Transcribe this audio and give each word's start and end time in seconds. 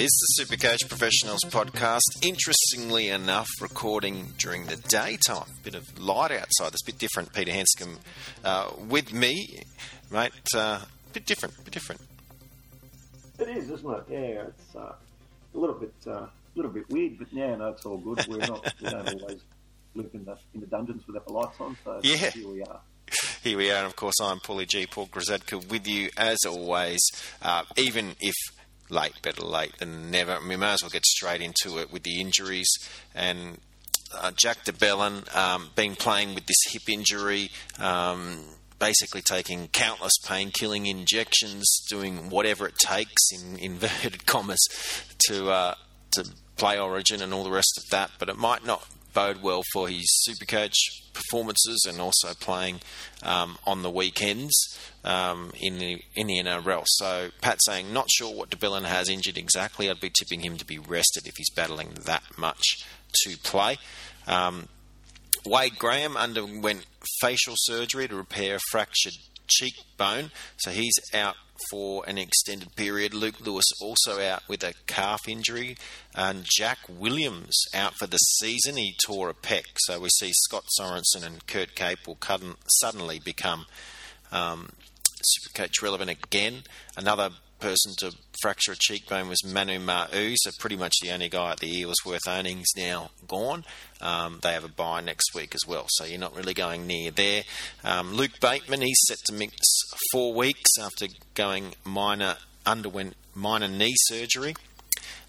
Is 0.00 0.34
the 0.38 0.44
Supercoach 0.44 0.88
Professionals 0.88 1.40
podcast. 1.44 2.00
Interestingly 2.22 3.08
enough, 3.10 3.48
recording 3.60 4.32
during 4.38 4.64
the 4.64 4.76
daytime. 4.76 5.44
Bit 5.62 5.74
of 5.74 5.98
light 6.00 6.30
outside. 6.32 6.68
It's 6.72 6.82
a 6.82 6.86
bit 6.86 6.98
different. 6.98 7.34
Peter 7.34 7.52
Hanscom 7.52 7.98
uh, 8.42 8.70
with 8.88 9.12
me, 9.12 9.60
mate. 10.10 10.32
Uh, 10.56 10.80
bit 11.12 11.26
different. 11.26 11.54
Bit 11.64 11.74
different. 11.74 12.00
It 13.40 13.48
is, 13.48 13.70
isn't 13.70 13.90
it? 13.90 14.04
Yeah, 14.08 14.46
it's 14.48 14.74
uh, 14.74 14.94
a 15.54 15.58
little 15.58 15.74
bit, 15.76 15.92
uh, 16.06 16.12
a 16.12 16.30
little 16.54 16.70
bit 16.70 16.88
weird, 16.88 17.18
but 17.18 17.30
yeah, 17.30 17.56
no, 17.56 17.68
it's 17.68 17.84
all 17.84 17.98
good. 17.98 18.26
We're 18.26 18.38
not, 18.38 18.72
we 18.80 18.88
don't 18.88 19.06
always 19.20 19.42
live 19.94 20.10
in 20.14 20.24
the 20.24 20.38
in 20.54 20.60
the 20.60 20.66
dungeons 20.66 21.06
without 21.06 21.26
the 21.26 21.32
lights 21.34 21.60
on, 21.60 21.76
so 21.84 22.00
Yeah. 22.02 22.30
here 22.30 22.48
we 22.48 22.62
are. 22.62 22.80
Here 23.42 23.58
we 23.58 23.70
are, 23.70 23.76
and 23.78 23.86
of 23.86 23.96
course, 23.96 24.14
I'm 24.22 24.38
Paulie 24.38 24.66
G. 24.66 24.86
Paul 24.86 25.08
Grozadka 25.08 25.68
with 25.68 25.86
you 25.86 26.08
as 26.16 26.38
always. 26.46 27.00
Uh, 27.42 27.64
even 27.76 28.14
if 28.20 28.34
late, 28.90 29.20
better 29.22 29.42
late 29.42 29.78
than 29.78 30.10
never. 30.10 30.38
We 30.46 30.56
may 30.56 30.72
as 30.72 30.82
well 30.82 30.90
get 30.90 31.04
straight 31.04 31.40
into 31.40 31.78
it 31.78 31.92
with 31.92 32.02
the 32.02 32.20
injuries. 32.20 32.68
And 33.14 33.58
uh, 34.14 34.32
Jack 34.36 34.64
de 34.64 34.72
Belin, 34.72 35.24
um, 35.34 35.70
been 35.74 35.96
playing 35.96 36.34
with 36.34 36.46
this 36.46 36.56
hip 36.68 36.88
injury, 36.88 37.50
um, 37.78 38.44
basically 38.78 39.22
taking 39.22 39.68
countless 39.68 40.14
pain 40.26 40.50
killing 40.50 40.86
injections, 40.86 41.66
doing 41.88 42.30
whatever 42.30 42.66
it 42.66 42.76
takes, 42.78 43.30
in 43.32 43.56
inverted 43.60 44.26
commas, 44.26 44.66
to, 45.28 45.50
uh, 45.50 45.74
to 46.12 46.24
play 46.56 46.78
Origin 46.78 47.22
and 47.22 47.32
all 47.32 47.44
the 47.44 47.50
rest 47.50 47.78
of 47.78 47.90
that. 47.90 48.10
But 48.18 48.28
it 48.28 48.36
might 48.36 48.64
not 48.64 48.86
bode 49.12 49.42
well 49.42 49.62
for 49.72 49.88
his 49.88 50.06
Supercoach 50.28 50.76
performances 51.12 51.86
and 51.88 52.00
also 52.00 52.34
playing 52.34 52.80
um, 53.22 53.58
on 53.66 53.82
the 53.82 53.90
weekends 53.90 54.54
um, 55.04 55.52
in 55.60 55.78
the 55.78 56.02
in 56.14 56.26
the 56.26 56.38
NRL. 56.42 56.84
So 56.86 57.30
Pat 57.40 57.58
saying 57.62 57.92
not 57.92 58.08
sure 58.10 58.34
what 58.34 58.50
de 58.50 58.56
Belin 58.56 58.84
has 58.84 59.08
injured 59.08 59.38
exactly. 59.38 59.90
I'd 59.90 60.00
be 60.00 60.10
tipping 60.10 60.40
him 60.40 60.56
to 60.56 60.64
be 60.64 60.78
rested 60.78 61.26
if 61.26 61.34
he's 61.36 61.50
battling 61.50 61.90
that 62.04 62.22
much 62.36 62.62
to 63.24 63.36
play. 63.38 63.78
Um, 64.26 64.68
Wade 65.46 65.78
Graham 65.78 66.16
underwent 66.16 66.86
facial 67.20 67.54
surgery 67.56 68.06
to 68.08 68.14
repair 68.14 68.56
a 68.56 68.60
fractured 68.70 69.14
cheekbone, 69.46 70.30
so 70.58 70.70
he's 70.70 70.94
out 71.14 71.36
for 71.70 72.04
an 72.06 72.18
extended 72.18 72.74
period. 72.76 73.14
Luke 73.14 73.40
Lewis 73.40 73.66
also 73.80 74.20
out 74.20 74.42
with 74.48 74.62
a 74.62 74.74
calf 74.86 75.28
injury, 75.28 75.76
and 76.14 76.46
Jack 76.48 76.78
Williams 76.88 77.56
out 77.74 77.94
for 77.94 78.06
the 78.06 78.18
season. 78.18 78.76
He 78.76 78.94
tore 79.04 79.30
a 79.30 79.34
pec, 79.34 79.64
so 79.76 80.00
we 80.00 80.08
see 80.08 80.32
Scott 80.32 80.64
Sorensen 80.78 81.24
and 81.24 81.46
Kurt 81.46 81.74
Capewell 81.74 82.56
suddenly 82.80 83.18
become 83.18 83.66
um, 84.32 84.70
Supercoach 85.22 85.82
relevant 85.82 86.10
again. 86.10 86.62
Another 86.96 87.30
person 87.60 87.92
to 87.98 88.12
fracture 88.40 88.72
a 88.72 88.76
cheekbone 88.76 89.28
was 89.28 89.44
Manu 89.44 89.78
Ma'u, 89.78 90.34
so 90.36 90.50
pretty 90.58 90.76
much 90.76 90.94
the 91.02 91.10
only 91.10 91.28
guy 91.28 91.52
at 91.52 91.60
the 91.60 91.70
Eels 91.70 91.96
worth 92.04 92.26
owning 92.26 92.60
is 92.60 92.72
now 92.76 93.10
gone. 93.28 93.64
Um, 94.00 94.40
they 94.42 94.52
have 94.52 94.64
a 94.64 94.68
bye 94.68 95.00
next 95.00 95.34
week 95.34 95.54
as 95.54 95.68
well, 95.68 95.86
so 95.88 96.04
you're 96.04 96.18
not 96.18 96.34
really 96.34 96.54
going 96.54 96.86
near 96.86 97.10
there. 97.10 97.42
Um, 97.84 98.14
Luke 98.14 98.40
Bateman, 98.40 98.80
he's 98.80 99.00
set 99.06 99.18
to 99.26 99.32
miss 99.32 99.50
four 100.12 100.32
weeks 100.32 100.70
after 100.80 101.06
going 101.34 101.74
minor, 101.84 102.36
underwent 102.66 103.14
minor 103.34 103.68
knee 103.68 103.94
surgery. 103.96 104.54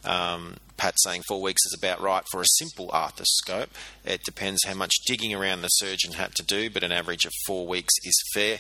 Um, 0.04 0.56
Pat 0.78 0.96
saying 1.04 1.22
four 1.28 1.42
weeks 1.42 1.62
is 1.66 1.78
about 1.78 2.02
right 2.02 2.24
for 2.32 2.42
a 2.42 2.46
simple 2.58 2.88
arthroscope. 2.88 3.68
It 4.04 4.24
depends 4.24 4.62
how 4.66 4.74
much 4.74 4.94
digging 5.06 5.34
around 5.34 5.62
the 5.62 5.68
surgeon 5.68 6.14
had 6.14 6.34
to 6.36 6.44
do, 6.44 6.70
but 6.72 6.84
an 6.84 6.91
average 6.91 7.25
of 7.25 7.31
four 7.46 7.68
weeks 7.68 7.94
is 8.03 8.20
fair. 8.34 8.58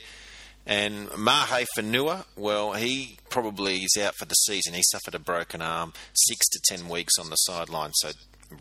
And 0.65 1.09
Mahe 1.17 1.65
Fonua, 1.75 2.25
well, 2.35 2.73
he 2.73 3.17
probably 3.29 3.77
is 3.77 3.97
out 4.01 4.15
for 4.15 4.25
the 4.25 4.35
season. 4.35 4.73
He 4.73 4.83
suffered 4.83 5.15
a 5.15 5.19
broken 5.19 5.61
arm, 5.61 5.93
six 6.13 6.47
to 6.49 6.59
ten 6.63 6.87
weeks 6.87 7.17
on 7.19 7.29
the 7.29 7.35
sideline. 7.35 7.91
So, 7.95 8.11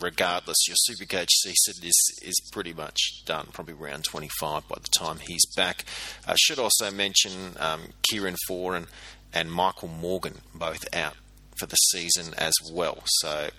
regardless, 0.01 0.57
your 0.67 0.77
Supercoach 0.89 1.29
season 1.31 1.85
is 1.85 2.21
is 2.23 2.41
pretty 2.53 2.73
much 2.73 3.25
done. 3.27 3.49
Probably 3.53 3.75
around 3.75 4.05
25 4.05 4.67
by 4.67 4.77
the 4.83 4.89
time 4.89 5.19
he's 5.21 5.45
back. 5.55 5.85
I 6.27 6.37
should 6.41 6.59
also 6.59 6.91
mention 6.91 7.57
um, 7.59 7.81
Kieran 8.11 8.37
Foran 8.49 8.87
and, 9.33 9.53
Michael 9.53 9.89
Morgan 9.89 10.41
both 10.55 10.85
out 10.95 11.17
for 11.59 11.67
the 11.67 11.77
season 11.77 12.33
as 12.39 12.55
well. 12.73 13.03
So, 13.05 13.51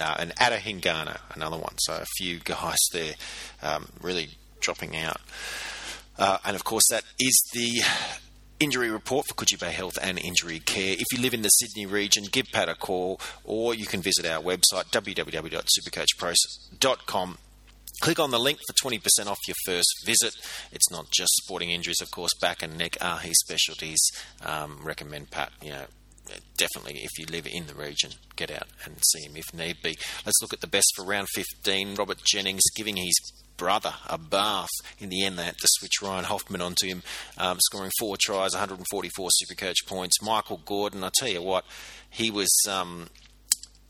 uh, 0.00 0.16
and 0.18 0.32
Ata 0.40 0.56
Hingano, 0.56 1.18
another 1.34 1.58
one. 1.58 1.74
So, 1.78 1.94
a 1.94 2.06
few 2.16 2.38
guys 2.38 2.78
there 2.92 3.14
um, 3.62 3.88
really 4.00 4.30
dropping 4.60 4.96
out. 4.96 5.20
Uh, 6.20 6.38
and 6.44 6.54
of 6.54 6.62
course, 6.64 6.84
that 6.90 7.02
is 7.18 7.42
the 7.54 7.80
injury 8.60 8.90
report 8.90 9.26
for 9.26 9.34
Coogee 9.34 9.70
Health 9.70 9.98
and 10.00 10.18
Injury 10.18 10.60
Care. 10.60 10.92
If 10.92 11.06
you 11.12 11.20
live 11.20 11.32
in 11.32 11.42
the 11.42 11.48
Sydney 11.48 11.86
region, 11.86 12.24
give 12.30 12.46
Pat 12.52 12.68
a 12.68 12.74
call 12.74 13.18
or 13.42 13.74
you 13.74 13.86
can 13.86 14.02
visit 14.02 14.26
our 14.26 14.42
website 14.42 14.90
www.supercoachpros.com. 14.92 17.38
Click 18.02 18.18
on 18.18 18.30
the 18.30 18.38
link 18.38 18.58
for 18.66 18.72
20% 18.74 18.98
off 19.26 19.38
your 19.46 19.56
first 19.66 19.90
visit. 20.04 20.34
It's 20.72 20.90
not 20.90 21.10
just 21.10 21.36
sporting 21.36 21.68
injuries, 21.70 22.00
of 22.00 22.10
course, 22.10 22.32
back 22.40 22.62
and 22.62 22.78
neck 22.78 22.96
are 23.00 23.18
his 23.18 23.38
specialties. 23.40 24.00
Um, 24.44 24.80
recommend 24.82 25.30
Pat, 25.30 25.52
you 25.62 25.70
know, 25.70 25.84
definitely 26.56 27.00
if 27.02 27.10
you 27.18 27.26
live 27.26 27.46
in 27.50 27.66
the 27.66 27.74
region, 27.74 28.12
get 28.36 28.50
out 28.50 28.68
and 28.84 28.96
see 29.04 29.26
him 29.26 29.36
if 29.36 29.52
need 29.54 29.76
be. 29.82 29.96
Let's 30.24 30.40
look 30.42 30.52
at 30.52 30.60
the 30.60 30.66
best 30.66 30.92
for 30.96 31.04
round 31.04 31.28
15. 31.34 31.94
Robert 31.94 32.18
Jennings 32.24 32.62
giving 32.74 32.96
his 32.96 33.14
brother 33.60 33.92
a 34.08 34.16
bath. 34.16 34.70
In 34.98 35.10
the 35.10 35.22
end, 35.22 35.38
they 35.38 35.44
had 35.44 35.58
to 35.58 35.68
switch 35.68 36.00
Ryan 36.02 36.24
Hoffman 36.24 36.62
onto 36.62 36.86
him, 36.86 37.02
um, 37.36 37.58
scoring 37.60 37.92
four 37.98 38.16
tries, 38.18 38.54
144 38.54 39.28
Supercoach 39.28 39.86
points. 39.86 40.22
Michael 40.22 40.62
Gordon, 40.64 41.04
I 41.04 41.10
tell 41.14 41.28
you 41.28 41.42
what, 41.42 41.64
he 42.08 42.30
was. 42.30 42.50
Um, 42.68 43.08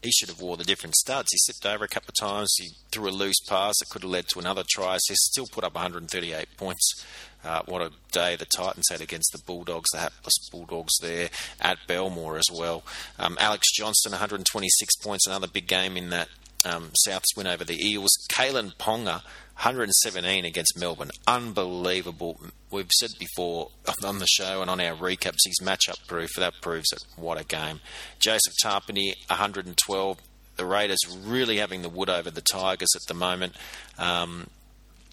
he 0.03 0.10
should 0.10 0.31
have 0.31 0.41
wore 0.41 0.56
the 0.56 0.64
different 0.64 0.97
studs. 0.97 1.28
He 1.31 1.36
slipped 1.38 1.66
over 1.66 1.84
a 1.84 1.88
couple 1.88 2.08
of 2.08 2.28
times. 2.28 2.54
He 2.58 2.70
threw 2.91 3.10
a 3.10 3.12
loose 3.12 3.38
pass 3.47 3.75
that 3.78 3.91
could 3.91 4.03
have 4.03 4.10
led 4.10 4.28
to 4.28 4.38
another 4.38 4.64
try. 4.66 4.97
So 4.97 5.12
he 5.12 5.16
still 5.16 5.47
put 5.53 5.62
up 5.62 5.75
138 5.75 6.56
points. 6.56 7.04
Uh, 7.44 7.60
what 7.66 7.82
a 7.82 7.91
day 8.10 8.34
the 8.34 8.47
Titans 8.47 8.87
had 8.91 9.02
against 9.02 9.31
the 9.32 9.42
Bulldogs, 9.47 9.91
the 9.92 9.98
hapless 9.98 10.48
Bulldogs 10.50 10.97
there 11.02 11.28
at 11.60 11.78
Belmore 11.87 12.38
as 12.38 12.48
well. 12.50 12.82
Um, 13.19 13.37
Alex 13.38 13.70
Johnston, 13.75 14.12
126 14.12 14.97
points, 14.97 15.26
another 15.26 15.47
big 15.47 15.66
game 15.66 15.98
in 15.98 16.08
that 16.08 16.28
um, 16.65 16.91
South's 16.94 17.34
win 17.37 17.47
over 17.47 17.65
the 17.65 17.78
Eels. 17.84 18.10
Kalyn 18.31 18.75
Ponga, 18.76 19.22
117 19.60 20.44
against 20.44 20.78
Melbourne. 20.78 21.10
Unbelievable. 21.26 22.41
We've 22.71 22.91
said 22.98 23.10
before 23.19 23.71
on 24.04 24.19
the 24.19 24.26
show 24.26 24.60
and 24.60 24.70
on 24.70 24.81
our 24.81 24.94
recaps, 24.94 25.38
he's 25.44 25.60
matchup 25.60 26.06
proof. 26.06 26.31
That 26.37 26.54
proves 26.60 26.93
it. 26.93 27.03
What 27.16 27.41
a 27.41 27.44
game. 27.44 27.81
Joseph 28.19 28.54
Tapine, 28.62 29.15
112. 29.28 30.19
The 30.56 30.65
Raiders 30.66 31.00
really 31.25 31.59
having 31.59 31.82
the 31.82 31.88
wood 31.88 32.10
over 32.10 32.31
the 32.31 32.43
Tigers 32.43 32.91
at 32.94 33.03
the 33.09 33.15
moment. 33.15 33.56
Um, 33.99 34.49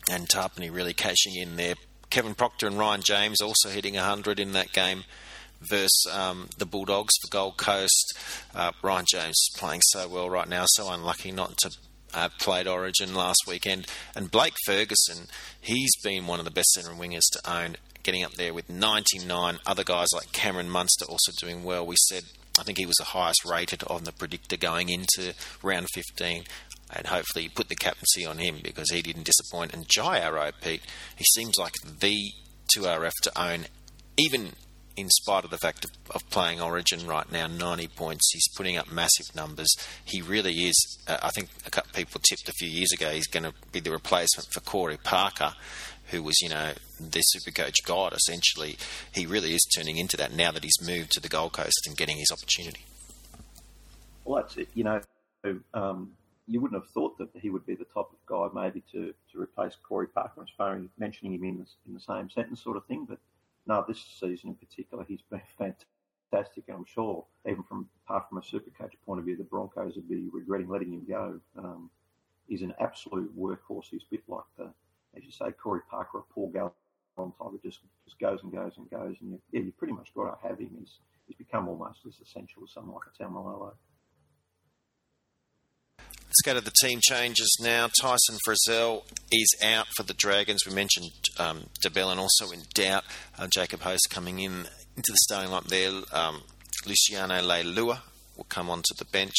and 0.09 0.27
Tapine 0.27 0.73
really 0.73 0.93
cashing 0.93 1.35
in 1.35 1.55
there. 1.55 1.75
Kevin 2.09 2.35
Proctor 2.35 2.67
and 2.67 2.77
Ryan 2.77 3.01
James 3.01 3.41
also 3.41 3.69
hitting 3.69 3.95
100 3.95 4.39
in 4.39 4.53
that 4.53 4.71
game 4.71 5.03
versus 5.61 6.05
um, 6.11 6.49
the 6.57 6.65
Bulldogs 6.65 7.13
for 7.21 7.31
Gold 7.31 7.57
Coast. 7.57 8.17
Uh, 8.55 8.71
Ryan 8.81 9.05
James 9.09 9.29
is 9.29 9.49
playing 9.57 9.81
so 9.89 10.07
well 10.07 10.29
right 10.29 10.47
now, 10.47 10.65
so 10.67 10.89
unlucky 10.89 11.31
not 11.31 11.57
to 11.59 11.71
uh, 12.13 12.29
played 12.39 12.67
Origin 12.67 13.13
last 13.13 13.41
weekend. 13.47 13.87
And 14.15 14.31
Blake 14.31 14.55
Ferguson, 14.65 15.27
he's 15.59 15.95
been 16.03 16.27
one 16.27 16.39
of 16.39 16.45
the 16.45 16.51
best 16.51 16.71
centre 16.71 16.91
wingers 16.91 17.29
to 17.33 17.51
own, 17.51 17.75
getting 18.03 18.23
up 18.23 18.33
there 18.33 18.53
with 18.53 18.69
99. 18.69 19.59
Other 19.65 19.83
guys 19.83 20.07
like 20.13 20.31
Cameron 20.31 20.69
Munster 20.69 21.05
also 21.05 21.31
doing 21.39 21.63
well. 21.63 21.85
We 21.85 21.95
said, 22.07 22.23
I 22.59 22.63
think 22.63 22.77
he 22.77 22.85
was 22.85 22.95
the 22.97 23.05
highest 23.05 23.45
rated 23.45 23.83
on 23.83 24.03
the 24.03 24.11
predictor 24.11 24.57
going 24.57 24.89
into 24.89 25.33
round 25.61 25.87
15. 25.93 26.43
And 26.89 27.07
hopefully 27.07 27.43
you 27.43 27.49
put 27.49 27.67
the 27.67 27.75
captaincy 27.75 28.25
on 28.25 28.37
him 28.37 28.59
because 28.63 28.89
he 28.89 29.01
didn't 29.01 29.25
disappoint. 29.25 29.73
And 29.73 29.87
Jai 29.89 30.19
Arrow, 30.19 30.51
Pete, 30.61 30.81
he 31.15 31.25
seems 31.35 31.57
like 31.57 31.73
the 31.83 32.31
2RF 32.75 33.11
to 33.23 33.41
own, 33.41 33.65
even 34.17 34.53
in 34.97 35.09
spite 35.09 35.45
of 35.45 35.51
the 35.51 35.59
fact 35.59 35.85
of, 35.85 35.91
of, 36.09 36.27
playing 36.31 36.59
Origin 36.59 37.05
right 37.05 37.31
now, 37.31 37.45
90 37.45 37.87
points. 37.89 38.31
He's 38.33 38.47
putting 38.55 38.77
up 38.77 38.91
massive 38.91 39.33
numbers. 39.35 39.73
He 40.03 40.23
really 40.23 40.65
is. 40.65 40.97
Uh, 41.07 41.19
I 41.21 41.29
think 41.29 41.49
a 41.65 41.69
couple 41.69 41.91
people 41.93 42.19
tipped 42.27 42.49
a 42.49 42.53
few 42.53 42.67
years 42.67 42.91
ago 42.91 43.11
he's 43.11 43.27
going 43.27 43.43
to 43.43 43.53
be 43.71 43.79
the 43.79 43.91
replacement 43.91 44.51
for 44.51 44.59
Corey 44.61 44.97
Parker, 44.97 45.53
who 46.07 46.23
was, 46.23 46.41
you 46.41 46.49
know, 46.49 46.73
their 46.99 47.21
Supercoach 47.35 47.85
god, 47.85 48.13
essentially. 48.13 48.77
He 49.13 49.27
really 49.27 49.53
is 49.53 49.65
turning 49.75 49.97
into 49.97 50.17
that 50.17 50.33
now 50.33 50.51
that 50.51 50.63
he's 50.63 50.81
moved 50.81 51.11
to 51.11 51.19
the 51.19 51.29
Gold 51.29 51.53
Coast 51.53 51.85
and 51.85 51.95
getting 51.95 52.17
his 52.17 52.31
opportunity. 52.31 52.81
Well, 54.25 54.41
that's 54.41 54.57
it. 54.57 54.69
You 54.73 54.83
know, 54.83 55.01
um, 55.75 56.13
you 56.47 56.59
wouldn't 56.59 56.81
have 56.81 56.89
thought 56.91 57.17
that 57.19 57.29
he 57.35 57.51
would 57.51 57.65
be 57.65 57.75
the 57.75 57.85
type 57.85 58.07
of 58.09 58.25
guy 58.25 58.47
maybe 58.59 58.83
to, 58.91 59.13
to 59.31 59.41
replace 59.41 59.75
Corey 59.87 60.07
Parker 60.07 60.41
as 60.41 60.49
far 60.57 60.75
as 60.75 60.83
mentioning 60.97 61.33
him 61.33 61.43
in 61.43 61.57
the, 61.59 61.65
in 61.87 61.93
the 61.93 61.99
same 61.99 62.29
sentence 62.29 62.63
sort 62.63 62.77
of 62.77 62.85
thing, 62.85 63.05
but 63.07 63.19
no, 63.67 63.83
this 63.87 64.03
season 64.19 64.49
in 64.49 64.55
particular, 64.55 65.05
he's 65.07 65.21
been 65.29 65.41
fantastic. 65.57 66.63
And 66.67 66.77
I'm 66.77 66.85
sure, 66.85 67.25
even 67.45 67.63
from 67.63 67.87
apart 68.05 68.29
from 68.29 68.37
a 68.37 68.43
super 68.43 68.71
coach 68.71 68.95
point 69.05 69.19
of 69.19 69.25
view, 69.25 69.37
the 69.37 69.43
Broncos 69.43 69.95
would 69.95 70.09
be 70.09 70.27
regretting 70.31 70.69
letting 70.69 70.93
him 70.93 71.05
go. 71.07 71.39
Um, 71.57 71.89
he's 72.47 72.61
an 72.61 72.73
absolute 72.79 73.37
workhorse. 73.37 73.85
He's 73.91 74.03
a 74.03 74.11
bit 74.11 74.23
like 74.27 74.45
the, 74.57 74.71
as 75.15 75.23
you 75.23 75.31
say, 75.31 75.51
Corey 75.51 75.81
Parker 75.89 76.19
or 76.19 76.25
Paul 76.33 76.51
Gallen 76.53 76.71
type. 77.17 77.47
It 77.55 77.63
just 77.63 77.79
just 78.05 78.19
goes 78.19 78.39
and 78.43 78.51
goes 78.51 78.73
and 78.77 78.89
goes, 78.89 79.15
and 79.21 79.31
you, 79.31 79.41
yeah, 79.51 79.61
you 79.61 79.71
pretty 79.71 79.93
much 79.93 80.13
got 80.15 80.39
to 80.41 80.47
have 80.47 80.59
him. 80.59 80.69
He's 80.79 80.99
he's 81.27 81.37
become 81.37 81.67
almost 81.67 81.99
as 82.07 82.19
essential 82.21 82.63
as 82.63 82.71
someone 82.71 82.95
like 82.95 83.07
a 83.07 83.23
Taumalolo. 83.23 83.73
Let's 86.27 86.41
go 86.43 86.53
to 86.53 86.61
the 86.61 86.73
team 86.81 86.99
changes 87.01 87.57
now. 87.61 87.89
Tyson 88.01 88.37
Frizell 88.45 89.03
is 89.31 89.55
out 89.63 89.87
for 89.95 90.03
the 90.03 90.13
Dragons. 90.13 90.65
We 90.67 90.75
mentioned 90.75 91.11
um, 91.39 91.67
de 91.81 91.89
Belin 91.89 92.17
also 92.17 92.51
in 92.51 92.63
doubt. 92.73 93.05
Uh, 93.39 93.47
Jacob 93.47 93.79
Host 93.81 94.09
coming 94.09 94.39
in 94.39 94.67
into 94.97 95.11
the 95.11 95.17
starting 95.23 95.51
line 95.51 95.63
there. 95.67 95.91
Um, 96.11 96.41
Luciano 96.85 97.41
Leilua 97.41 97.99
will 98.35 98.45
come 98.49 98.69
onto 98.69 98.93
the 98.97 99.05
bench. 99.05 99.35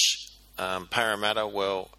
Um, 0.56 0.86
Parramatta, 0.86 1.46
well, 1.46 1.90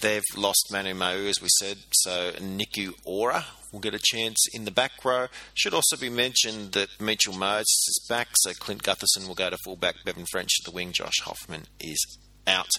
they've 0.00 0.24
lost 0.36 0.70
Manu 0.72 0.92
Ma'u, 0.92 1.28
as 1.28 1.40
we 1.40 1.48
said, 1.58 1.78
so 1.92 2.32
Niku 2.32 2.92
Ora 3.04 3.44
will 3.72 3.80
get 3.80 3.94
a 3.94 4.00
chance 4.02 4.38
in 4.52 4.64
the 4.64 4.70
back 4.70 5.04
row. 5.04 5.28
Should 5.54 5.72
also 5.72 5.96
be 5.96 6.10
mentioned 6.10 6.72
that 6.72 6.88
Mitchell 7.00 7.34
Moses 7.34 7.86
is 7.88 8.06
back, 8.08 8.28
so 8.34 8.52
Clint 8.54 8.82
Gutherson 8.82 9.28
will 9.28 9.36
go 9.36 9.50
to 9.50 9.56
fullback, 9.64 9.96
Bevan 10.04 10.26
French 10.30 10.50
to 10.56 10.70
the 10.70 10.74
wing, 10.74 10.92
Josh 10.92 11.20
Hoffman 11.22 11.66
is 11.78 12.18
out. 12.46 12.70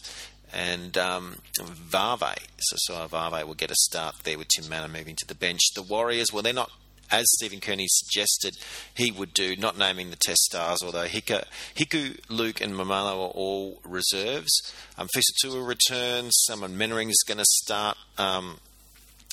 And 0.53 0.97
um, 0.97 1.37
Vave, 1.59 2.35
so 2.57 3.07
Vave 3.07 3.47
will 3.47 3.53
get 3.53 3.71
a 3.71 3.75
start 3.75 4.15
there 4.23 4.37
with 4.37 4.49
Tim 4.49 4.69
Mannah 4.69 4.87
moving 4.87 5.15
to 5.17 5.27
the 5.27 5.35
bench. 5.35 5.61
The 5.75 5.81
Warriors, 5.81 6.33
well, 6.33 6.43
they're 6.43 6.53
not 6.53 6.71
as 7.11 7.25
Stephen 7.33 7.59
Kearney 7.59 7.87
suggested 7.89 8.57
he 8.93 9.11
would 9.11 9.33
do, 9.33 9.55
not 9.55 9.77
naming 9.77 10.09
the 10.09 10.15
test 10.15 10.43
stars, 10.43 10.79
although 10.83 11.05
Hika, 11.05 11.45
Hiku, 11.75 12.17
Luke, 12.29 12.61
and 12.61 12.73
Maumalo 12.73 13.27
are 13.27 13.33
all 13.33 13.81
reserves. 13.83 14.51
Um, 14.97 15.09
Fusitu'a 15.13 15.65
returns. 15.65 16.31
Simon 16.45 16.77
Mannering 16.77 17.09
is 17.09 17.23
going 17.27 17.37
to 17.37 17.45
start 17.45 17.97
um, 18.17 18.59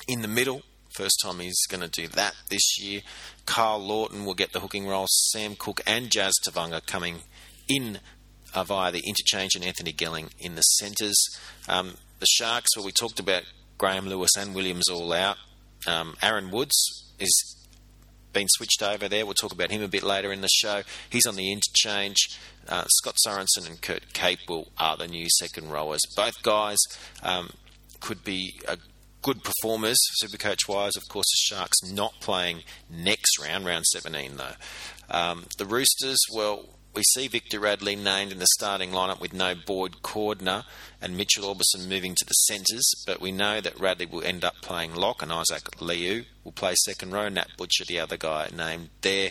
in 0.08 0.22
the 0.22 0.28
middle. 0.28 0.62
First 0.94 1.20
time 1.22 1.38
he's 1.38 1.64
going 1.68 1.88
to 1.88 1.88
do 1.88 2.08
that 2.08 2.34
this 2.50 2.80
year. 2.80 3.02
Karl 3.46 3.78
Lawton 3.78 4.24
will 4.24 4.34
get 4.34 4.52
the 4.52 4.60
hooking 4.60 4.88
role. 4.88 5.06
Sam 5.08 5.54
Cook 5.56 5.80
and 5.86 6.10
Jazz 6.10 6.34
Tevaga 6.44 6.84
coming 6.84 7.20
in 7.68 8.00
uh, 8.54 8.64
via 8.64 8.92
the 8.92 9.02
interchange, 9.06 9.54
and 9.54 9.64
Anthony 9.64 9.92
Gelling 9.92 10.30
in 10.38 10.54
the 10.54 10.62
centres. 10.62 11.16
Um, 11.68 11.94
the 12.20 12.26
Sharks, 12.26 12.76
well, 12.76 12.84
we 12.84 12.92
talked 12.92 13.20
about 13.20 13.44
Graham 13.76 14.08
Lewis 14.08 14.30
and 14.36 14.54
Williams 14.54 14.88
all 14.88 15.12
out. 15.12 15.36
Um, 15.86 16.16
Aaron 16.22 16.50
Woods 16.50 17.14
is 17.18 17.54
been 18.32 18.46
switched 18.50 18.82
over 18.82 19.08
there. 19.08 19.24
We'll 19.24 19.34
talk 19.34 19.52
about 19.52 19.70
him 19.70 19.82
a 19.82 19.88
bit 19.88 20.02
later 20.02 20.32
in 20.32 20.42
the 20.42 20.48
show. 20.48 20.82
He's 21.08 21.26
on 21.26 21.36
the 21.36 21.50
interchange. 21.50 22.38
Uh, 22.68 22.84
Scott 22.88 23.16
Sorensen 23.26 23.66
and 23.66 23.80
Kurt 23.80 24.12
Capewell 24.12 24.68
are 24.78 24.96
the 24.96 25.08
new 25.08 25.26
second 25.38 25.70
rowers. 25.70 26.00
Both 26.14 26.42
guys 26.42 26.78
um, 27.22 27.50
could 28.00 28.22
be 28.24 28.52
good 29.22 29.42
performers, 29.42 29.98
Supercoach 30.22 30.68
wise. 30.68 30.96
Of 30.96 31.08
course, 31.08 31.26
the 31.26 31.54
Sharks 31.54 31.82
not 31.90 32.14
playing 32.20 32.62
next 32.90 33.38
round, 33.42 33.66
round 33.66 33.84
17, 33.86 34.36
though. 34.36 34.54
Um, 35.10 35.46
the 35.56 35.66
Roosters, 35.66 36.18
well, 36.34 36.66
we 36.94 37.02
see 37.14 37.28
Victor 37.28 37.60
Radley 37.60 37.96
named 37.96 38.32
in 38.32 38.38
the 38.38 38.46
starting 38.56 38.90
lineup 38.90 39.20
with 39.20 39.32
no 39.32 39.54
Boyd 39.54 40.02
Cordner 40.02 40.64
and 41.00 41.16
Mitchell 41.16 41.54
Aubusson 41.54 41.88
moving 41.88 42.14
to 42.14 42.24
the 42.24 42.32
centres, 42.32 42.90
but 43.06 43.20
we 43.20 43.30
know 43.30 43.60
that 43.60 43.78
Radley 43.78 44.06
will 44.06 44.24
end 44.24 44.44
up 44.44 44.54
playing 44.62 44.94
lock 44.94 45.22
and 45.22 45.32
Isaac 45.32 45.80
Liu 45.80 46.24
will 46.42 46.52
play 46.52 46.74
second 46.84 47.12
row. 47.12 47.28
Nat 47.28 47.48
Butcher, 47.56 47.84
the 47.86 48.00
other 48.00 48.16
guy 48.16 48.48
named 48.56 48.88
there. 49.02 49.30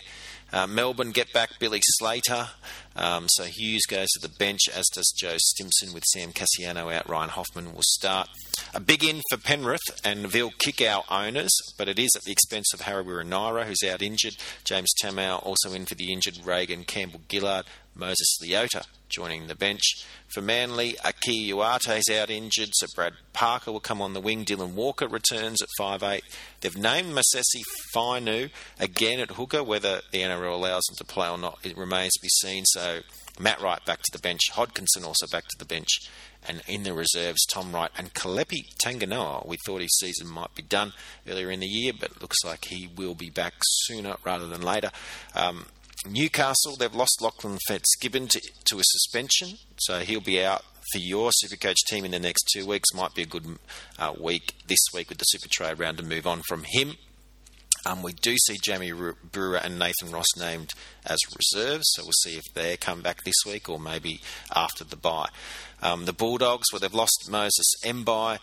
Uh, 0.50 0.66
Melbourne 0.66 1.10
get 1.10 1.32
back 1.34 1.58
Billy 1.58 1.80
Slater. 1.82 2.48
Um, 2.96 3.26
so 3.28 3.44
Hughes 3.44 3.84
goes 3.86 4.08
to 4.12 4.26
the 4.26 4.34
bench, 4.38 4.60
as 4.74 4.86
does 4.94 5.12
Joe 5.16 5.36
Stimson 5.36 5.92
with 5.92 6.04
Sam 6.04 6.32
Kasiano 6.32 6.92
out. 6.92 7.08
Ryan 7.08 7.28
Hoffman 7.30 7.74
will 7.74 7.82
start. 7.82 8.28
A 8.74 8.80
big 8.80 9.04
in 9.04 9.20
for 9.30 9.38
Penrith 9.38 9.80
and 10.04 10.26
they'll 10.26 10.50
kick 10.50 10.80
our 10.80 11.04
owners, 11.10 11.50
but 11.76 11.88
it 11.88 11.98
is 11.98 12.10
at 12.16 12.22
the 12.22 12.32
expense 12.32 12.72
of 12.74 12.82
Harry 12.82 13.04
Naira, 13.04 13.64
who's 13.64 13.82
out 13.88 14.02
injured. 14.02 14.34
James 14.64 14.90
Tamou 15.02 15.44
also 15.44 15.72
in 15.72 15.86
for 15.86 15.94
the 15.94 16.12
injured 16.12 16.38
Reagan 16.44 16.84
Campbell 16.84 17.20
Gillard. 17.28 17.64
Moses 17.94 18.38
Leota 18.42 18.84
joining 19.08 19.46
the 19.46 19.54
bench. 19.54 19.82
For 20.28 20.40
Manly, 20.40 20.96
Aki 21.04 21.50
Uate's 21.50 22.10
out 22.10 22.30
injured, 22.30 22.70
so 22.74 22.86
Brad 22.94 23.14
Parker 23.32 23.72
will 23.72 23.80
come 23.80 24.00
on 24.00 24.12
the 24.12 24.20
wing. 24.20 24.44
Dylan 24.44 24.74
Walker 24.74 25.08
returns 25.08 25.60
at 25.62 25.68
5'8. 25.80 26.20
They've 26.60 26.76
named 26.76 27.14
Masesi 27.14 27.62
Fainu 27.94 28.50
again 28.78 29.20
at 29.20 29.32
hooker. 29.32 29.64
Whether 29.64 30.02
the 30.12 30.20
NRL 30.20 30.54
allows 30.54 30.84
him 30.88 30.96
to 30.98 31.04
play 31.04 31.28
or 31.28 31.38
not, 31.38 31.58
it 31.64 31.76
remains 31.76 32.12
to 32.14 32.22
be 32.22 32.28
seen. 32.28 32.64
So 32.66 33.00
Matt 33.40 33.60
Wright 33.60 33.84
back 33.84 33.98
to 33.98 34.12
the 34.12 34.20
bench. 34.20 34.40
Hodkinson 34.52 35.04
also 35.04 35.26
back 35.30 35.44
to 35.44 35.58
the 35.58 35.64
bench. 35.64 35.88
And 36.46 36.62
in 36.66 36.82
the 36.82 36.94
reserves, 36.94 37.44
Tom 37.46 37.72
Wright 37.72 37.90
and 37.98 38.14
Kelepi 38.14 38.74
Tanginoa. 38.82 39.46
We 39.46 39.56
thought 39.66 39.80
his 39.80 39.98
season 39.98 40.28
might 40.28 40.54
be 40.54 40.62
done 40.62 40.92
earlier 41.28 41.50
in 41.50 41.60
the 41.60 41.66
year, 41.66 41.92
but 41.98 42.22
looks 42.22 42.44
like 42.44 42.66
he 42.66 42.88
will 42.96 43.14
be 43.14 43.30
back 43.30 43.54
sooner 43.60 44.16
rather 44.24 44.46
than 44.46 44.62
later. 44.62 44.90
Um, 45.34 45.66
Newcastle, 46.06 46.76
they've 46.76 46.94
lost 46.94 47.20
Lachlan 47.20 47.58
Fitzgibbon 47.66 48.28
to, 48.28 48.40
to 48.66 48.78
a 48.78 48.82
suspension, 48.84 49.58
so 49.78 49.98
he'll 49.98 50.20
be 50.20 50.42
out 50.42 50.62
for 50.92 50.98
your 50.98 51.30
Supercoach 51.30 51.76
team 51.88 52.04
in 52.04 52.12
the 52.12 52.18
next 52.18 52.44
two 52.54 52.66
weeks. 52.66 52.94
Might 52.94 53.14
be 53.14 53.22
a 53.22 53.26
good 53.26 53.58
uh, 53.98 54.14
week 54.18 54.54
this 54.66 54.78
week 54.94 55.08
with 55.08 55.18
the 55.18 55.24
Super 55.24 55.48
Trade 55.50 55.78
round 55.78 55.98
to 55.98 56.04
move 56.04 56.26
on 56.26 56.42
from 56.48 56.64
him. 56.64 56.94
Um, 57.88 58.02
we 58.02 58.12
do 58.12 58.36
see 58.36 58.58
Jamie 58.62 58.90
Buhrer 58.90 59.64
and 59.64 59.78
Nathan 59.78 60.10
Ross 60.10 60.26
named 60.36 60.74
as 61.06 61.18
reserves, 61.34 61.86
so 61.92 62.02
we'll 62.02 62.12
see 62.22 62.36
if 62.36 62.44
they 62.52 62.76
come 62.76 63.00
back 63.00 63.24
this 63.24 63.46
week 63.46 63.70
or 63.70 63.80
maybe 63.80 64.20
after 64.54 64.84
the 64.84 64.96
bye. 64.96 65.30
Um, 65.80 66.04
the 66.04 66.12
Bulldogs, 66.12 66.66
well, 66.70 66.80
they've 66.80 66.92
lost 66.92 67.28
Moses 67.30 67.72
Mbye 67.82 68.40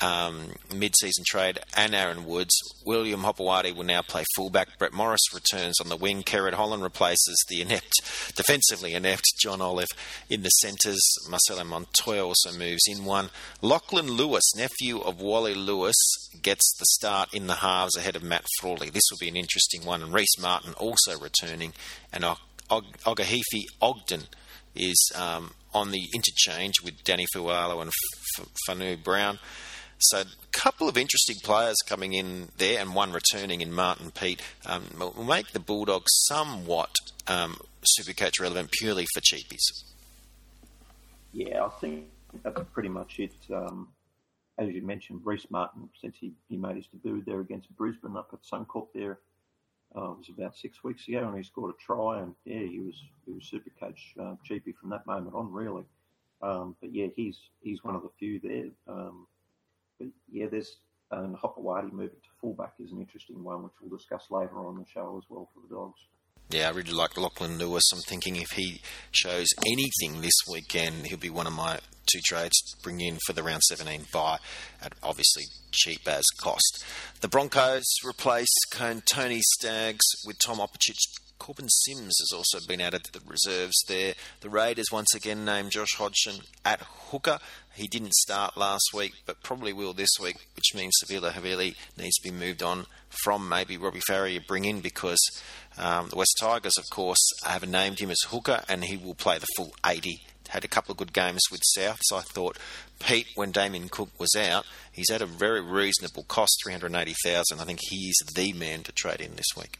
um, 0.00 0.52
mid-season 0.74 1.24
trade, 1.26 1.58
and 1.76 1.94
Aaron 1.94 2.26
Woods. 2.26 2.54
William 2.84 3.22
Hopoate 3.22 3.74
will 3.74 3.84
now 3.84 4.02
play 4.02 4.24
fullback. 4.36 4.78
Brett 4.78 4.92
Morris 4.92 5.32
returns 5.34 5.80
on 5.80 5.88
the 5.88 5.96
wing. 5.96 6.22
Kerrod 6.22 6.54
Holland 6.54 6.82
replaces 6.82 7.36
the 7.48 7.60
inept, 7.60 7.92
defensively 8.34 8.94
inept 8.94 9.24
John 9.40 9.60
Olive 9.60 9.88
in 10.28 10.42
the 10.42 10.50
centres. 10.50 11.00
Marcelo 11.28 11.64
Montoya 11.64 12.24
also 12.24 12.52
moves 12.52 12.84
in 12.86 13.04
one. 13.04 13.30
Lachlan 13.62 14.08
Lewis, 14.08 14.44
nephew 14.54 15.00
of 15.00 15.20
Wally 15.20 15.54
Lewis, 15.54 15.96
gets 16.42 16.76
the 16.78 16.86
start 16.90 17.32
in 17.34 17.46
the 17.46 17.56
halves 17.56 17.96
ahead 17.96 18.16
of 18.16 18.22
Matt 18.22 18.44
Frawley. 18.60 18.90
This 18.90 19.04
will 19.10 19.18
be 19.18 19.28
an 19.28 19.36
interesting 19.36 19.84
one. 19.84 20.02
And 20.02 20.12
Rhyse 20.12 20.40
Martin 20.40 20.74
also 20.74 21.18
returning, 21.18 21.72
and 22.12 22.24
Ogahefe 22.70 23.64
Ogden 23.80 24.24
is 24.74 25.10
um, 25.16 25.52
on 25.72 25.90
the 25.90 26.06
interchange 26.14 26.74
with 26.84 27.02
Danny 27.04 27.26
Fualo 27.34 27.80
and 27.80 27.90
F- 28.38 28.48
Fanu 28.66 28.96
Brown. 28.96 29.38
So, 29.98 30.20
a 30.20 30.24
couple 30.52 30.88
of 30.88 30.98
interesting 30.98 31.36
players 31.42 31.76
coming 31.86 32.12
in 32.12 32.48
there, 32.58 32.80
and 32.80 32.94
one 32.94 33.12
returning 33.12 33.62
in 33.62 33.72
Martin 33.72 34.10
Pete 34.10 34.42
um, 34.66 34.84
will 34.98 35.24
make 35.24 35.52
the 35.52 35.60
Bulldogs 35.60 36.12
somewhat 36.26 36.94
um, 37.26 37.58
Supercoach 37.98 38.40
relevant 38.40 38.72
purely 38.72 39.06
for 39.14 39.20
cheapies. 39.20 39.84
Yeah, 41.32 41.64
I 41.64 41.68
think 41.80 42.04
that's 42.42 42.60
pretty 42.72 42.90
much 42.90 43.18
it. 43.18 43.34
Um, 43.54 43.88
as 44.58 44.68
you 44.68 44.82
mentioned, 44.82 45.22
Rhyse 45.24 45.50
Martin, 45.50 45.88
since 46.00 46.16
he, 46.18 46.32
he 46.48 46.56
made 46.56 46.76
his 46.76 46.86
debut 46.86 47.22
there 47.26 47.40
against 47.40 47.74
Brisbane 47.76 48.16
up 48.16 48.30
at 48.32 48.40
Suncorp 48.42 48.88
there, 48.94 49.18
uh, 49.94 50.12
it 50.12 50.18
was 50.18 50.28
about 50.36 50.56
six 50.56 50.82
weeks 50.84 51.08
ago, 51.08 51.26
and 51.26 51.36
he 51.36 51.42
scored 51.42 51.74
a 51.74 51.82
try, 51.82 52.20
and 52.20 52.34
yeah, 52.44 52.66
he 52.66 52.80
was 52.80 53.02
he 53.24 53.32
was 53.32 53.50
Supercoach 53.50 53.96
uh, 54.20 54.36
cheapy 54.44 54.72
from 54.72 54.90
that 54.90 55.06
moment 55.06 55.34
on, 55.34 55.50
really. 55.52 55.84
Um, 56.42 56.76
but 56.80 56.92
yeah, 56.92 57.06
he's 57.16 57.38
he's 57.60 57.82
one 57.82 57.94
of 57.94 58.02
the 58.02 58.10
few 58.18 58.40
there. 58.40 58.68
Um, 58.88 59.26
but 59.98 60.08
yeah, 60.30 60.46
there's 60.50 60.76
um, 61.10 61.24
and 61.24 61.36
Hopoate 61.36 61.92
moving 61.92 62.08
to 62.08 62.30
fullback 62.40 62.74
is 62.78 62.92
an 62.92 63.00
interesting 63.00 63.42
one, 63.42 63.62
which 63.62 63.72
we'll 63.80 63.96
discuss 63.96 64.24
later 64.30 64.58
on 64.58 64.78
the 64.78 64.84
show 64.92 65.16
as 65.16 65.24
well 65.28 65.48
for 65.54 65.60
the 65.60 65.74
Dogs. 65.74 66.00
Yeah, 66.50 66.68
I 66.68 66.72
really 66.72 66.92
like 66.92 67.16
Lachlan 67.16 67.58
Lewis. 67.58 67.82
I'm 67.92 68.00
thinking 68.00 68.36
if 68.36 68.50
he 68.52 68.80
shows 69.10 69.48
anything 69.66 70.20
this 70.20 70.34
weekend, 70.50 71.06
he'll 71.06 71.18
be 71.18 71.30
one 71.30 71.46
of 71.46 71.52
my 71.52 71.80
two 72.06 72.20
trades 72.24 72.56
to 72.60 72.82
bring 72.82 73.00
in 73.00 73.18
for 73.26 73.32
the 73.32 73.42
round 73.42 73.62
17 73.64 74.06
buy 74.12 74.38
at 74.80 74.92
obviously 75.02 75.44
cheap 75.72 76.06
as 76.06 76.24
cost. 76.40 76.84
The 77.20 77.26
Broncos 77.26 77.84
replace 78.04 78.54
Tony 78.70 79.40
Staggs 79.58 80.04
with 80.24 80.36
Tom 80.44 80.58
Opacic 80.58 80.94
Korbin 81.38 81.68
Sims 81.70 82.16
has 82.18 82.30
also 82.34 82.58
been 82.66 82.80
added 82.80 83.04
to 83.04 83.12
the 83.12 83.20
reserves 83.26 83.74
there. 83.88 84.14
The 84.40 84.50
Raiders 84.50 84.90
once 84.90 85.14
again 85.14 85.44
named 85.44 85.72
Josh 85.72 85.94
Hodgson 85.96 86.40
at 86.64 86.80
hooker. 86.80 87.38
He 87.74 87.86
didn't 87.88 88.14
start 88.14 88.56
last 88.56 88.90
week, 88.94 89.12
but 89.26 89.42
probably 89.42 89.72
will 89.72 89.92
this 89.92 90.10
week, 90.20 90.36
which 90.56 90.74
means 90.74 90.94
Siliva 91.02 91.32
Havili 91.32 91.74
needs 91.96 92.16
to 92.16 92.30
be 92.30 92.36
moved 92.36 92.62
on 92.62 92.86
from 93.08 93.48
maybe 93.48 93.76
Robbie 93.76 94.00
Farah 94.08 94.46
bring 94.46 94.64
in 94.64 94.80
because 94.80 95.20
um, 95.78 96.08
the 96.08 96.16
West 96.16 96.36
Tigers, 96.40 96.78
of 96.78 96.84
course, 96.90 97.24
have 97.44 97.68
named 97.68 97.98
him 97.98 98.10
as 98.10 98.20
hooker 98.28 98.62
and 98.68 98.84
he 98.84 98.96
will 98.96 99.14
play 99.14 99.38
the 99.38 99.46
full 99.56 99.74
80. 99.84 100.20
Had 100.48 100.64
a 100.64 100.68
couple 100.68 100.92
of 100.92 100.98
good 100.98 101.12
games 101.12 101.42
with 101.50 101.60
South, 101.64 101.98
so 102.04 102.16
I 102.16 102.20
thought 102.20 102.56
Pete, 103.00 103.26
when 103.34 103.50
Damien 103.50 103.88
Cook 103.88 104.10
was 104.18 104.34
out, 104.36 104.64
he's 104.92 105.10
at 105.10 105.20
a 105.20 105.26
very 105.26 105.60
reasonable 105.60 106.22
cost, 106.22 106.60
three 106.62 106.72
hundred 106.72 106.94
eighty 106.94 107.14
thousand. 107.24 107.60
I 107.60 107.64
think 107.64 107.80
he 107.82 108.08
is 108.08 108.16
the 108.32 108.52
man 108.52 108.84
to 108.84 108.92
trade 108.92 109.20
in 109.20 109.34
this 109.34 109.56
week. 109.56 109.78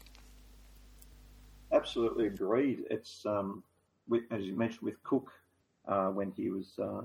Absolutely 1.72 2.26
agreed. 2.26 2.84
It's 2.90 3.24
um, 3.26 3.62
with, 4.08 4.22
as 4.30 4.44
you 4.44 4.54
mentioned 4.54 4.82
with 4.82 5.02
Cook 5.02 5.32
uh, 5.88 6.08
when 6.08 6.30
he 6.32 6.50
was 6.50 6.78
uh, 6.78 7.02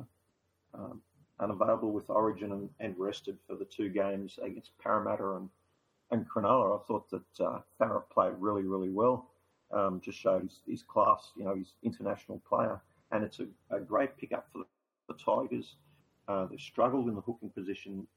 um, 0.74 1.02
unavailable 1.40 1.92
with 1.92 2.10
Origin 2.10 2.52
and, 2.52 2.70
and, 2.80 2.98
rested 2.98 3.38
for 3.48 3.56
the 3.56 3.66
two 3.66 3.90
games 3.90 4.38
against 4.44 4.78
Parramatta 4.78 5.36
and 5.36 5.50
and 6.12 6.30
Cronulla. 6.30 6.80
I 6.80 6.84
thought 6.86 7.10
that 7.10 7.46
uh, 7.46 7.60
Farrett 7.80 8.10
played 8.10 8.34
really 8.38 8.64
really 8.64 8.90
well. 8.90 9.30
Um, 9.72 10.02
just 10.04 10.20
showed 10.20 10.44
his, 10.44 10.60
his, 10.68 10.84
class. 10.84 11.32
You 11.36 11.46
know, 11.46 11.56
he's 11.56 11.74
international 11.82 12.42
player, 12.48 12.82
and 13.12 13.24
it's 13.24 13.40
a, 13.40 13.48
a 13.76 13.80
great 13.80 14.18
pickup 14.18 14.48
for 14.52 14.60
the, 14.60 14.66
Tigers. 15.26 15.76
Uh, 16.30 16.46
they've 16.46 16.60
struggled 16.60 17.10
in 17.10 17.16
the 17.16 17.22
hooking 17.22 17.50
position 17.50 18.08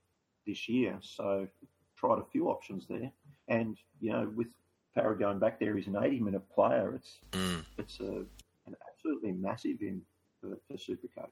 this 0.47 0.69
year, 0.69 0.97
so 1.01 1.49
tried 1.97 2.21
a 2.21 2.25
few 2.31 2.49
options 2.49 2.87
there. 2.89 3.11
And 3.49 3.77
you 4.01 4.13
know, 4.13 4.31
with 4.37 4.47
Farah 4.97 5.19
going 5.19 5.39
back 5.39 5.59
there, 5.61 5.77
he's 5.77 5.87
an 5.87 5.95
80-minute 5.95 6.43
player. 6.55 6.95
It's 6.97 7.19
Mm. 7.33 7.65
it's 7.79 7.99
a, 8.01 8.25
an 8.67 8.77
absolutely 8.89 9.33
massive 9.33 9.81
in 9.81 10.03
for, 10.41 10.59
for 10.69 10.75
Supercoach. 10.75 11.31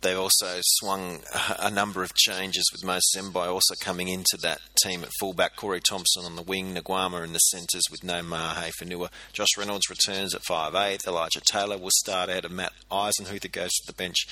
They've 0.00 0.18
also 0.18 0.58
swung 0.62 1.20
a 1.60 1.70
number 1.70 2.02
of 2.02 2.12
changes 2.14 2.64
with 2.72 2.84
Moses 2.84 3.14
Mbye 3.16 3.46
also 3.46 3.74
coming 3.80 4.08
into 4.08 4.36
that 4.42 4.58
team 4.82 5.04
at 5.04 5.10
fullback. 5.20 5.54
Corey 5.54 5.80
Thompson 5.80 6.24
on 6.24 6.34
the 6.34 6.42
wing, 6.42 6.74
Naguama 6.74 7.22
in 7.22 7.32
the 7.32 7.38
centres 7.38 7.84
with 7.88 8.02
no 8.02 8.20
Mahe 8.20 8.72
Fonua. 8.80 9.10
Josh 9.32 9.56
Reynolds 9.56 9.88
returns 9.88 10.34
at 10.34 10.42
5'8. 10.42 11.06
Elijah 11.06 11.40
Taylor 11.40 11.78
will 11.78 11.92
start 11.92 12.30
out 12.30 12.44
of 12.44 12.50
Matt 12.50 12.72
Eisenhuther 12.90 13.52
goes 13.52 13.70
to 13.70 13.86
the 13.86 13.92
bench. 13.96 14.26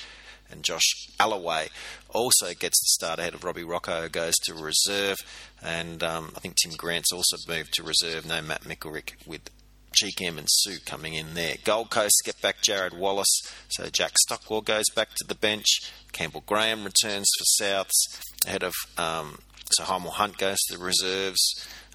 And 0.51 0.63
Josh 0.63 1.07
Alloway 1.19 1.69
also 2.09 2.53
gets 2.53 2.79
the 2.79 3.05
start 3.05 3.19
ahead 3.19 3.33
of 3.33 3.43
Robbie 3.43 3.63
Rocco, 3.63 4.09
goes 4.09 4.35
to 4.43 4.53
reserve. 4.53 5.17
And 5.63 6.03
um, 6.03 6.33
I 6.35 6.39
think 6.39 6.55
Tim 6.55 6.73
Grant's 6.77 7.11
also 7.11 7.37
moved 7.47 7.73
to 7.73 7.83
reserve. 7.83 8.25
No 8.25 8.41
Matt 8.41 8.63
Mickerick 8.63 9.13
with 9.25 9.49
Cheekham 9.93 10.37
and 10.37 10.47
Sue 10.49 10.77
coming 10.85 11.13
in 11.13 11.33
there. 11.33 11.55
Gold 11.63 11.89
Coast 11.89 12.21
get 12.23 12.41
back 12.41 12.61
Jarrod 12.61 12.97
Wallace, 12.97 13.41
so 13.69 13.87
Jack 13.89 14.13
Stockwell 14.19 14.61
goes 14.61 14.89
back 14.95 15.09
to 15.15 15.25
the 15.27 15.35
bench. 15.35 15.67
Campbell 16.11 16.43
Graham 16.45 16.83
returns 16.83 17.29
for 17.37 17.63
Souths 17.63 18.21
ahead 18.45 18.63
of 18.63 18.73
um, 18.97 19.39
so 19.71 19.83
Hymel 19.83 20.11
Hunt 20.11 20.37
goes 20.37 20.57
to 20.67 20.77
the 20.77 20.83
reserves. 20.83 21.39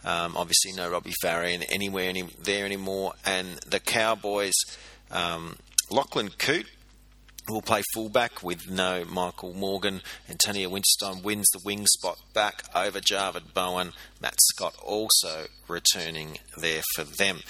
Um, 0.04 0.36
obviously, 0.36 0.72
no 0.72 0.90
Robbie 0.90 1.14
Farah 1.22 1.64
anywhere 1.70 2.08
any, 2.08 2.22
there 2.22 2.64
anymore, 2.64 3.14
and 3.24 3.58
the 3.66 3.80
Cowboys. 3.80 4.54
Um, 5.10 5.56
Lachlan 5.90 6.30
Coote 6.38 6.66
will 7.48 7.62
play 7.62 7.82
fullback 7.94 8.42
with 8.42 8.70
no 8.70 9.04
Michael 9.04 9.54
Morgan. 9.54 10.00
Antonio 10.28 10.70
Winterstein 10.70 11.22
wins 11.22 11.46
the 11.52 11.60
wing 11.64 11.86
spot 11.86 12.18
back 12.34 12.64
over 12.74 13.00
Javid 13.00 13.54
Bowen. 13.54 13.92
Matt 14.20 14.36
Scott 14.52 14.74
also 14.82 15.46
returning 15.68 16.38
there 16.56 16.82
for 16.94 17.04
them. 17.04 17.40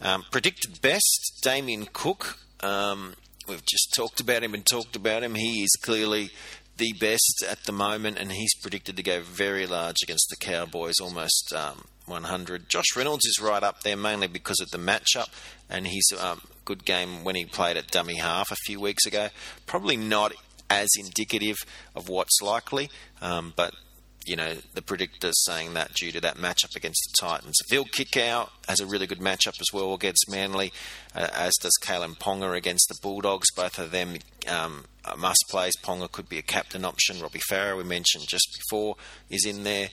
Um, 0.00 0.24
predicted 0.30 0.80
best, 0.82 1.40
Damien 1.42 1.86
Cook. 1.92 2.38
Um, 2.60 3.14
we've 3.48 3.64
just 3.64 3.92
talked 3.96 4.20
about 4.20 4.42
him 4.42 4.54
and 4.54 4.64
talked 4.66 4.96
about 4.96 5.22
him. 5.22 5.34
He 5.34 5.62
is 5.62 5.76
clearly 5.82 6.30
the 6.76 6.92
best 7.00 7.44
at 7.48 7.64
the 7.64 7.72
moment, 7.72 8.18
and 8.18 8.32
he's 8.32 8.54
predicted 8.60 8.96
to 8.96 9.02
go 9.02 9.22
very 9.22 9.66
large 9.66 9.96
against 10.02 10.28
the 10.28 10.36
Cowboys, 10.36 11.00
almost 11.00 11.52
um, 11.54 11.86
100. 12.06 12.68
Josh 12.68 12.96
Reynolds 12.96 13.24
is 13.24 13.40
right 13.40 13.62
up 13.62 13.82
there, 13.82 13.96
mainly 13.96 14.26
because 14.26 14.60
of 14.60 14.70
the 14.70 14.78
matchup 14.78 15.28
and 15.68 15.86
his 15.86 16.12
um, 16.18 16.40
good 16.64 16.84
game 16.84 17.24
when 17.24 17.36
he 17.36 17.44
played 17.44 17.76
at 17.76 17.88
dummy 17.88 18.16
half 18.16 18.50
a 18.50 18.56
few 18.66 18.80
weeks 18.80 19.06
ago. 19.06 19.28
Probably 19.66 19.96
not 19.96 20.32
as 20.68 20.88
indicative 20.98 21.56
of 21.94 22.08
what's 22.08 22.40
likely, 22.42 22.90
um, 23.20 23.52
but 23.56 23.74
you 24.26 24.34
know, 24.34 24.54
the 24.74 24.82
predictors 24.82 25.34
saying 25.44 25.74
that 25.74 25.94
due 25.94 26.10
to 26.10 26.20
that 26.20 26.36
matchup 26.36 26.74
against 26.74 27.00
the 27.08 27.26
Titans. 27.26 27.54
Phil 27.70 27.84
Kikau 27.84 28.50
has 28.68 28.80
a 28.80 28.86
really 28.86 29.06
good 29.06 29.20
matchup 29.20 29.54
as 29.60 29.72
well 29.72 29.94
against 29.94 30.28
Manly, 30.28 30.72
uh, 31.14 31.28
as 31.32 31.52
does 31.62 31.78
Kalyn 31.80 32.18
Ponga 32.18 32.56
against 32.56 32.88
the 32.88 32.98
Bulldogs. 33.00 33.46
Both 33.54 33.78
of 33.78 33.92
them 33.92 34.16
um, 34.48 34.84
must 35.16 35.44
plays. 35.48 35.74
Ponga 35.80 36.10
could 36.10 36.28
be 36.28 36.38
a 36.38 36.42
captain 36.42 36.84
option. 36.84 37.20
Robbie 37.20 37.40
Farah, 37.48 37.76
we 37.76 37.84
mentioned 37.84 38.24
just 38.28 38.48
before, 38.58 38.96
is 39.30 39.46
in 39.46 39.62
there. 39.62 39.90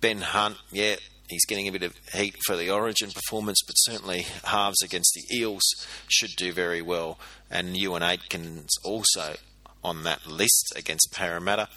Ben 0.00 0.22
Hunt, 0.22 0.56
yeah, 0.72 0.96
he's 1.28 1.44
getting 1.46 1.68
a 1.68 1.72
bit 1.72 1.82
of 1.82 1.94
heat 2.12 2.36
for 2.46 2.56
the 2.56 2.70
origin 2.70 3.10
performance, 3.10 3.60
but 3.66 3.74
certainly 3.74 4.26
halves 4.44 4.80
against 4.82 5.12
the 5.14 5.36
Eels 5.36 5.62
should 6.08 6.30
do 6.36 6.52
very 6.52 6.80
well. 6.82 7.18
And 7.50 7.76
Euan 7.76 8.00
Aitken's 8.00 8.72
also 8.84 9.34
on 9.82 10.04
that 10.04 10.26
list 10.26 10.72
against 10.76 11.12
Parramatta. 11.12 11.68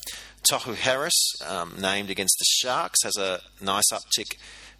Tohu 0.49 0.75
Harris, 0.75 1.33
um, 1.45 1.73
named 1.79 2.09
against 2.09 2.37
the 2.39 2.45
Sharks, 2.47 3.03
has 3.03 3.17
a 3.17 3.41
nice 3.61 3.91
uptick. 3.91 4.37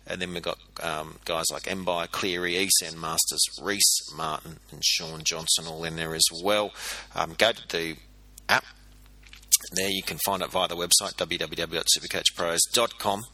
And 0.10 0.22
then 0.22 0.34
we've 0.34 0.42
got 0.42 0.58
um, 0.82 1.20
guys 1.26 1.48
like 1.52 1.64
Mbye, 1.64 2.10
Cleary, 2.12 2.54
Esan 2.54 2.96
Marsters, 2.96 3.42
Rhyse 3.62 4.16
Martin, 4.16 4.60
and 4.72 4.82
Sean 4.84 5.24
Johnson 5.26 5.68
all 5.68 5.84
in 5.84 5.98
there 5.98 6.16
as 6.16 6.24
well. 6.42 6.72
Um, 7.14 7.36
go 7.38 7.52
to 7.52 7.68
the 7.68 7.98
app. 8.48 8.64
There 9.74 9.90
you 9.90 10.04
can 10.04 10.20
find 10.20 10.42
it 10.42 10.50
via 10.50 10.70
the 10.70 10.78
website 10.78 11.16
www.supercoachpros.com 11.16 13.26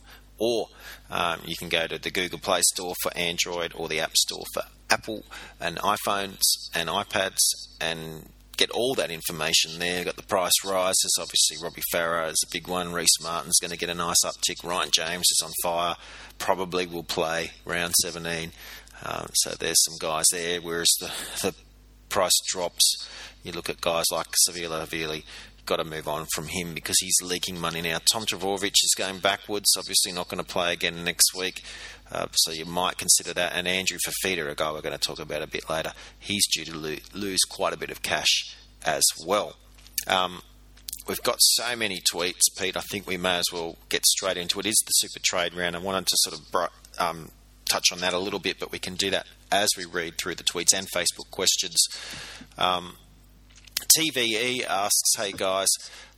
or 0.43 0.67
um, 1.09 1.39
you 1.45 1.55
can 1.55 1.69
go 1.69 1.87
to 1.87 1.97
the 1.97 2.11
Google 2.11 2.39
Play 2.39 2.61
Store 2.73 2.93
for 3.01 3.15
Android 3.15 3.73
or 3.75 3.87
the 3.87 3.99
App 3.99 4.15
Store 4.17 4.43
for 4.53 4.63
Apple 4.89 5.23
and 5.59 5.77
iPhones 5.77 6.41
and 6.73 6.89
iPads 6.89 7.39
and 7.79 8.29
get 8.57 8.69
all 8.71 8.93
that 8.95 9.11
information 9.11 9.79
there. 9.79 10.03
Got 10.03 10.15
the 10.15 10.23
price 10.23 10.51
rises. 10.65 11.17
Obviously, 11.19 11.57
Robbie 11.61 11.81
Farah 11.93 12.29
is 12.29 12.43
a 12.45 12.51
big 12.51 12.67
one. 12.67 12.91
Rhyse 12.91 13.21
Martin's 13.21 13.59
going 13.59 13.71
to 13.71 13.77
get 13.77 13.89
a 13.89 13.95
nice 13.95 14.23
uptick. 14.25 14.63
Ryan 14.63 14.89
James 14.93 15.25
is 15.31 15.41
on 15.43 15.51
fire. 15.63 15.95
Probably 16.39 16.85
will 16.85 17.03
play 17.03 17.51
round 17.65 17.93
17. 18.01 18.51
Um, 19.03 19.27
so 19.33 19.51
there's 19.51 19.83
some 19.83 19.97
guys 19.99 20.25
there. 20.31 20.61
Whereas 20.61 20.91
the, 20.99 21.11
the 21.41 21.55
price 22.09 22.39
drops, 22.47 23.07
you 23.43 23.51
look 23.51 23.69
at 23.69 23.81
guys 23.81 24.05
like 24.11 24.27
Siliva 24.47 24.85
Havili. 24.85 25.23
Got 25.65 25.77
to 25.77 25.85
move 25.85 26.09
on 26.09 26.25
from 26.33 26.47
him 26.47 26.73
because 26.73 26.97
he's 26.99 27.21
leaking 27.23 27.57
money 27.57 27.81
now. 27.81 27.99
Tom 28.11 28.25
Trbojevic 28.25 28.73
is 28.83 28.93
going 28.97 29.19
backwards. 29.19 29.73
Obviously, 29.77 30.11
not 30.11 30.27
going 30.27 30.43
to 30.43 30.49
play 30.49 30.73
again 30.73 31.05
next 31.05 31.33
week, 31.33 31.63
uh, 32.11 32.27
so 32.33 32.51
you 32.51 32.65
might 32.65 32.97
consider 32.97 33.33
that. 33.33 33.53
And 33.55 33.65
Andrew 33.67 33.97
Fifita, 34.05 34.49
a 34.49 34.55
guy 34.55 34.71
we're 34.73 34.81
going 34.81 34.97
to 34.97 34.99
talk 34.99 35.19
about 35.19 35.41
a 35.41 35.47
bit 35.47 35.69
later, 35.69 35.93
he's 36.19 36.45
due 36.53 36.65
to 36.65 36.77
lo- 36.77 36.95
lose 37.13 37.39
quite 37.49 37.73
a 37.73 37.77
bit 37.77 37.91
of 37.91 38.01
cash 38.01 38.55
as 38.85 39.03
well. 39.25 39.55
Um, 40.05 40.41
we've 41.07 41.23
got 41.23 41.37
so 41.39 41.75
many 41.77 42.01
tweets, 42.13 42.41
Pete. 42.57 42.75
I 42.75 42.81
think 42.81 43.07
we 43.07 43.15
may 43.15 43.37
as 43.37 43.45
well 43.53 43.77
get 43.87 44.05
straight 44.05 44.35
into 44.35 44.59
it. 44.59 44.65
Is 44.65 44.83
the 44.85 44.91
super 44.91 45.21
trade 45.23 45.53
round. 45.53 45.77
I 45.77 45.79
wanted 45.79 46.07
to 46.07 46.15
sort 46.17 46.37
of 46.37 46.51
br- 46.51 47.01
um, 47.01 47.31
touch 47.69 47.85
on 47.91 47.99
that 47.99 48.13
a 48.13 48.19
little 48.19 48.39
bit, 48.39 48.59
but 48.59 48.71
we 48.71 48.79
can 48.79 48.95
do 48.95 49.09
that 49.11 49.27
as 49.51 49.69
we 49.77 49.85
read 49.85 50.17
through 50.17 50.35
the 50.35 50.43
tweets 50.43 50.73
and 50.73 50.87
Facebook 50.91 51.31
questions. 51.31 51.81
Um, 52.57 52.97
TVE 53.97 54.63
asks, 54.63 55.15
"Hey 55.17 55.31
guys, 55.31 55.69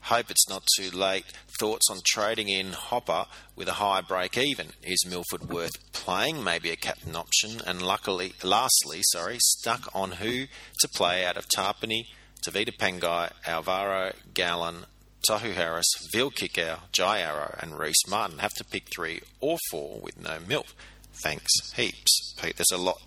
hope 0.02 0.30
it's 0.30 0.48
not 0.48 0.64
too 0.78 0.92
late. 0.92 1.26
Thoughts 1.60 1.90
on 1.90 2.02
trading 2.06 2.50
in 2.50 2.74
Hopper 2.74 3.26
with 3.56 3.68
a 3.68 3.74
high 3.74 4.02
break 4.02 4.38
even? 4.38 4.74
Is 4.84 5.06
Milford 5.06 5.50
worth 5.50 5.92
playing? 5.94 6.44
Maybe 6.44 6.70
a 6.70 6.76
captain 6.76 7.16
option? 7.16 7.62
And 7.66 7.82
luckily, 7.82 8.34
lastly, 8.44 9.02
sorry, 9.12 9.38
stuck 9.40 9.90
on 9.94 10.14
who 10.14 10.48
to 10.80 10.88
play 10.90 11.26
out 11.26 11.38
of 11.38 11.48
Tapine, 11.56 12.06
Tevita 12.46 12.76
Pangai, 12.78 13.32
Alvaro 13.48 14.14
Gallon, 14.34 14.86
Tohu 15.30 15.54
Harris, 15.54 15.88
Vil 16.12 16.30
Kikau, 16.30 16.80
Jai 16.92 17.22
Arrow, 17.22 17.56
and 17.60 17.80
Rhyse 17.80 18.08
Martin. 18.08 18.40
Have 18.40 18.54
to 18.58 18.64
pick 18.64 18.88
three 18.94 19.22
or 19.40 19.58
four 19.72 20.00
with 20.00 20.20
no 20.20 20.40
milk. 20.40 20.68
Thanks 21.24 21.72
heaps, 21.76 22.36
Pete. 22.40 22.58
There's 22.58 22.72
a 22.72 22.78
lot 22.78 23.02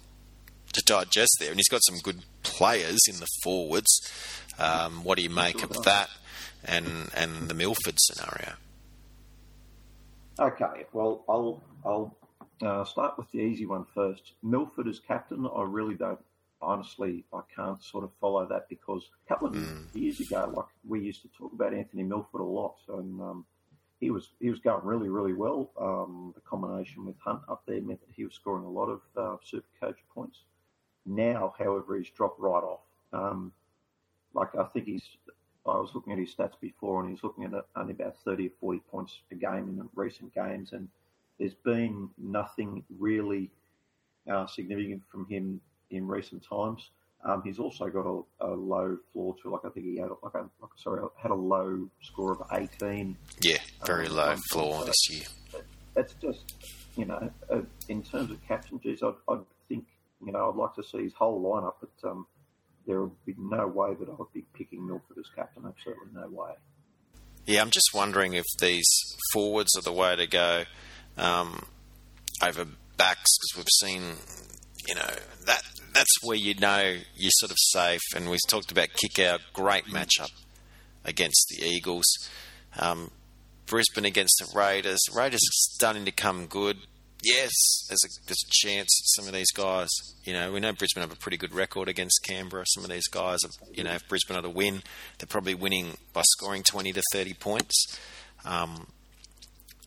to 0.72 0.82
digest 0.84 1.36
there, 1.40 1.50
and 1.50 1.58
he's 1.58 1.68
got 1.68 1.80
some 1.84 1.98
good 2.02 2.24
players 2.42 2.98
in 3.08 3.16
the 3.20 3.26
forwards. 3.42 3.88
Um, 4.58 5.04
what 5.04 5.16
do 5.16 5.22
you 5.22 5.30
make 5.30 5.62
of 5.62 5.70
that 5.84 6.10
and 6.64 7.10
and 7.14 7.48
the 7.48 7.54
Milford 7.54 7.94
scenario? 7.98 8.54
Okay, 10.38 10.86
well, 10.92 11.24
I'll 11.28 11.62
I'll 11.84 12.16
uh, 12.62 12.84
start 12.84 13.18
with 13.18 13.30
the 13.32 13.38
easy 13.38 13.66
one 13.66 13.86
first. 13.94 14.32
Milford 14.42 14.86
as 14.88 15.00
captain, 15.00 15.46
I 15.54 15.62
really 15.62 15.94
don't. 15.94 16.20
Honestly, 16.60 17.24
I 17.32 17.40
can't 17.54 17.82
sort 17.84 18.02
of 18.04 18.10
follow 18.20 18.44
that 18.46 18.68
because 18.68 19.08
a 19.24 19.28
couple 19.28 19.48
of 19.48 19.54
Mm. 19.54 19.94
years 19.94 20.18
ago, 20.20 20.52
like 20.56 20.66
we 20.86 21.00
used 21.00 21.22
to 21.22 21.28
talk 21.28 21.52
about 21.52 21.72
Anthony 21.72 22.02
Milford 22.02 22.40
a 22.40 22.44
lot, 22.44 22.76
and 22.88 23.20
um, 23.20 23.46
he 24.00 24.10
was 24.10 24.30
he 24.40 24.50
was 24.50 24.58
going 24.60 24.84
really 24.84 25.08
really 25.08 25.32
well. 25.34 25.70
Um, 25.80 26.32
the 26.34 26.40
combination 26.40 27.04
with 27.06 27.16
Hunt 27.20 27.42
up 27.48 27.62
there 27.66 27.80
meant 27.80 28.00
that 28.00 28.12
he 28.14 28.24
was 28.24 28.34
scoring 28.34 28.64
a 28.64 28.70
lot 28.70 28.86
of 28.88 29.00
uh, 29.16 29.36
super 29.44 29.66
coach 29.80 29.98
points. 30.14 30.40
Now, 31.08 31.54
however, 31.58 31.96
he's 31.96 32.10
dropped 32.10 32.38
right 32.38 32.62
off. 32.62 32.80
Um, 33.12 33.52
like 34.34 34.54
I 34.54 34.64
think 34.64 34.86
he's. 34.86 35.04
I 35.66 35.76
was 35.76 35.90
looking 35.94 36.12
at 36.12 36.18
his 36.18 36.34
stats 36.34 36.58
before, 36.60 37.00
and 37.02 37.10
he's 37.10 37.22
looking 37.24 37.44
at 37.44 37.52
only 37.76 37.92
about 37.92 38.16
thirty 38.24 38.46
or 38.48 38.50
forty 38.60 38.80
points 38.90 39.18
a 39.32 39.34
game 39.34 39.68
in 39.68 39.76
the 39.76 39.88
recent 39.94 40.34
games, 40.34 40.72
and 40.72 40.88
there's 41.38 41.54
been 41.54 42.08
nothing 42.18 42.84
really 42.98 43.50
uh, 44.30 44.46
significant 44.46 45.02
from 45.10 45.26
him 45.26 45.60
in 45.90 46.06
recent 46.06 46.44
times. 46.48 46.90
Um, 47.24 47.42
he's 47.44 47.58
also 47.58 47.88
got 47.88 48.06
a, 48.06 48.46
a 48.46 48.52
low 48.54 48.96
floor 49.12 49.34
too. 49.42 49.50
Like 49.50 49.64
I 49.64 49.70
think 49.70 49.86
he 49.86 49.96
had 49.96 50.10
like 50.22 50.34
a 50.34 50.40
like, 50.60 50.70
sorry 50.76 51.02
had 51.20 51.30
a 51.30 51.34
low 51.34 51.88
score 52.02 52.32
of 52.32 52.42
eighteen. 52.52 53.16
Yeah, 53.40 53.58
very 53.86 54.06
Um, 54.08 54.16
low 54.16 54.36
floor 54.52 54.80
so- 54.80 54.84
this 54.86 55.10
year. 55.10 55.62
That's 55.94 56.14
just 56.14 56.54
you 56.96 57.06
know 57.06 57.30
uh, 57.50 57.62
in 57.88 58.02
terms 58.02 58.30
of 58.30 58.40
captain, 58.46 58.78
I'd, 58.84 59.14
I'd 59.28 59.40
think 59.68 59.84
you 60.24 60.32
know 60.32 60.50
I'd 60.50 60.56
like 60.56 60.74
to 60.74 60.82
see 60.82 61.02
his 61.04 61.14
whole 61.14 61.42
lineup, 61.42 61.74
but 61.80 62.08
um, 62.08 62.26
there 62.86 63.02
would 63.02 63.24
be 63.24 63.34
no 63.38 63.66
way 63.66 63.94
that 63.94 64.08
I 64.08 64.14
would 64.18 64.32
be 64.32 64.44
picking 64.54 64.86
Milford 64.86 65.18
as 65.18 65.28
captain. 65.34 65.64
Absolutely 65.66 66.08
no 66.14 66.28
way. 66.28 66.52
Yeah, 67.46 67.62
I'm 67.62 67.70
just 67.70 67.90
wondering 67.94 68.34
if 68.34 68.44
these 68.60 68.86
forwards 69.32 69.70
are 69.76 69.82
the 69.82 69.92
way 69.92 70.16
to 70.16 70.26
go 70.26 70.64
um, 71.16 71.64
over 72.42 72.66
backs 72.96 73.38
because 73.38 73.56
we've 73.56 73.90
seen, 73.90 74.02
you 74.86 74.94
know, 74.94 75.14
that 75.46 75.62
that's 75.94 76.14
where 76.22 76.36
you 76.36 76.54
know 76.54 76.96
you're 77.14 77.30
sort 77.32 77.50
of 77.50 77.56
safe. 77.58 78.02
And 78.14 78.28
we've 78.28 78.40
talked 78.48 78.70
about 78.70 78.88
kick 78.94 79.18
out, 79.24 79.40
great 79.52 79.86
matchup 79.86 80.30
against 81.04 81.48
the 81.48 81.66
Eagles. 81.66 82.04
Um, 82.78 83.10
Brisbane 83.66 84.04
against 84.04 84.36
the 84.38 84.58
Raiders. 84.58 85.00
Raiders 85.14 85.40
starting 85.74 86.04
to 86.04 86.12
come 86.12 86.46
good. 86.46 86.78
Yes, 87.22 87.50
there's 87.88 88.04
a, 88.04 88.08
there's 88.26 88.44
a 88.46 88.50
chance 88.50 88.88
some 89.16 89.26
of 89.26 89.32
these 89.32 89.50
guys, 89.50 89.88
you 90.22 90.32
know, 90.32 90.52
we 90.52 90.60
know 90.60 90.72
Brisbane 90.72 91.00
have 91.00 91.12
a 91.12 91.16
pretty 91.16 91.36
good 91.36 91.52
record 91.52 91.88
against 91.88 92.24
Canberra. 92.24 92.64
Some 92.68 92.84
of 92.84 92.90
these 92.90 93.08
guys, 93.08 93.40
you 93.72 93.82
know, 93.82 93.92
if 93.92 94.08
Brisbane 94.08 94.36
are 94.36 94.42
to 94.42 94.50
win, 94.50 94.82
they're 95.18 95.26
probably 95.26 95.54
winning 95.54 95.96
by 96.12 96.22
scoring 96.22 96.62
20 96.62 96.92
to 96.92 97.02
30 97.12 97.34
points. 97.34 97.98
Um, 98.44 98.86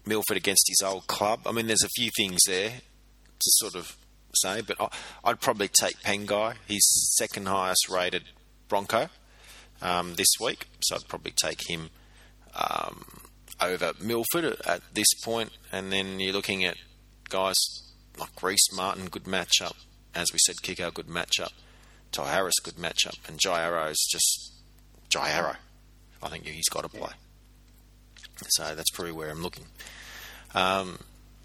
Milford 0.06 0.36
against 0.36 0.66
his 0.68 0.86
old 0.86 1.08
club. 1.08 1.42
I 1.46 1.52
mean, 1.52 1.68
there's 1.68 1.84
a 1.84 1.90
few 1.96 2.10
things 2.18 2.40
there 2.48 2.70
to 2.70 3.52
sort 3.60 3.76
of 3.76 3.96
say, 4.36 4.62
but 4.62 4.78
I, 4.80 5.30
would 5.30 5.40
probably 5.40 5.70
take 5.70 6.00
Pangai. 6.02 6.56
He's 6.68 6.86
second 7.18 7.48
highest 7.48 7.88
rated 7.90 8.24
Bronco 8.68 9.08
um, 9.82 10.16
this 10.16 10.34
week, 10.40 10.68
so 10.82 10.96
I'd 10.96 11.08
probably 11.08 11.34
take 11.42 11.70
him 11.70 11.90
um, 12.56 13.06
over 13.62 13.94
Milford 14.02 14.58
at 14.66 14.82
this 14.94 15.14
point. 15.24 15.52
And 15.72 15.92
then 15.92 16.20
you're 16.20 16.34
looking 16.34 16.66
at 16.66 16.76
guys 17.32 17.58
like 18.20 18.36
Rhyse 18.42 18.76
Martin, 18.76 19.08
good 19.08 19.24
matchup. 19.24 19.74
As 20.14 20.28
we 20.32 20.40
said, 20.40 20.58
Kikau, 20.58 20.94
good 20.94 21.08
matchup. 21.08 21.52
Ty 22.12 22.32
Harris, 22.32 22.60
good 22.62 22.76
matchup. 22.76 23.18
And 23.28 23.40
Jai 23.40 23.64
Arrow's 23.64 24.06
just 24.12 24.52
Jai 25.10 25.32
Arrow. 25.32 25.56
I 26.22 26.30
think 26.30 26.46
he's 26.46 26.70
got 26.70 26.84
to 26.84 26.90
play. 26.90 27.14
So 28.50 28.76
that's 28.76 28.92
probably 28.92 29.14
where 29.14 29.30
I'm 29.30 29.42
looking. 29.42 29.66
Um, 30.54 31.00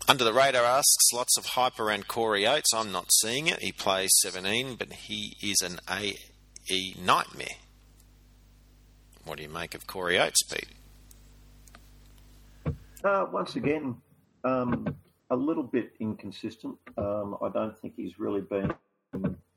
under 0.08 0.24
the 0.24 0.32
radar 0.32 0.64
asks 0.64 1.12
lots 1.14 1.36
of 1.38 1.46
hype 1.46 1.78
around 1.78 2.08
Corey 2.08 2.46
Oates. 2.46 2.74
I'm 2.74 2.90
not 2.92 3.12
seeing 3.12 3.46
it. 3.46 3.60
He 3.60 3.72
plays 3.72 4.10
17, 4.22 4.74
but 4.76 4.92
he 4.92 5.36
is 5.42 5.62
an 5.62 5.78
AE 5.88 6.94
nightmare. 7.00 7.46
What 9.24 9.36
do 9.36 9.44
you 9.44 9.48
make 9.48 9.74
of 9.74 9.86
Corey 9.86 10.18
Oates, 10.18 10.42
Pete? 10.42 10.68
Uh, 13.04 13.26
once 13.30 13.54
again, 13.54 13.96
um, 14.44 14.96
a 15.30 15.36
little 15.36 15.62
bit 15.62 15.92
inconsistent. 16.00 16.76
Um, 16.96 17.36
I 17.42 17.48
don't 17.48 17.76
think 17.76 17.94
he's 17.96 18.18
really 18.18 18.42
been 18.42 18.72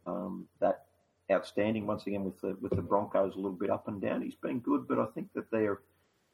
um, 0.05 0.47
that 0.59 0.85
outstanding. 1.31 1.85
Once 1.85 2.07
again, 2.07 2.23
with 2.23 2.39
the 2.41 2.57
with 2.61 2.75
the 2.75 2.81
Broncos, 2.81 3.33
a 3.33 3.37
little 3.37 3.51
bit 3.51 3.69
up 3.69 3.87
and 3.87 4.01
down. 4.01 4.21
He's 4.21 4.35
been 4.35 4.59
good, 4.59 4.87
but 4.87 4.99
I 4.99 5.05
think 5.13 5.29
that 5.33 5.51
there 5.51 5.79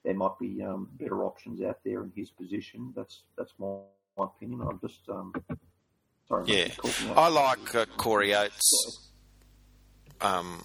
there 0.04 0.14
might 0.14 0.38
be 0.40 0.64
um, 0.64 0.90
better 0.94 1.24
options 1.24 1.62
out 1.62 1.80
there 1.84 2.04
in 2.04 2.12
his 2.16 2.30
position. 2.30 2.94
That's 2.96 3.24
that's 3.38 3.54
my, 3.60 3.78
my 4.18 4.26
opinion. 4.26 4.62
I'm 4.62 4.80
just 4.80 5.10
um, 5.10 5.34
sorry. 6.28 6.46
Yeah, 6.48 6.68
I 7.16 7.28
like 7.30 7.76
uh, 7.76 7.86
Corey 7.98 8.34
Oates. 8.34 9.12
Um, 10.22 10.64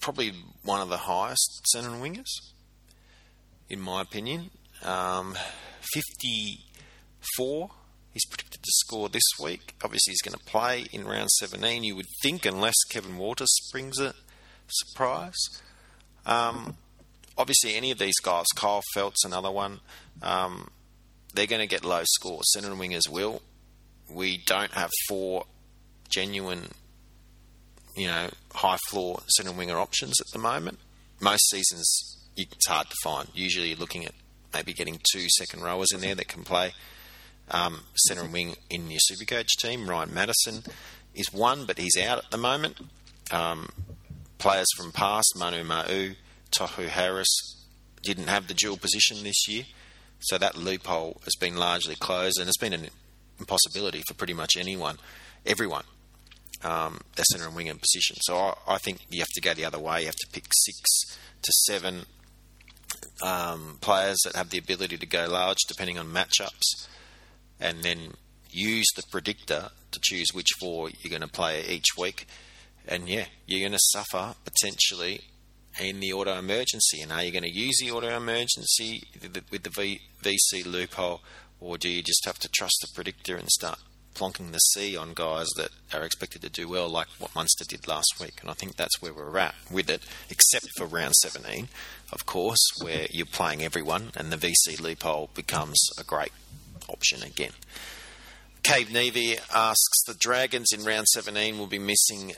probably 0.00 0.32
one 0.64 0.80
of 0.80 0.88
the 0.88 0.96
highest 0.96 1.68
centre 1.68 1.90
wingers, 1.90 2.30
in 3.68 3.80
my 3.80 4.00
opinion. 4.00 4.50
Um, 4.84 5.36
50 5.92 6.67
four. 7.36 7.70
He's 8.12 8.24
predicted 8.26 8.62
to 8.62 8.70
score 8.70 9.08
this 9.08 9.22
week. 9.40 9.74
Obviously, 9.84 10.12
he's 10.12 10.22
going 10.22 10.38
to 10.38 10.44
play 10.44 10.86
in 10.92 11.06
round 11.06 11.30
17, 11.30 11.84
you 11.84 11.94
would 11.96 12.06
think, 12.22 12.46
unless 12.46 12.74
Kevin 12.90 13.16
Walters 13.16 13.54
springs 13.66 14.00
a 14.00 14.14
surprise. 14.66 15.38
Um, 16.26 16.76
obviously, 17.36 17.74
any 17.74 17.90
of 17.90 17.98
these 17.98 18.18
guys, 18.22 18.46
Kyle 18.56 18.82
Feldt's 18.94 19.24
another 19.24 19.50
one, 19.50 19.80
um, 20.22 20.70
they're 21.34 21.46
going 21.46 21.60
to 21.60 21.66
get 21.66 21.84
low 21.84 22.02
scores. 22.04 22.52
Center 22.52 22.70
and 22.70 22.80
wingers 22.80 23.08
will. 23.08 23.42
We 24.10 24.42
don't 24.46 24.72
have 24.72 24.90
four 25.08 25.44
genuine, 26.08 26.70
you 27.94 28.06
know, 28.06 28.30
high 28.54 28.78
floor 28.88 29.20
center 29.28 29.50
and 29.50 29.58
winger 29.58 29.78
options 29.78 30.20
at 30.20 30.26
the 30.32 30.38
moment. 30.38 30.78
Most 31.20 31.48
seasons, 31.50 31.86
it's 32.36 32.66
hard 32.66 32.88
to 32.88 32.96
find. 33.02 33.28
Usually, 33.34 33.68
you're 33.68 33.78
looking 33.78 34.04
at 34.04 34.12
maybe 34.54 34.72
getting 34.72 34.98
two 35.12 35.26
second 35.36 35.62
rowers 35.62 35.88
in 35.92 36.00
there 36.00 36.14
that 36.14 36.28
can 36.28 36.42
play 36.44 36.72
um, 37.50 37.80
centre 37.94 38.22
and 38.22 38.32
wing 38.32 38.56
in 38.70 38.90
your 38.90 39.00
Supercoach 39.10 39.48
team. 39.58 39.88
Ryan 39.88 40.12
Madison 40.12 40.62
is 41.14 41.32
one, 41.32 41.64
but 41.64 41.78
he's 41.78 41.96
out 41.96 42.18
at 42.18 42.30
the 42.30 42.38
moment. 42.38 42.76
Um, 43.30 43.70
players 44.38 44.68
from 44.76 44.92
past, 44.92 45.34
Manu 45.36 45.64
Ma'u, 45.64 46.16
Tohu 46.50 46.88
Harris, 46.88 47.64
didn't 48.02 48.28
have 48.28 48.48
the 48.48 48.54
dual 48.54 48.76
position 48.76 49.24
this 49.24 49.48
year. 49.48 49.64
So 50.20 50.38
that 50.38 50.56
loophole 50.56 51.20
has 51.24 51.34
been 51.38 51.56
largely 51.56 51.94
closed 51.94 52.40
and 52.40 52.48
it's 52.48 52.58
been 52.58 52.72
an 52.72 52.88
impossibility 53.38 54.02
for 54.08 54.14
pretty 54.14 54.34
much 54.34 54.56
anyone, 54.56 54.98
everyone 55.46 55.84
um, 56.62 57.00
their 57.16 57.24
centre 57.30 57.46
and 57.46 57.56
winger 57.56 57.74
position. 57.74 58.16
So 58.20 58.36
I, 58.36 58.54
I, 58.66 58.78
think 58.78 59.00
you 59.10 59.20
have 59.20 59.28
to 59.34 59.40
go 59.40 59.54
the 59.54 59.64
other 59.64 59.78
way. 59.78 60.00
You 60.00 60.06
have 60.06 60.16
to 60.16 60.28
pick 60.32 60.44
six 60.52 60.80
to 61.42 61.52
seven 61.66 62.06
um, 63.22 63.78
players 63.80 64.18
that 64.24 64.34
have 64.34 64.50
the 64.50 64.58
ability 64.58 64.96
to 64.98 65.06
go 65.06 65.28
large, 65.28 65.58
depending 65.68 65.98
on 65.98 66.08
matchups, 66.08 66.88
and 67.60 67.82
then 67.82 68.14
use 68.50 68.86
the 68.96 69.02
predictor 69.10 69.70
to 69.90 70.00
choose 70.02 70.28
which 70.32 70.48
four 70.60 70.90
you're 71.00 71.10
going 71.10 71.22
to 71.22 71.28
play 71.28 71.64
each 71.66 71.96
week. 71.96 72.26
And 72.86 73.08
yeah, 73.08 73.26
you're 73.46 73.60
going 73.60 73.72
to 73.72 73.78
suffer 73.92 74.34
potentially 74.44 75.20
in 75.80 76.00
the 76.00 76.12
auto 76.12 76.38
emergency. 76.38 77.00
And 77.02 77.12
are 77.12 77.22
you 77.22 77.30
going 77.30 77.42
to 77.42 77.50
use 77.50 77.78
the 77.80 77.90
auto 77.90 78.08
emergency 78.08 79.02
with 79.22 79.62
the 79.62 79.70
VC 79.70 80.66
loophole, 80.66 81.20
or 81.60 81.78
do 81.78 81.88
you 81.88 82.02
just 82.02 82.24
have 82.24 82.38
to 82.38 82.48
trust 82.48 82.78
the 82.80 82.94
predictor 82.94 83.36
and 83.36 83.48
start 83.48 83.78
plonking 84.14 84.50
the 84.50 84.58
C 84.58 84.96
on 84.96 85.14
guys 85.14 85.46
that 85.56 85.70
are 85.92 86.02
expected 86.02 86.42
to 86.42 86.48
do 86.48 86.68
well, 86.68 86.88
like 86.88 87.06
what 87.18 87.34
Munster 87.34 87.64
did 87.68 87.86
last 87.86 88.14
week. 88.20 88.38
And 88.40 88.50
I 88.50 88.54
think 88.54 88.74
that's 88.74 89.00
where 89.00 89.14
we're 89.14 89.38
at 89.38 89.54
with 89.70 89.88
it, 89.88 90.02
except 90.28 90.66
for 90.76 90.86
round 90.86 91.14
17, 91.14 91.68
of 92.12 92.26
course, 92.26 92.64
where 92.82 93.06
you're 93.10 93.26
playing 93.26 93.62
everyone 93.62 94.10
and 94.16 94.32
the 94.32 94.36
VC 94.36 94.80
loophole 94.80 95.30
becomes 95.34 95.78
a 95.98 96.04
great 96.04 96.32
option 96.88 97.22
again. 97.22 97.52
Cave 98.62 98.92
Nevy 98.92 99.38
asks 99.54 100.04
The 100.06 100.14
Dragons 100.14 100.72
in 100.72 100.84
round 100.84 101.06
17 101.08 101.58
will 101.58 101.66
be 101.66 101.78
missing 101.78 102.34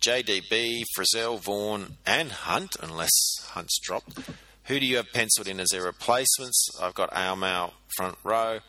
JDB, 0.00 0.82
Frizell, 0.96 1.40
Vaughan, 1.40 1.96
and 2.06 2.32
Hunt, 2.32 2.76
unless 2.82 3.10
Hunt's 3.50 3.78
dropped. 3.80 4.18
Who 4.64 4.80
do 4.80 4.86
you 4.86 4.96
have 4.96 5.12
penciled 5.12 5.48
in 5.48 5.60
as 5.60 5.68
their 5.70 5.82
replacements? 5.82 6.68
I've 6.80 6.94
got 6.94 7.10
Aumau 7.12 7.72
front 7.96 8.16
row. 8.24 8.60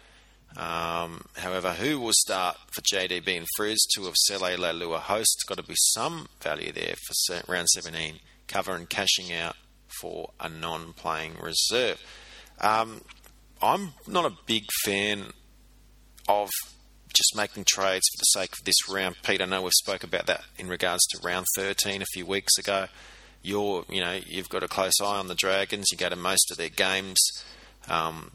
Um, 0.58 1.26
however, 1.38 1.74
who 1.74 2.00
will 2.00 2.14
start 2.14 2.58
for 2.74 2.82
JDB 2.82 3.38
and 3.38 3.48
Frizz? 3.56 3.88
Two 3.96 4.08
of 4.08 4.16
Sele 4.18 4.58
Leilua 4.58 5.00
hosts. 5.00 5.44
Got 5.44 5.58
to 5.58 5.64
be 5.64 5.76
some 5.78 6.28
value 6.42 6.72
there 6.72 6.96
for 7.08 7.42
round 7.48 7.70
17. 7.70 8.20
Cover 8.48 8.76
and 8.76 8.90
cashing 8.90 9.32
out 9.32 9.56
for 10.02 10.32
a 10.40 10.50
non 10.50 10.94
playing 10.94 11.36
reserve. 11.42 12.02
Um, 12.60 13.02
I'm 13.62 13.94
not 14.08 14.26
a 14.26 14.36
big 14.46 14.66
fan 14.84 15.26
of 16.28 16.50
just 17.14 17.36
making 17.36 17.66
trades 17.68 18.08
for 18.14 18.20
the 18.20 18.42
sake 18.42 18.54
of 18.54 18.66
this 18.66 18.90
round. 18.90 19.16
Pete, 19.24 19.42
I 19.42 19.46
know 19.46 19.62
we've 19.62 19.74
spoke 19.74 20.04
about 20.04 20.28
that 20.28 20.44
in 20.58 20.68
regards 20.68 21.06
to 21.08 21.20
round 21.24 21.46
13 21.56 22.02
a 22.02 22.06
few 22.14 22.26
weeks 22.26 22.58
ago. 22.58 22.88
You're, 23.44 23.86
you 23.90 24.02
know, 24.02 24.20
you've 24.26 24.50
got 24.50 24.64
a 24.64 24.68
close 24.68 24.94
eye 25.02 25.18
on 25.18 25.28
the 25.28 25.36
Dragons. 25.36 25.88
You 25.92 25.98
go 25.98 26.10
to 26.10 26.16
most 26.16 26.52
of 26.52 26.58
their 26.58 26.70
games. 26.70 27.20
Um, 27.90 28.32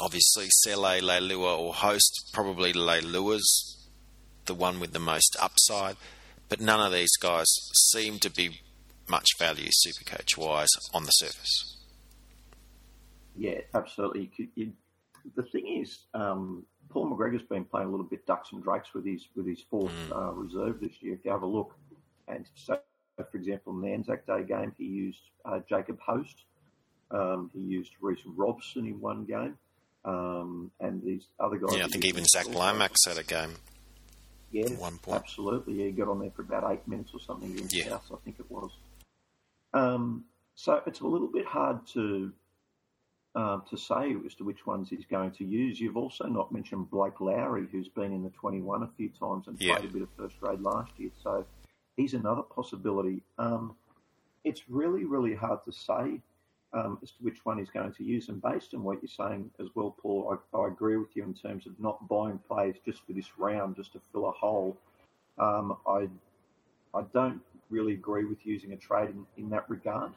obviously 0.00 0.46
Sele, 0.62 1.00
Leilua, 1.00 1.58
or 1.58 1.74
host, 1.74 2.30
probably 2.32 2.72
Leilua's 2.72 3.76
the 4.46 4.54
one 4.54 4.80
with 4.80 4.92
the 4.92 4.98
most 4.98 5.36
upside. 5.40 5.96
But 6.48 6.60
none 6.60 6.80
of 6.80 6.92
these 6.92 7.16
guys 7.20 7.46
seem 7.92 8.18
to 8.20 8.30
be 8.30 8.60
much 9.08 9.26
value 9.38 9.70
supercoach 9.86 10.36
wise 10.36 10.68
on 10.92 11.04
the 11.04 11.10
surface. 11.10 11.76
Yeah, 13.36 13.60
absolutely. 13.74 14.30
You, 14.36 14.48
you, 14.54 14.72
the 15.34 15.42
thing 15.42 15.80
is, 15.82 15.98
um, 16.14 16.64
Paul 16.88 17.10
McGregor's 17.10 17.42
been 17.42 17.64
playing 17.64 17.88
a 17.88 17.90
little 17.90 18.06
bit 18.06 18.26
ducks 18.26 18.52
and 18.52 18.62
drakes 18.62 18.94
with 18.94 19.04
his 19.04 19.26
with 19.34 19.46
his 19.46 19.62
fourth 19.70 19.92
mm. 20.08 20.16
uh, 20.16 20.32
reserve 20.32 20.80
this 20.80 21.02
year. 21.02 21.14
If 21.14 21.24
you 21.24 21.30
have 21.30 21.42
a 21.42 21.46
look, 21.46 21.74
and 22.28 22.46
so 22.54 22.78
for 23.16 23.36
example, 23.36 23.72
in 23.74 23.80
the 23.80 23.88
Anzac 23.88 24.26
Day 24.26 24.44
game, 24.44 24.74
he 24.78 24.84
used 24.84 25.20
uh, 25.44 25.60
Jacob 25.68 25.98
Host. 26.00 26.44
Um, 27.10 27.50
he 27.54 27.60
used 27.60 27.92
Reece 28.00 28.20
Robson 28.26 28.86
in 28.86 29.00
one 29.00 29.24
game 29.24 29.56
um, 30.04 30.70
and 30.80 31.02
these 31.02 31.26
other 31.38 31.56
guys. 31.56 31.76
Yeah, 31.76 31.84
I 31.84 31.88
think 31.88 32.04
even 32.04 32.24
Zach 32.24 32.48
Lomax 32.48 33.04
had 33.06 33.18
a 33.18 33.24
game. 33.24 33.54
Yeah, 34.52 34.68
one 34.70 34.98
point. 34.98 35.20
absolutely. 35.20 35.74
Yeah, 35.74 35.86
he 35.86 35.92
got 35.92 36.08
on 36.08 36.20
there 36.20 36.30
for 36.30 36.42
about 36.42 36.70
eight 36.70 36.86
minutes 36.86 37.10
or 37.12 37.20
something 37.20 37.50
in 37.58 37.68
yeah. 37.70 37.88
South, 37.88 38.10
I 38.12 38.16
think 38.24 38.36
it 38.38 38.50
was. 38.50 38.70
Um, 39.74 40.24
so 40.54 40.80
it's 40.86 41.00
a 41.00 41.06
little 41.06 41.30
bit 41.30 41.44
hard 41.44 41.86
to 41.88 42.32
uh, 43.36 43.60
to 43.68 43.76
say 43.76 44.16
as 44.24 44.34
to 44.34 44.44
which 44.44 44.66
ones 44.66 44.88
he's 44.88 45.04
going 45.04 45.30
to 45.30 45.44
use. 45.44 45.78
You've 45.78 45.98
also 45.98 46.24
not 46.24 46.50
mentioned 46.50 46.90
Blake 46.90 47.20
Lawrie, 47.20 47.68
who's 47.70 47.88
been 47.88 48.12
in 48.12 48.22
the 48.22 48.30
21 48.30 48.82
a 48.82 48.88
few 48.96 49.10
times 49.10 49.46
and 49.46 49.60
yeah. 49.60 49.76
played 49.76 49.90
a 49.90 49.92
bit 49.92 50.02
of 50.02 50.08
first 50.16 50.40
grade 50.40 50.60
last 50.62 50.92
year. 50.96 51.10
So 51.22 51.44
he's 51.98 52.14
another 52.14 52.42
possibility. 52.42 53.22
Um, 53.38 53.76
it's 54.44 54.62
really, 54.70 55.04
really 55.04 55.34
hard 55.34 55.58
to 55.66 55.72
say 55.72 56.22
um, 56.72 56.98
as 57.02 57.10
to 57.10 57.16
which 57.20 57.44
one 57.44 57.58
he's 57.58 57.68
going 57.68 57.92
to 57.92 58.04
use. 58.04 58.30
And 58.30 58.40
based 58.40 58.72
on 58.72 58.82
what 58.82 59.02
you're 59.02 59.28
saying 59.28 59.50
as 59.60 59.68
well, 59.74 59.94
Paul, 60.00 60.38
I, 60.54 60.56
I, 60.56 60.68
agree 60.68 60.96
with 60.96 61.14
you 61.14 61.24
in 61.24 61.34
terms 61.34 61.66
of 61.66 61.78
not 61.78 62.08
buying 62.08 62.38
players 62.48 62.76
just 62.86 63.04
for 63.06 63.12
this 63.12 63.28
round, 63.36 63.76
just 63.76 63.92
to 63.92 64.00
fill 64.12 64.28
a 64.28 64.32
hole. 64.32 64.78
Um, 65.38 65.76
I 65.86 66.08
I 66.94 67.02
don't 67.12 67.42
really 67.68 67.92
agree 67.92 68.24
with 68.24 68.46
using 68.46 68.72
a 68.72 68.76
trade 68.76 69.10
in, 69.10 69.26
in 69.36 69.50
that 69.50 69.68
regard. 69.68 70.12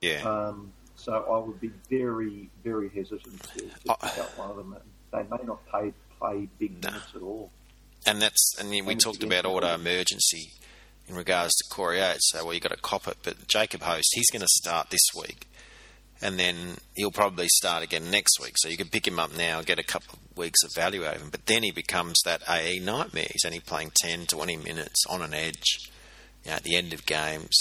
Yeah. 0.00 0.22
Um, 0.22 0.72
so 1.00 1.12
I 1.12 1.38
would 1.46 1.60
be 1.60 1.70
very, 1.88 2.50
very 2.64 2.88
hesitant 2.90 3.42
to, 3.54 3.60
to 3.60 3.70
Oh. 3.88 3.94
pick 4.02 4.18
up 4.18 4.38
one 4.38 4.50
of 4.50 4.56
them. 4.56 4.76
They 5.12 5.22
may 5.24 5.44
not 5.44 5.60
pay, 5.70 5.92
play 6.18 6.48
big 6.58 6.82
No. 6.82 6.90
minutes 6.90 7.06
at 7.14 7.22
all. 7.22 7.50
And 8.06 8.20
that's 8.22 8.54
and 8.58 8.70
we 8.70 8.78
And 8.80 9.00
talked 9.00 9.22
about 9.22 9.44
auto 9.46 9.74
emergency 9.74 10.52
in 11.08 11.14
regards 11.14 11.52
to 11.56 11.64
Corey 11.74 12.00
Oates. 12.00 12.30
So 12.30 12.44
well, 12.44 12.54
you 12.54 12.60
got 12.60 12.70
to 12.72 12.76
cop 12.80 13.06
it, 13.08 13.18
but 13.22 13.46
Jacob 13.48 13.82
Host 13.82 14.08
he's 14.14 14.30
going 14.30 14.40
to 14.42 14.48
start 14.48 14.88
this 14.90 15.06
week, 15.14 15.46
and 16.22 16.38
then 16.38 16.78
he'll 16.94 17.10
probably 17.10 17.48
start 17.48 17.82
again 17.82 18.10
next 18.10 18.40
week. 18.40 18.54
So 18.56 18.68
you 18.68 18.76
can 18.78 18.88
pick 18.88 19.06
him 19.06 19.18
up 19.18 19.36
now, 19.36 19.60
get 19.62 19.78
a 19.78 19.82
couple 19.84 20.18
of 20.30 20.36
weeks 20.38 20.62
of 20.62 20.70
value 20.74 21.04
out 21.04 21.16
of 21.16 21.22
him, 21.22 21.30
but 21.30 21.44
then 21.46 21.62
he 21.62 21.72
becomes 21.72 22.20
that 22.24 22.42
AE 22.48 22.78
nightmare. 22.78 23.26
He's 23.32 23.44
only 23.44 23.60
playing 23.60 23.92
10, 24.00 24.26
20 24.26 24.56
minutes 24.58 25.04
on 25.08 25.20
an 25.20 25.34
edge. 25.34 25.90
You 26.44 26.52
know, 26.52 26.56
at 26.56 26.62
the 26.62 26.76
end 26.76 26.94
of 26.94 27.04
games, 27.04 27.54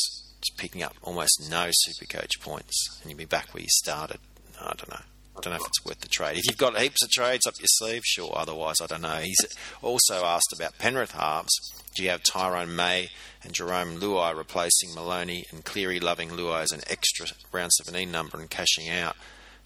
picking 0.57 0.83
up 0.83 0.95
almost 1.03 1.47
no 1.49 1.69
super 1.71 2.05
coach 2.05 2.39
points, 2.41 2.99
and 3.01 3.09
you'll 3.09 3.17
be 3.17 3.25
back 3.25 3.53
where 3.53 3.63
you 3.63 3.69
started. 3.69 4.19
I 4.59 4.73
don't 4.75 4.89
know. 4.89 5.01
I 5.37 5.41
don't 5.41 5.53
know 5.53 5.59
if 5.59 5.67
it's 5.67 5.85
worth 5.85 6.01
the 6.01 6.09
trade. 6.09 6.37
If 6.37 6.47
you've 6.47 6.57
got 6.57 6.77
heaps 6.77 7.01
of 7.01 7.09
trades 7.11 7.47
up 7.47 7.53
your 7.59 7.67
sleeve, 7.67 8.01
sure. 8.03 8.33
Otherwise, 8.35 8.81
I 8.81 8.87
don't 8.87 9.01
know. 9.01 9.21
He's 9.21 9.37
also 9.81 10.25
asked 10.25 10.53
about 10.53 10.77
Penrith 10.77 11.11
halves. 11.11 11.53
Do 11.95 12.03
you 12.03 12.09
have 12.09 12.23
Tyrone 12.23 12.75
May 12.75 13.09
and 13.43 13.53
Jarome 13.53 13.99
Luai 13.99 14.35
replacing 14.35 14.93
Maloney 14.93 15.45
and 15.51 15.63
Cleary 15.63 16.01
loving 16.01 16.29
Luai 16.29 16.63
as 16.63 16.71
an 16.71 16.81
extra 16.87 17.27
round 17.53 17.71
17 17.71 18.11
number 18.11 18.37
and 18.37 18.49
cashing 18.49 18.89
out 18.89 19.15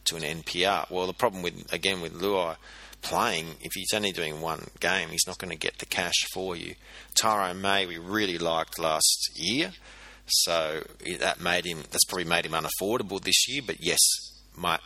to 0.05 0.15
an 0.15 0.21
NPR? 0.21 0.91
Well, 0.91 1.07
the 1.07 1.13
problem 1.13 1.41
with, 1.41 1.73
again, 1.73 2.01
with 2.01 2.13
Luai 2.13 2.57
playing, 3.01 3.55
if 3.62 3.73
he's 3.73 3.93
only 3.93 4.12
doing 4.12 4.41
one 4.41 4.67
game, 4.79 5.09
he's 5.09 5.27
not 5.27 5.39
going 5.39 5.51
to 5.51 5.57
get 5.57 5.79
the 5.79 5.86
cash 5.88 6.27
for 6.33 6.55
you. 6.55 6.75
Tyrone 7.19 7.62
May, 7.62 7.88
we 7.88 7.97
really 7.97 8.38
liked 8.38 8.77
last 8.77 9.31
year. 9.36 9.71
So 10.25 10.83
that 11.19 11.41
made 11.41 11.65
him. 11.65 11.79
That's 11.91 12.05
probably 12.05 12.25
made 12.25 12.45
him 12.45 12.53
unaffordable 12.53 13.21
this 13.21 13.47
year. 13.47 13.62
But 13.65 13.77
yes, 13.79 13.99
my, 14.55 14.79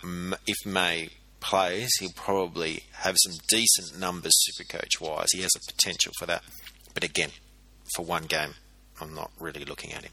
if 0.47 0.65
May 0.65 1.09
plays, 1.39 1.89
he'll 1.99 2.09
probably 2.15 2.83
have 2.93 3.15
some 3.23 3.37
decent 3.49 3.99
numbers, 3.99 4.33
Supercoach 4.49 4.99
wise. 4.99 5.27
He 5.33 5.41
has 5.41 5.51
a 5.55 5.71
potential 5.71 6.11
for 6.17 6.25
that. 6.25 6.43
But 6.93 7.03
again, 7.03 7.29
for 7.95 8.03
one 8.03 8.23
game, 8.23 8.55
I'm 8.99 9.13
not 9.13 9.31
really 9.39 9.63
looking 9.63 9.93
at 9.93 10.03
him. 10.03 10.11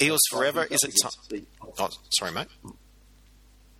Eels 0.00 0.20
forever. 0.30 0.64
Is 0.64 0.82
it? 0.82 0.94
Up 1.04 1.12
Ti- 1.28 1.36
against 1.36 1.58
the- 1.78 1.82
oh, 1.82 1.88
sorry, 2.18 2.32
mate. 2.32 2.48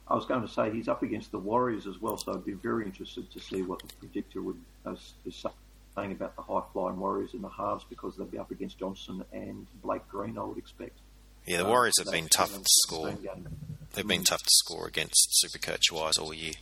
I 0.09 0.15
was 0.15 0.25
going 0.27 0.43
to 0.43 0.49
say 0.49 0.71
he's 0.71 0.87
up 0.89 1.03
against 1.03 1.33
the 1.33 1.39
Warriors 1.39 1.87
as 1.87 1.99
well, 2.01 2.17
so 2.17 2.33
I'd 2.35 2.45
be 2.45 2.53
very 2.53 2.85
interested 2.85 3.31
to 3.33 3.41
see 3.41 3.63
what 3.63 3.81
the 3.81 3.89
predictor 3.95 4.41
would 4.41 4.61
uh, 4.87 4.93
is, 4.93 5.15
is 5.25 5.47
saying 5.97 6.13
about 6.13 6.37
the 6.37 6.43
high 6.43 6.63
flying 6.73 6.99
Warriors 6.99 7.31
in 7.35 7.43
the 7.43 7.49
halves 7.49 7.85
because 7.89 8.17
they'll 8.17 8.27
be 8.27 8.39
up 8.39 8.51
against 8.51 8.79
Johnson 8.79 9.25
and 9.33 9.67
Blake 9.83 10.07
Green. 10.09 10.39
I 10.39 10.45
would 10.45 10.59
expect. 10.59 10.99
Yeah, 11.47 11.59
the 11.59 11.65
Um, 11.65 11.71
Warriors 11.71 11.95
have 11.99 12.07
so 12.07 12.13
been 12.13 12.29
tough 12.29 12.53
to 12.53 12.63
score. 12.67 13.17
They've 13.95 14.07
been 14.07 14.25
tough 14.25 14.43
to 14.43 14.51
score 14.51 14.87
against 14.87 15.43
Supercoach 15.45 15.91
wise 15.91 16.19
all 16.19 16.35
year. 16.35 16.53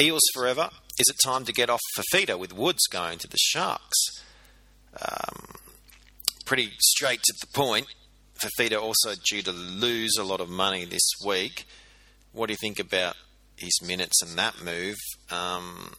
Eels 0.00 0.22
forever. 0.34 0.70
Is 0.98 1.08
it 1.08 1.16
time 1.24 1.44
to 1.44 1.52
get 1.52 1.70
off 1.70 1.80
Fifita 1.96 2.38
with 2.38 2.52
Woods 2.52 2.86
going 2.90 3.18
to 3.18 3.28
the 3.28 3.36
Sharks? 3.38 4.22
Um, 5.00 5.54
pretty 6.44 6.72
straight 6.80 7.22
to 7.22 7.34
the 7.40 7.46
point. 7.54 7.86
Fifita 8.42 8.80
also 8.80 9.14
due 9.30 9.42
to 9.42 9.52
lose 9.52 10.16
a 10.18 10.24
lot 10.24 10.40
of 10.40 10.48
money 10.48 10.84
this 10.84 11.08
week. 11.24 11.66
What 12.32 12.46
do 12.48 12.54
you 12.54 12.58
think 12.60 12.78
about 12.80 13.14
his 13.56 13.80
minutes 13.86 14.20
and 14.22 14.36
that 14.38 14.62
move? 14.64 14.96
Um, 15.30 15.92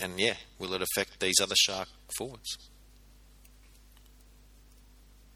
and 0.00 0.18
yeah, 0.18 0.34
will 0.58 0.72
it 0.74 0.82
affect 0.82 1.20
these 1.20 1.40
other 1.40 1.54
Shark 1.56 1.88
forwards? 2.16 2.70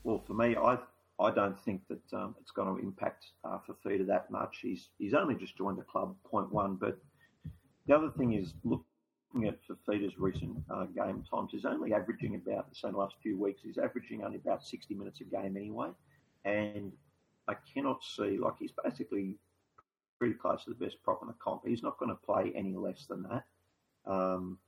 Well, 0.05 0.23
for 0.27 0.35
me, 0.35 0.57
I 0.57 0.79
I 1.19 1.31
don't 1.31 1.59
think 1.61 1.83
that 1.89 2.17
um, 2.17 2.35
it's 2.41 2.51
going 2.51 2.77
to 2.77 2.83
impact 2.83 3.25
uh, 3.45 3.59
Fifita 3.67 4.07
that 4.07 4.31
much. 4.31 4.59
He's 4.63 4.89
he's 4.99 5.15
only 5.15 5.35
just 5.35 5.57
joined 5.57 5.79
the 5.79 5.83
club, 5.83 6.15
point 6.25 6.53
one. 6.53 6.77
But 6.77 6.99
the 7.87 7.97
other 7.97 8.11
thing 8.17 8.35
is 8.35 8.53
looking 8.65 9.49
at 9.49 9.59
Fifita's 9.67 10.19
recent 10.19 10.59
uh, 10.71 10.85
game 10.85 11.25
times. 11.31 11.51
He's 11.53 11.65
only 11.65 11.93
averaging 11.93 12.35
about 12.37 12.69
the 12.81 12.91
last 12.91 13.15
few 13.23 13.39
weeks. 13.39 13.61
He's 13.65 13.79
averaging 13.79 14.23
only 14.23 14.37
about 14.37 14.65
sixty 14.65 14.95
minutes 14.95 15.21
a 15.21 15.25
game 15.25 15.57
anyway, 15.57 15.89
and 16.45 16.93
I 17.49 17.55
cannot 17.75 18.03
see 18.05 18.39
like 18.39 18.55
he's 18.59 18.73
basically 18.85 19.37
pretty 20.19 20.35
close 20.35 20.65
to 20.65 20.71
the 20.71 20.77
best 20.77 21.03
prop 21.03 21.21
in 21.23 21.29
the 21.29 21.35
comp. 21.35 21.63
He's 21.67 21.83
not 21.83 21.99
going 21.99 22.11
to 22.11 22.17
play 22.17 22.53
any 22.55 22.75
less 22.75 23.07
than 23.07 23.23
that. 23.25 23.45
Um, 24.07 24.59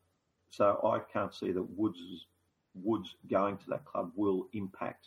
so 0.51 0.81
I 0.85 1.01
can't 1.13 1.35
see 1.35 1.53
that 1.53 1.63
Woods 1.63 1.99
Woods 2.75 3.15
going 3.31 3.57
to 3.59 3.71
that 3.71 3.85
club 3.85 4.13
will 4.17 4.49
impact 4.53 5.07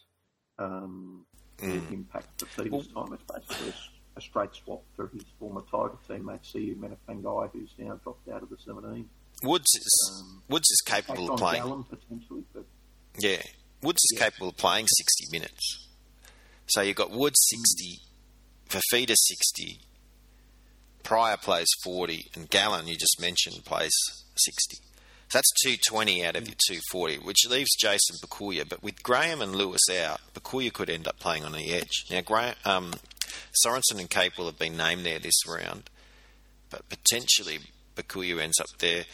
um, 0.59 1.25
will 1.61 1.81
impact 1.91 2.39
the 2.39 2.45
Fever's 2.45 2.87
time. 2.87 3.13
It's 3.13 3.23
basically 3.23 3.69
a, 4.15 4.19
a 4.19 4.21
straight 4.21 4.53
swap 4.53 4.83
for 4.95 5.07
his 5.07 5.23
former 5.39 5.61
Tiger 5.71 5.97
teammate, 6.07 6.45
Siu 6.45 6.75
Menafangai, 6.75 7.51
who's 7.53 7.73
now 7.77 7.99
dropped 8.03 8.27
out 8.29 8.43
of 8.43 8.49
the 8.49 8.57
17. 8.65 9.07
Woods 9.43 9.65
is 9.73 10.21
Um, 10.21 10.43
Woods 10.49 10.69
is 10.69 10.81
capable 10.85 11.31
of 11.33 11.39
playing. 11.39 11.83
Potentially, 11.89 12.43
but 12.53 12.65
Yeah, 13.19 13.41
Woods 13.81 14.01
is 14.11 14.17
Yeah. 14.17 14.25
capable 14.25 14.49
of 14.49 14.57
playing 14.57 14.87
60 14.87 15.27
minutes. 15.31 15.87
So 16.67 16.81
you've 16.81 16.95
got 16.97 17.11
Woods 17.11 17.39
60, 17.49 17.99
Fifita 18.69 19.15
60, 19.17 19.81
Prior 21.03 21.37
plays 21.37 21.69
40, 21.83 22.27
and 22.35 22.49
Gallen, 22.49 22.87
you 22.87 22.95
just 22.95 23.19
mentioned, 23.19 23.65
plays 23.65 23.91
60. 24.35 24.77
So 25.29 25.37
that's 25.37 25.51
220 25.63 26.25
out 26.25 26.35
of 26.35 26.47
your 26.47 26.55
240, 26.67 27.19
which 27.19 27.47
leaves 27.49 27.75
Jason 27.79 28.17
Bukuya. 28.21 28.67
But 28.67 28.83
with 28.83 29.01
Graham 29.01 29.41
and 29.41 29.55
Lewis 29.55 29.89
out, 29.89 30.19
Bukuya 30.33 30.73
could 30.73 30.89
end 30.89 31.07
up 31.07 31.19
playing 31.19 31.45
on 31.45 31.53
the 31.53 31.71
edge. 31.73 32.05
Now, 32.09 32.21
Graham, 32.21 32.55
um, 32.65 32.93
Sorensen 33.65 33.99
and 33.99 34.09
Capewell 34.09 34.47
have 34.47 34.59
been 34.59 34.77
named 34.77 35.05
there 35.05 35.19
this 35.19 35.47
round, 35.47 35.89
but 36.69 36.87
potentially 36.89 37.59
Bukuya 37.95 38.41
ends 38.41 38.59
up 38.59 38.67
there. 38.79 39.05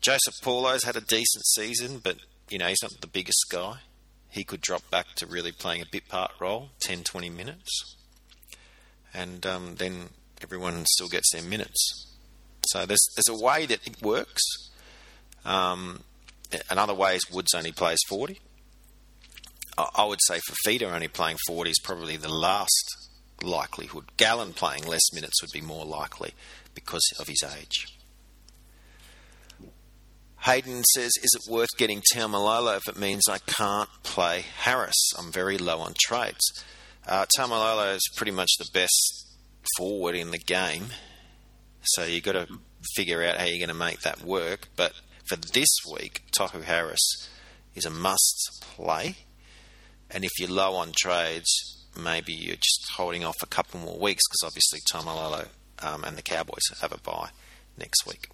Joseph 0.00 0.34
Paulo's 0.42 0.84
had 0.84 0.96
a 0.96 1.00
decent 1.00 1.46
season, 1.46 1.98
but 1.98 2.16
you 2.48 2.58
know 2.58 2.66
he's 2.66 2.82
not 2.82 3.00
the 3.00 3.06
biggest 3.06 3.46
guy. 3.50 3.78
He 4.30 4.44
could 4.44 4.60
drop 4.60 4.88
back 4.90 5.06
to 5.16 5.26
really 5.26 5.52
playing 5.52 5.82
a 5.82 5.86
bit 5.90 6.08
part 6.08 6.32
role, 6.40 6.70
10, 6.80 7.04
20 7.04 7.30
minutes, 7.30 7.96
and 9.14 9.46
um, 9.46 9.76
then 9.76 10.10
everyone 10.42 10.84
still 10.86 11.08
gets 11.08 11.32
their 11.32 11.42
minutes. 11.42 12.06
So 12.68 12.86
there's 12.86 13.04
there's 13.16 13.40
a 13.40 13.44
way 13.44 13.66
that 13.66 13.86
it 13.86 14.02
works. 14.02 14.42
Um, 15.44 16.00
another 16.70 16.94
way 16.94 17.16
is 17.16 17.30
Woods 17.30 17.54
only 17.54 17.72
plays 17.72 17.98
40. 18.08 18.40
I, 19.78 19.88
I 19.96 20.04
would 20.04 20.18
say 20.26 20.40
Fifita 20.40 20.92
only 20.92 21.08
playing 21.08 21.36
40 21.46 21.70
is 21.70 21.78
probably 21.82 22.16
the 22.16 22.32
last 22.32 23.08
likelihood. 23.42 24.04
Gallen 24.16 24.52
playing 24.52 24.84
less 24.86 25.12
minutes 25.12 25.40
would 25.42 25.52
be 25.52 25.60
more 25.60 25.84
likely 25.84 26.32
because 26.74 27.04
of 27.20 27.28
his 27.28 27.42
age. 27.42 27.86
Hayden 30.42 30.84
says, 30.94 31.12
"Is 31.22 31.34
it 31.34 31.50
worth 31.50 31.76
getting 31.76 32.02
Taumalolo 32.14 32.76
if 32.76 32.88
it 32.88 32.96
means 32.96 33.28
I 33.28 33.38
can't 33.38 33.90
play 34.02 34.44
Harris? 34.58 35.10
I'm 35.18 35.32
very 35.32 35.58
low 35.58 35.80
on 35.80 35.94
trades. 35.98 36.44
Uh, 37.06 37.24
is 37.38 38.10
pretty 38.16 38.32
much 38.32 38.50
the 38.58 38.68
best 38.72 39.25
forward 39.76 40.14
in 40.14 40.30
the 40.30 40.38
game, 40.38 40.86
so 41.82 42.04
you've 42.04 42.24
got 42.24 42.32
to 42.32 42.46
figure 42.94 43.22
out 43.22 43.38
how 43.38 43.44
you're 43.44 43.58
going 43.58 43.68
to 43.68 43.74
make 43.74 44.00
that 44.00 44.22
work. 44.22 44.68
But 44.76 44.92
for 45.28 45.36
this 45.36 45.68
week, 45.92 46.22
Tohu 46.38 46.62
Harris 46.62 47.28
is 47.74 47.84
a 47.84 47.90
must 47.90 48.50
play, 48.60 49.16
and 50.10 50.24
if 50.24 50.32
you're 50.38 50.50
low 50.50 50.74
on 50.74 50.92
trades, 50.96 51.86
maybe 51.98 52.32
you're 52.32 52.56
just 52.56 52.86
holding 52.96 53.24
off 53.24 53.36
a 53.42 53.46
couple 53.46 53.80
more 53.80 53.98
weeks 53.98 54.22
because 54.28 54.50
obviously 54.50 54.80
Taumalolo 54.92 55.48
um, 55.82 56.04
and 56.04 56.16
the 56.16 56.22
Cowboys 56.22 56.62
have 56.80 56.92
a 56.92 56.98
bye 56.98 57.30
next 57.78 58.06
week." 58.06 58.28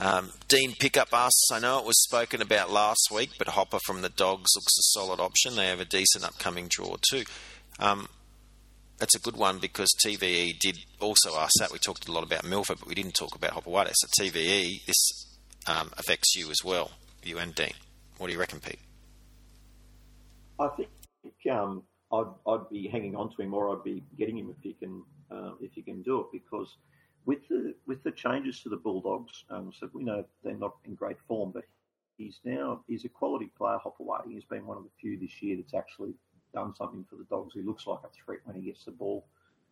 Um, 0.00 0.32
Dean 0.48 0.74
Pickup 0.80 1.08
asks, 1.12 1.50
I 1.52 1.58
know 1.58 1.78
it 1.78 1.84
was 1.84 2.02
spoken 2.02 2.40
about 2.40 2.70
last 2.70 3.10
week, 3.12 3.32
but 3.36 3.48
Hopper 3.48 3.78
from 3.84 4.00
the 4.00 4.08
Dogs 4.08 4.48
looks 4.56 4.78
a 4.78 4.98
solid 4.98 5.20
option. 5.20 5.56
They 5.56 5.66
have 5.66 5.78
a 5.78 5.84
decent 5.84 6.24
upcoming 6.24 6.68
draw 6.70 6.96
too. 7.10 7.24
Um, 7.78 8.08
that's 9.00 9.16
a 9.16 9.20
good 9.20 9.36
one 9.36 9.58
because 9.58 9.88
TVE 10.06 10.58
did 10.60 10.78
also 11.00 11.36
ask 11.36 11.52
that. 11.58 11.72
We 11.72 11.78
talked 11.78 12.06
a 12.06 12.12
lot 12.12 12.22
about 12.22 12.44
Milford, 12.44 12.78
but 12.78 12.88
we 12.88 12.94
didn't 12.94 13.14
talk 13.14 13.34
about 13.34 13.52
Hopper 13.52 13.70
White. 13.70 13.90
So 13.94 14.06
TVE, 14.22 14.84
this 14.86 15.36
um, 15.66 15.90
affects 15.98 16.36
you 16.36 16.50
as 16.50 16.58
well, 16.64 16.92
you 17.24 17.38
and 17.38 17.54
Dean. 17.54 17.72
What 18.18 18.28
do 18.28 18.34
you 18.34 18.38
reckon, 18.38 18.60
Pete? 18.60 18.78
I 20.60 20.68
think 20.68 20.90
um, 21.50 21.82
I'd, 22.12 22.30
I'd 22.46 22.68
be 22.70 22.88
hanging 22.88 23.16
on 23.16 23.34
to 23.34 23.42
him, 23.42 23.54
or 23.54 23.74
I'd 23.74 23.82
be 23.82 24.04
getting 24.18 24.36
him 24.36 24.54
if 24.56 24.64
you 24.64 24.74
can 24.74 25.02
uh, 25.30 25.52
if 25.60 25.76
you 25.76 25.82
can 25.82 26.02
do 26.02 26.20
it, 26.20 26.26
because 26.32 26.76
with 27.24 27.48
the 27.48 27.74
with 27.86 28.02
the 28.02 28.10
changes 28.10 28.60
to 28.60 28.68
the 28.68 28.76
Bulldogs, 28.76 29.44
um, 29.50 29.72
so 29.78 29.88
we 29.94 30.04
know 30.04 30.24
they're 30.44 30.54
not 30.54 30.74
in 30.84 30.94
great 30.94 31.16
form, 31.26 31.52
but 31.52 31.64
he's 32.18 32.40
now 32.44 32.82
he's 32.86 33.06
a 33.06 33.08
quality 33.08 33.50
player. 33.56 33.78
Hopoate. 33.82 34.30
He's 34.30 34.44
been 34.44 34.66
one 34.66 34.76
of 34.76 34.84
the 34.84 34.90
few 35.00 35.18
this 35.18 35.40
year 35.40 35.56
that's 35.56 35.74
actually 35.74 36.14
done 36.52 36.74
something 36.74 37.04
for 37.08 37.16
the 37.16 37.24
Dogs. 37.24 37.54
He 37.54 37.62
looks 37.62 37.86
like 37.86 38.00
a 38.04 38.08
threat 38.24 38.40
when 38.44 38.56
he 38.56 38.62
gets 38.62 38.84
the 38.84 38.90
ball. 38.92 39.24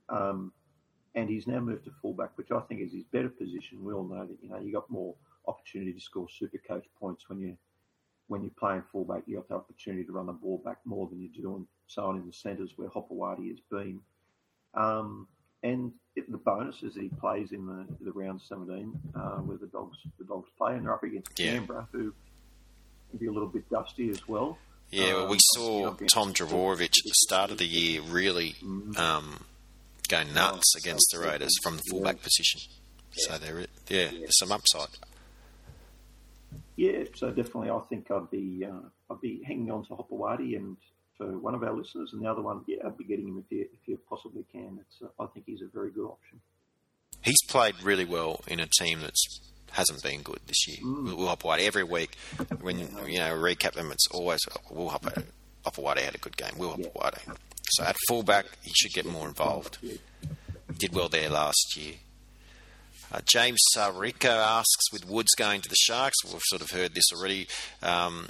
Um, 0.08 0.52
and 1.14 1.28
he's 1.28 1.46
now 1.46 1.60
moved 1.60 1.84
to 1.84 1.90
fullback, 2.02 2.36
which 2.36 2.50
I 2.50 2.60
think 2.60 2.80
is 2.80 2.92
his 2.92 3.04
better 3.04 3.28
position. 3.30 3.82
We 3.84 3.92
all 3.92 4.04
know 4.04 4.26
that 4.26 4.36
you 4.42 4.48
know 4.48 4.58
you 4.58 4.72
got 4.72 4.88
more 4.90 5.14
opportunity 5.46 5.92
to 5.92 6.00
score 6.00 6.28
super 6.28 6.58
coach 6.58 6.84
points 7.00 7.28
when 7.28 7.40
you 7.40 7.56
when 8.28 8.42
you're 8.42 8.52
playing 8.58 8.82
fullback, 8.92 9.22
you 9.26 9.36
have 9.36 9.48
got 9.48 9.66
the 9.66 9.72
opportunity 9.72 10.04
to 10.04 10.12
run 10.12 10.26
the 10.26 10.32
ball 10.32 10.60
back 10.62 10.76
more 10.84 11.08
than 11.08 11.18
you 11.18 11.30
do 11.30 11.56
and 11.56 11.66
so 11.86 12.04
on 12.04 12.16
in 12.16 12.26
the 12.26 12.32
centres 12.32 12.72
where 12.76 12.88
Hopoate 12.90 13.48
has 13.48 13.58
been. 13.70 14.00
Um, 14.74 15.26
and 15.62 15.92
it, 16.14 16.30
the 16.30 16.36
bonus 16.36 16.82
is 16.82 16.92
that 16.94 17.02
he 17.02 17.08
plays 17.08 17.52
in 17.52 17.66
the, 17.66 17.86
the 18.04 18.12
round 18.12 18.42
17 18.42 18.92
uh, 19.14 19.20
where 19.38 19.56
the 19.56 19.66
dogs 19.68 19.96
the 20.18 20.24
dogs 20.26 20.48
play, 20.58 20.74
and 20.74 20.84
they're 20.84 20.94
up 20.94 21.02
against 21.02 21.38
Yeah. 21.38 21.54
Canberra, 21.54 21.88
who 21.90 22.12
can 23.10 23.18
be 23.18 23.26
a 23.26 23.32
little 23.32 23.48
bit 23.48 23.68
dusty 23.70 24.10
as 24.10 24.28
well. 24.28 24.58
Yeah, 24.90 25.14
well, 25.14 25.28
we 25.28 25.38
saw 25.54 25.94
Tom 26.12 26.32
Trbojevic 26.32 26.84
at 26.84 27.04
the 27.04 27.14
start 27.26 27.50
of 27.50 27.58
the 27.58 27.66
year 27.66 28.00
really 28.00 28.54
um, 28.96 29.44
go 30.08 30.22
nuts 30.22 30.74
against 30.76 31.10
the 31.12 31.20
Raiders 31.20 31.52
from 31.62 31.76
the 31.76 31.82
fullback 31.90 32.22
position. 32.22 32.60
So 33.12 33.36
there, 33.36 33.60
yeah, 33.88 34.10
there's 34.10 34.38
some 34.38 34.52
upside. 34.52 34.88
Yeah, 36.76 37.04
so 37.14 37.28
definitely, 37.28 37.70
I 37.70 37.80
think 37.88 38.10
I'd 38.10 38.30
be 38.30 38.64
uh, 38.64 39.12
I'd 39.12 39.20
be 39.20 39.42
hanging 39.44 39.70
on 39.70 39.84
to 39.86 39.94
Hopoate 39.94 40.56
and 40.56 40.76
for 41.18 41.36
one 41.38 41.54
of 41.54 41.62
our 41.62 41.72
listeners, 41.72 42.10
and 42.12 42.22
the 42.22 42.30
other 42.30 42.40
one, 42.40 42.62
yeah, 42.66 42.78
I'd 42.86 42.96
be 42.96 43.04
getting 43.04 43.28
him 43.28 43.44
if 43.44 43.50
you 43.50 43.62
if 43.62 43.86
you 43.86 43.98
possibly 44.08 44.44
can. 44.52 44.78
It's 44.80 45.02
uh, 45.02 45.22
I 45.22 45.26
think 45.26 45.46
he's 45.46 45.60
a 45.60 45.66
very 45.66 45.90
good 45.90 46.06
option. 46.06 46.40
He's 47.22 47.42
played 47.48 47.82
really 47.82 48.04
well 48.04 48.40
in 48.46 48.60
a 48.60 48.68
team 48.78 49.00
that's 49.00 49.40
hasn't 49.72 50.02
been 50.02 50.22
good 50.22 50.40
this 50.46 50.66
year. 50.68 50.78
Mm. 50.82 51.16
Will 51.16 51.28
Hopoate 51.28 51.60
every 51.60 51.84
week 51.84 52.16
when 52.60 52.78
you 52.78 52.86
know 53.18 53.34
recap 53.34 53.72
them, 53.72 53.90
it's 53.92 54.06
always 54.10 54.40
Will 54.70 54.90
Hopoate 54.90 55.98
had 55.98 56.14
a 56.14 56.18
good 56.18 56.36
game. 56.36 56.56
Will 56.56 56.74
Hopoate. 56.74 57.18
So 57.70 57.84
at 57.84 57.96
fullback, 58.08 58.46
he 58.62 58.72
should 58.74 58.92
get 58.92 59.06
more 59.06 59.28
involved. 59.28 59.78
Did 60.76 60.94
well 60.94 61.08
there 61.08 61.28
last 61.28 61.76
year. 61.76 61.94
Uh, 63.10 63.20
James 63.24 63.60
Sarika 63.74 64.28
asks, 64.28 64.92
with 64.92 65.08
Woods 65.08 65.34
going 65.36 65.62
to 65.62 65.68
the 65.68 65.76
Sharks, 65.78 66.16
we've 66.24 66.42
sort 66.44 66.60
of 66.60 66.70
heard 66.70 66.94
this 66.94 67.10
already. 67.14 67.48
Um, 67.82 68.28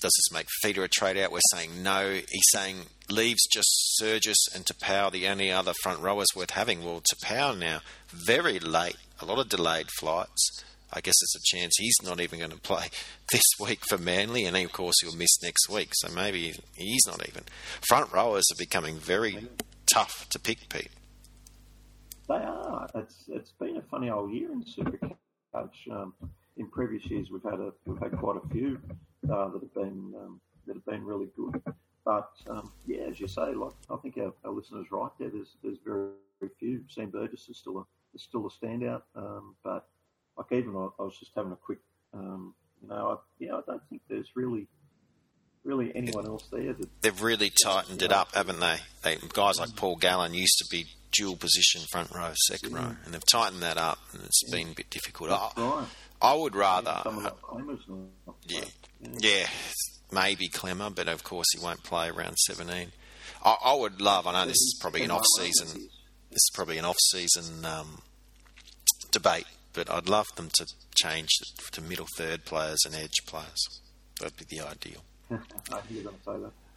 does 0.00 0.12
this 0.16 0.32
make 0.32 0.46
Feeder 0.62 0.84
a 0.84 0.88
trade 0.88 1.16
out? 1.16 1.32
We're 1.32 1.40
saying 1.52 1.82
no. 1.82 2.10
He's 2.10 2.44
saying 2.50 2.76
leaves 3.08 3.40
just 3.50 3.98
Surgis 4.00 4.34
and 4.54 4.64
Taupau, 4.64 5.10
the 5.10 5.28
only 5.28 5.50
other 5.50 5.72
front 5.82 6.00
rowers 6.00 6.26
worth 6.34 6.50
having. 6.50 6.84
Well, 6.84 7.02
Taupau 7.02 7.58
now, 7.58 7.80
very 8.08 8.58
late, 8.58 8.96
a 9.20 9.24
lot 9.24 9.38
of 9.38 9.48
delayed 9.48 9.88
flights. 9.98 10.64
I 10.92 11.00
guess 11.00 11.14
it's 11.20 11.36
a 11.36 11.56
chance 11.56 11.74
he's 11.76 11.96
not 12.04 12.20
even 12.20 12.38
going 12.38 12.50
to 12.52 12.60
play 12.60 12.86
this 13.32 13.42
week 13.60 13.80
for 13.88 13.98
Manly, 13.98 14.44
and 14.44 14.56
of 14.56 14.72
course 14.72 14.94
he'll 15.02 15.16
miss 15.16 15.42
next 15.42 15.68
week. 15.68 15.90
So 15.94 16.08
maybe 16.14 16.52
he's 16.74 17.06
not 17.06 17.26
even. 17.28 17.44
Front 17.88 18.12
rowers 18.12 18.44
are 18.52 18.58
becoming 18.58 18.96
very 18.96 19.48
tough 19.92 20.28
to 20.30 20.38
pick, 20.38 20.68
Pete. 20.68 20.90
They 22.28 22.34
are. 22.34 22.88
It's 22.94 23.24
it's 23.28 23.52
been 23.52 23.76
a 23.76 23.82
funny 23.82 24.10
old 24.10 24.32
year 24.32 24.50
in 24.50 24.64
Supercoach. 24.64 25.90
Um, 25.90 26.14
in 26.56 26.68
previous 26.70 27.06
years, 27.06 27.28
we've 27.30 27.42
had 27.42 27.60
a 27.60 27.72
we've 27.84 28.00
had 28.00 28.12
quite 28.18 28.36
a 28.42 28.48
few 28.48 28.80
uh, 29.30 29.48
that 29.48 29.60
have 29.62 29.74
been 29.74 30.14
um, 30.20 30.40
that 30.66 30.74
have 30.74 30.84
been 30.86 31.04
really 31.04 31.28
good. 31.36 31.62
But 32.04 32.30
um, 32.48 32.72
yeah, 32.86 33.02
as 33.10 33.20
you 33.20 33.26
say, 33.26 33.52
like 33.54 33.72
I 33.90 33.96
think 33.96 34.16
our, 34.18 34.32
our 34.44 34.52
listeners 34.52 34.86
right 34.90 35.10
there. 35.18 35.28
There's 35.28 35.56
there's 35.62 35.78
very, 35.84 36.10
very 36.40 36.52
few. 36.58 36.82
Sam 36.88 37.10
Burgess 37.10 37.48
is 37.48 37.58
still 37.58 37.78
a 37.78 37.84
is 38.14 38.22
still 38.22 38.46
a 38.46 38.50
standout. 38.50 39.02
Um, 39.14 39.56
but 39.64 39.88
like 40.36 40.52
even 40.52 40.74
I, 40.76 40.88
I 40.98 41.02
was 41.02 41.16
just 41.18 41.32
having 41.34 41.52
a 41.52 41.56
quick, 41.56 41.78
um, 42.14 42.54
you 42.82 42.88
know, 42.88 43.10
I, 43.10 43.16
yeah, 43.38 43.54
I 43.54 43.60
don't 43.66 43.82
think 43.88 44.02
there's 44.08 44.30
really 44.34 44.68
really 45.64 45.90
anyone 45.96 46.26
else 46.26 46.46
there 46.50 46.72
that 46.72 46.88
They've 47.02 47.22
really 47.22 47.50
tightened 47.64 48.00
it 48.02 48.12
up, 48.12 48.34
haven't 48.34 48.60
they? 48.60 48.76
they 49.02 49.18
guys 49.32 49.58
like 49.58 49.74
Paul 49.76 49.96
Gallen 49.96 50.32
used 50.32 50.58
to 50.58 50.66
be 50.70 50.86
dual 51.12 51.36
position 51.36 51.82
front 51.90 52.12
row, 52.14 52.32
second 52.48 52.74
row, 52.74 52.94
and 53.04 53.12
they've 53.12 53.26
tightened 53.30 53.62
that 53.62 53.76
up, 53.76 53.98
and 54.12 54.22
it's 54.22 54.48
been 54.50 54.68
a 54.68 54.74
bit 54.74 54.90
difficult. 54.90 55.30
I, 55.30 55.50
right. 55.56 55.86
I 56.22 56.34
would 56.34 56.54
rather, 56.54 57.00
Some 57.02 57.18
of 57.18 57.24
the 57.24 57.30
claimers 57.30 57.80
not 58.26 58.36
yeah, 58.46 58.60
yeah. 59.00 59.08
yeah, 59.18 59.46
maybe 60.12 60.48
Klemmer, 60.48 60.94
but 60.94 61.08
of 61.08 61.24
course 61.24 61.46
he 61.54 61.62
won't 61.62 61.82
play 61.82 62.08
around 62.08 62.36
17. 62.36 62.92
I, 63.44 63.56
I 63.64 63.74
would 63.74 64.00
love. 64.00 64.26
I 64.26 64.32
know 64.32 64.46
this 64.46 64.56
is 64.56 64.78
probably 64.80 65.02
an 65.02 65.10
off-season. 65.10 65.68
This 66.30 66.42
is 66.42 66.50
probably 66.54 66.78
an 66.78 66.84
off-season 66.84 67.64
um, 67.64 68.02
debate, 69.10 69.46
but 69.76 69.90
I'd 69.90 70.08
love 70.08 70.26
them 70.36 70.48
to 70.54 70.66
change 70.96 71.28
to 71.72 71.80
middle 71.80 72.08
third 72.16 72.44
players 72.44 72.78
and 72.84 72.94
edge 72.94 73.24
players. 73.26 73.80
That'd 74.18 74.36
be 74.36 74.46
the 74.48 74.66
ideal. 74.66 75.04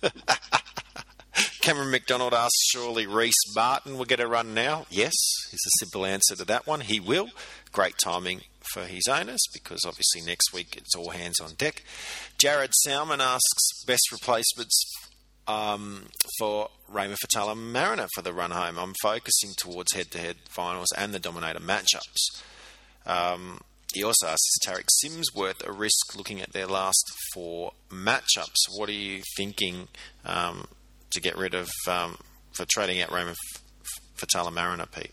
Cameron 1.62 1.92
McDonald 1.92 2.34
asks, 2.34 2.70
surely 2.70 3.06
Rhyse 3.06 3.32
Martin 3.56 3.98
will 3.98 4.06
get 4.06 4.20
a 4.20 4.28
run 4.28 4.54
now? 4.54 4.86
Yes, 4.90 5.14
is 5.52 5.60
the 5.64 5.86
simple 5.86 6.06
answer 6.06 6.36
to 6.36 6.46
that 6.46 6.68
one. 6.68 6.82
He 6.82 7.00
will. 7.00 7.30
Great 7.72 7.96
timing 8.04 8.42
for 8.74 8.84
his 8.84 9.08
owners 9.10 9.42
because 9.54 9.82
obviously 9.86 10.22
next 10.26 10.54
week 10.54 10.76
it's 10.76 10.96
all 10.96 11.12
hands 11.12 11.40
on 11.40 11.54
deck. 11.56 11.84
Jared 12.38 12.74
Salmon 12.84 13.22
asks, 13.22 13.84
best 13.86 14.12
replacements 14.12 14.80
um, 15.48 16.06
for 16.38 16.70
Raymond 16.88 17.20
Faitala-Mariner 17.26 18.08
for 18.14 18.22
the 18.22 18.34
run 18.34 18.52
home. 18.52 18.78
I'm 18.78 18.94
focusing 19.02 19.52
towards 19.58 19.94
head 19.94 20.12
to 20.12 20.18
head 20.18 20.36
finals 20.50 20.92
and 20.98 21.14
the 21.14 21.20
Dominator 21.20 21.60
matchups. 21.60 22.42
Um, 23.10 23.62
he 23.94 24.04
also 24.04 24.28
asks, 24.28 24.42
is 24.48 24.60
Tariq 24.68 24.86
Sims 25.02 25.34
worth 25.34 25.66
a 25.66 25.72
risk 25.72 26.16
looking 26.16 26.42
at 26.42 26.54
their 26.54 26.68
last 26.68 27.04
four 27.34 27.72
matchups? 27.90 28.68
What 28.78 28.88
are 28.90 28.94
you 28.94 29.22
thinking 29.36 29.88
um, 30.26 30.68
to 31.10 31.20
get 31.20 31.36
rid 31.36 31.56
of 31.56 31.70
um, 31.88 32.18
for 32.54 32.66
trading 32.70 33.02
out 33.02 33.12
Raymond 33.12 33.36
F- 33.56 33.62
F- 33.82 34.28
Faitala-Mariner, 34.30 34.86
Pete? 34.94 35.12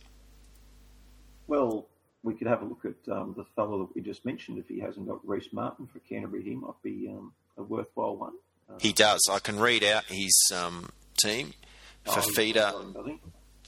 Well, 1.46 1.86
we 2.22 2.34
could 2.34 2.48
have 2.48 2.62
a 2.62 2.64
look 2.64 2.84
at 2.84 3.10
um, 3.12 3.34
the 3.36 3.44
fellow 3.54 3.78
that 3.86 3.94
we 3.94 4.02
just 4.02 4.24
mentioned. 4.24 4.58
If 4.58 4.68
he 4.68 4.80
hasn't 4.80 5.06
got 5.08 5.24
Rhyse 5.26 5.52
Martin 5.52 5.86
for 5.86 6.00
Canterbury, 6.00 6.42
he 6.42 6.54
might 6.54 6.80
be 6.82 7.08
um, 7.08 7.32
a 7.56 7.62
worthwhile 7.62 8.16
one. 8.16 8.32
Uh, 8.68 8.74
He 8.80 8.92
does. 8.92 9.20
I 9.30 9.38
can 9.38 9.58
read 9.58 9.84
out 9.84 10.04
his 10.08 10.34
um, 10.54 10.90
team. 11.18 11.54
For 12.04 12.18
oh, 12.18 12.20
he's 12.20 12.36
Feeder, 12.36 12.60
got 12.72 12.80
him, 12.82 12.92
does 12.92 13.06
he? 13.06 13.20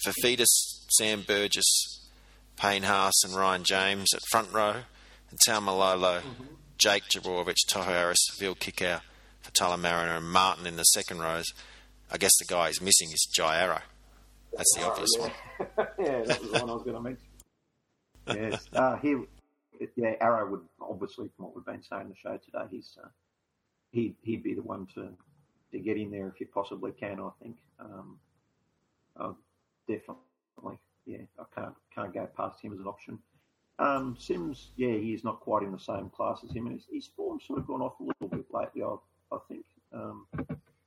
for 0.04 0.12
Feeder, 0.22 0.44
Sam 0.46 1.22
Burgess, 1.26 2.07
Payne 2.58 2.82
Haas, 2.82 3.22
and 3.24 3.34
Ryan 3.34 3.62
James 3.64 4.08
at 4.14 4.20
front 4.30 4.52
row, 4.52 4.76
and 5.30 5.38
Taumalolo, 5.46 6.22
Jake 6.76 7.04
Trbojevic, 7.04 7.56
Tohu 7.68 7.84
Harris, 7.84 8.18
Phil 8.38 8.54
Kikau, 8.54 9.00
Fatala 9.44 9.78
Mariner, 9.78 10.16
and 10.16 10.30
Martin 10.30 10.66
in 10.66 10.76
the 10.76 10.84
second 10.84 11.20
rows. 11.20 11.46
I 12.10 12.16
guess 12.18 12.32
the 12.38 12.46
guy 12.46 12.68
he's 12.68 12.80
missing 12.80 13.08
is 13.12 13.28
Jai 13.32 13.60
Arrow. 13.60 13.82
That's 14.56 14.74
the 14.76 14.84
obvious 14.84 15.10
one. 15.18 15.30
yeah, 15.98 16.22
that 16.22 16.40
was 16.40 16.50
the 16.50 16.58
one 16.60 16.70
I 16.70 16.72
was 16.72 16.82
going 16.82 16.96
to 16.96 17.02
mention. 17.02 17.24
Yes, 18.26 18.66
uh, 18.74 18.96
he, 18.96 19.16
yeah, 19.96 20.14
Arrow 20.20 20.50
would 20.50 20.60
obviously, 20.80 21.30
from 21.36 21.46
what 21.46 21.56
we've 21.56 21.64
been 21.64 21.82
saying 21.82 22.02
in 22.02 22.08
the 22.08 22.16
show 22.16 22.38
today, 22.44 22.64
he's 22.70 22.96
uh, 23.02 23.08
he 23.90 24.14
he'd 24.22 24.42
be 24.42 24.54
the 24.54 24.62
one 24.62 24.86
to 24.94 25.08
to 25.72 25.78
get 25.78 25.96
in 25.96 26.10
there 26.10 26.28
if 26.28 26.40
you 26.40 26.46
possibly 26.46 26.92
can. 26.92 27.20
I 27.20 27.30
think, 27.42 27.56
um, 27.80 28.18
uh, 29.18 29.32
definitely, 29.86 30.78
yeah, 31.08 31.22
I 31.40 31.44
can't 31.60 31.74
can't 31.94 32.12
go 32.14 32.28
past 32.36 32.60
him 32.62 32.72
as 32.74 32.78
an 32.80 32.86
option. 32.86 33.18
Um, 33.80 34.16
Sims, 34.18 34.70
yeah, 34.76 34.92
he's 34.96 35.24
not 35.24 35.40
quite 35.40 35.62
in 35.62 35.72
the 35.72 35.78
same 35.78 36.10
class 36.10 36.40
as 36.44 36.54
him, 36.54 36.66
and 36.66 36.74
his, 36.76 36.86
his 36.92 37.06
form's 37.16 37.44
sort 37.46 37.60
of 37.60 37.66
gone 37.66 37.80
off 37.80 37.94
a 38.00 38.02
little 38.02 38.28
bit 38.28 38.46
lately. 38.52 38.82
I, 38.82 38.94
I 39.34 39.38
think 39.48 39.64
um, 39.92 40.26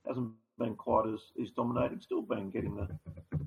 hasn't 0.08 0.32
been 0.60 0.76
quite 0.76 1.08
as, 1.08 1.20
as 1.42 1.50
dominating. 1.52 2.02
Still 2.02 2.22
been 2.22 2.50
getting 2.52 2.76
the, 2.76 2.88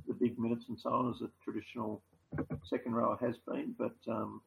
the 0.08 0.14
big 0.14 0.38
minutes 0.38 0.66
and 0.68 0.78
so 0.80 0.90
on 0.90 1.10
as 1.14 1.20
a 1.20 1.30
traditional 1.44 2.02
second 2.64 2.94
rower 2.94 3.16
has 3.20 3.36
been, 3.46 3.74
but 3.78 3.94
um, 4.10 4.40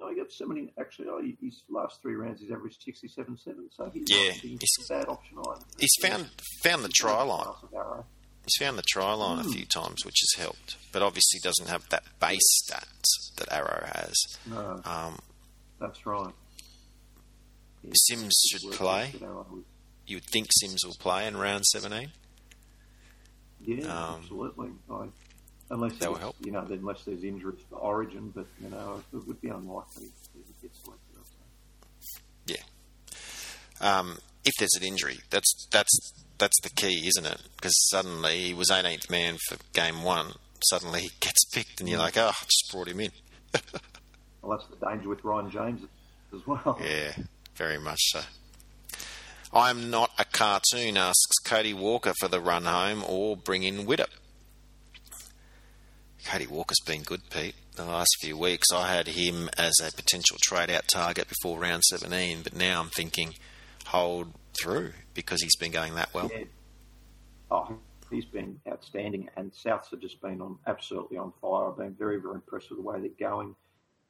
no, 0.00 0.10
he 0.10 0.16
got 0.16 0.30
70. 0.32 0.72
Actually, 0.78 1.08
oh, 1.10 1.22
his 1.40 1.62
last 1.70 2.02
three 2.02 2.14
rounds 2.14 2.40
he's 2.40 2.50
averaged 2.50 2.82
67 2.82 3.38
7, 3.38 3.68
so 3.70 3.90
he's 3.94 4.04
Yeah, 4.08 4.32
he's- 4.32 4.88
bad 4.88 5.08
option 5.08 5.38
either. 5.38 5.64
He's 5.78 5.94
found 6.02 6.28
found 6.62 6.84
the 6.84 6.88
try 6.88 7.22
line. 7.22 7.46
Class 8.48 8.60
of 8.60 8.62
Arrow. 8.62 8.68
He's 8.68 8.68
found 8.68 8.78
the 8.78 8.82
try 8.88 9.12
line 9.14 9.38
a 9.38 9.48
few 9.48 9.64
times, 9.66 10.04
which 10.04 10.16
has 10.20 10.42
helped. 10.42 10.76
But 10.92 11.02
obviously 11.02 11.40
doesn't 11.42 11.68
have 11.68 11.88
that 11.90 12.04
base 12.20 12.62
stats 12.64 13.36
that 13.36 13.52
Arrow 13.52 13.86
has. 13.94 14.14
No, 14.46 14.80
Um, 14.84 15.18
that's 15.78 16.04
right. 16.06 16.34
Yeah, 17.84 17.90
Sims 17.94 18.34
should 18.50 18.72
play. 18.72 19.10
with 19.12 19.22
Arrow 19.22 19.46
was- 19.50 19.64
you 20.06 20.16
would 20.16 20.24
think 20.32 20.48
Sims 20.60 20.84
will 20.84 20.96
play 20.98 21.26
in 21.26 21.36
round 21.36 21.64
17. 21.66 22.12
Yeah, 23.60 23.84
Um, 23.86 24.20
absolutely. 24.22 24.70
I, 24.90 25.08
unless 25.70 25.98
that 25.98 26.10
will 26.10 26.18
help. 26.18 26.36
you 26.40 26.52
know, 26.52 26.60
unless 26.60 27.04
there's 27.04 27.22
injuries 27.24 27.60
for 27.68 27.76
Origin, 27.76 28.30
but 28.30 28.46
you 28.60 28.70
know, 28.70 29.02
it 29.12 29.16
would 29.26 29.40
be 29.40 29.48
unlikely 29.48 30.06
he 30.32 30.38
would 30.38 30.60
get 30.62 30.70
selected. 30.76 31.04
I'd. 32.48 32.64
Um, 33.80 34.18
if 34.44 34.52
there's 34.58 34.74
an 34.76 34.82
injury, 34.82 35.20
that's 35.30 35.66
that's 35.70 36.12
that's 36.38 36.60
the 36.62 36.70
key, 36.70 37.06
isn't 37.08 37.26
it? 37.26 37.42
Because 37.56 37.74
suddenly 37.88 38.38
he 38.38 38.54
was 38.54 38.70
18th 38.70 39.10
man 39.10 39.36
for 39.48 39.56
game 39.72 40.02
one. 40.02 40.32
Suddenly 40.70 41.02
he 41.02 41.10
gets 41.20 41.44
picked, 41.52 41.80
and 41.80 41.88
you're 41.88 41.98
mm. 41.98 42.02
like, 42.02 42.16
oh, 42.16 42.28
I 42.28 42.44
just 42.44 42.70
brought 42.72 42.88
him 42.88 43.00
in. 43.00 43.10
Well, 44.40 44.56
that's 44.56 44.70
the 44.70 44.86
danger 44.86 45.08
with 45.08 45.24
Ryan 45.24 45.50
James 45.50 45.82
as 46.32 46.46
well. 46.46 46.78
Yeah, 46.82 47.12
very 47.56 47.78
much 47.78 47.98
so. 48.06 48.20
I'm 49.52 49.90
not 49.90 50.10
a 50.18 50.24
cartoon, 50.24 50.96
asks 50.96 51.38
Cody 51.44 51.74
Walker 51.74 52.14
for 52.18 52.28
the 52.28 52.40
run 52.40 52.64
home, 52.64 53.04
or 53.06 53.36
bring 53.36 53.62
in 53.62 53.86
Widdop. 53.86 54.08
Cody 56.24 56.46
Walker's 56.46 56.80
been 56.86 57.02
good, 57.02 57.28
Pete. 57.30 57.54
The 57.74 57.84
last 57.84 58.10
few 58.20 58.36
weeks, 58.36 58.66
I 58.72 58.94
had 58.94 59.08
him 59.08 59.48
as 59.56 59.74
a 59.82 59.94
potential 59.94 60.36
trade 60.40 60.70
out 60.70 60.84
target 60.92 61.28
before 61.28 61.58
round 61.58 61.84
17, 61.84 62.42
but 62.42 62.54
now 62.54 62.80
I'm 62.80 62.90
thinking 62.90 63.34
hold 63.86 64.32
through 64.60 64.92
because 65.22 65.42
he's 65.42 65.56
been 65.56 65.72
going 65.72 65.94
that 65.96 66.14
well. 66.14 66.30
Yeah. 66.32 66.44
Oh, 67.50 67.76
he's 68.10 68.24
been 68.24 68.60
outstanding, 68.68 69.28
and 69.36 69.52
Souths 69.52 69.90
have 69.90 70.00
just 70.00 70.20
been 70.20 70.40
on 70.40 70.58
absolutely 70.66 71.18
on 71.18 71.32
fire. 71.40 71.70
I've 71.70 71.76
been 71.76 71.94
very, 71.94 72.20
very 72.20 72.36
impressed 72.36 72.70
with 72.70 72.78
the 72.78 72.84
way 72.84 73.00
they're 73.00 73.28
going. 73.28 73.56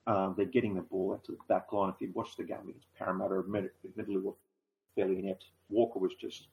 Um, 0.06 0.34
they're 0.36 0.46
getting 0.46 0.74
the 0.74 0.82
ball 0.82 1.12
out 1.14 1.24
to 1.24 1.32
the 1.32 1.38
back 1.48 1.72
line. 1.72 1.92
If 1.94 2.00
you 2.00 2.10
watch 2.14 2.36
the 2.36 2.44
game 2.44 2.68
against 2.68 2.86
Parramatta, 2.98 3.38
admittedly 3.38 4.16
were 4.16 4.32
fairly 4.94 5.18
inept. 5.18 5.44
Walker 5.70 5.98
was 5.98 6.12
just 6.20 6.48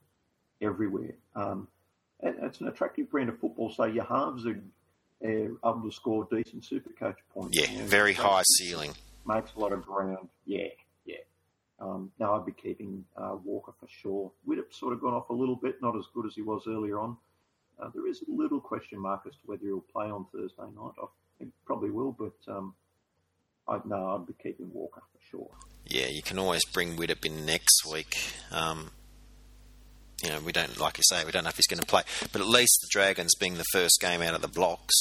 everywhere. 0.61 1.15
Um, 1.35 1.67
and 2.21 2.35
it's 2.43 2.61
an 2.61 2.67
attractive 2.67 3.09
brand 3.09 3.29
of 3.29 3.39
football. 3.39 3.71
So 3.71 3.85
your 3.85 4.05
halves 4.05 4.45
are 4.45 4.59
uh, 5.23 5.69
able 5.69 5.81
to 5.83 5.91
score 5.91 6.27
decent 6.29 6.65
super 6.65 6.91
coach 6.91 7.17
points. 7.33 7.57
Yeah, 7.59 7.71
you 7.71 7.79
know, 7.79 7.85
very 7.85 8.13
high 8.13 8.43
ceiling. 8.57 8.91
Makes 9.25 9.53
a 9.55 9.59
lot 9.59 9.73
of 9.73 9.85
ground. 9.85 10.29
Yeah. 10.45 10.67
Um, 11.79 12.11
now 12.19 12.35
I'd 12.35 12.45
be 12.45 12.53
keeping 12.53 13.03
uh, 13.17 13.35
Walker 13.43 13.73
for 13.79 13.87
sure. 13.87 14.31
Widdop's 14.47 14.79
sort 14.79 14.93
of 14.93 15.01
gone 15.01 15.13
off 15.13 15.29
a 15.29 15.33
little 15.33 15.55
bit, 15.55 15.81
not 15.81 15.95
as 15.97 16.05
good 16.13 16.25
as 16.25 16.33
he 16.35 16.41
was 16.41 16.63
earlier 16.67 16.99
on. 16.99 17.17
Uh, 17.81 17.89
there 17.93 18.07
is 18.07 18.21
a 18.21 18.31
little 18.31 18.61
question 18.61 18.99
mark 18.99 19.23
as 19.27 19.33
to 19.33 19.39
whether 19.45 19.65
he'll 19.65 19.81
play 19.81 20.05
on 20.05 20.25
Thursday 20.31 20.61
night. 20.61 20.93
I 21.01 21.07
think 21.37 21.51
probably 21.65 21.91
will, 21.91 22.13
but 22.13 22.53
um, 22.53 22.73
I'd 23.67 23.85
know 23.85 24.15
I'd 24.15 24.25
be 24.25 24.33
keeping 24.41 24.71
Walker 24.73 25.01
for 25.11 25.19
sure. 25.29 25.49
Yeah, 25.85 26.07
you 26.07 26.21
can 26.21 26.39
always 26.39 26.63
bring 26.65 26.95
Widdop 26.95 27.25
in 27.25 27.45
next 27.45 27.85
week. 27.91 28.15
Um, 28.51 28.91
you 30.23 30.29
know, 30.29 30.39
we 30.39 30.53
don't, 30.53 30.79
like 30.79 30.97
you 30.97 31.03
say, 31.05 31.25
we 31.25 31.31
don't 31.31 31.43
know 31.43 31.49
if 31.49 31.57
he's 31.57 31.67
going 31.67 31.81
to 31.81 31.85
play, 31.85 32.03
but 32.31 32.41
at 32.41 32.47
least 32.47 32.79
the 32.81 32.87
Dragons 32.91 33.35
being 33.35 33.55
the 33.55 33.65
first 33.73 33.97
game 33.99 34.21
out 34.21 34.33
of 34.33 34.41
the 34.41 34.47
blocks, 34.47 34.95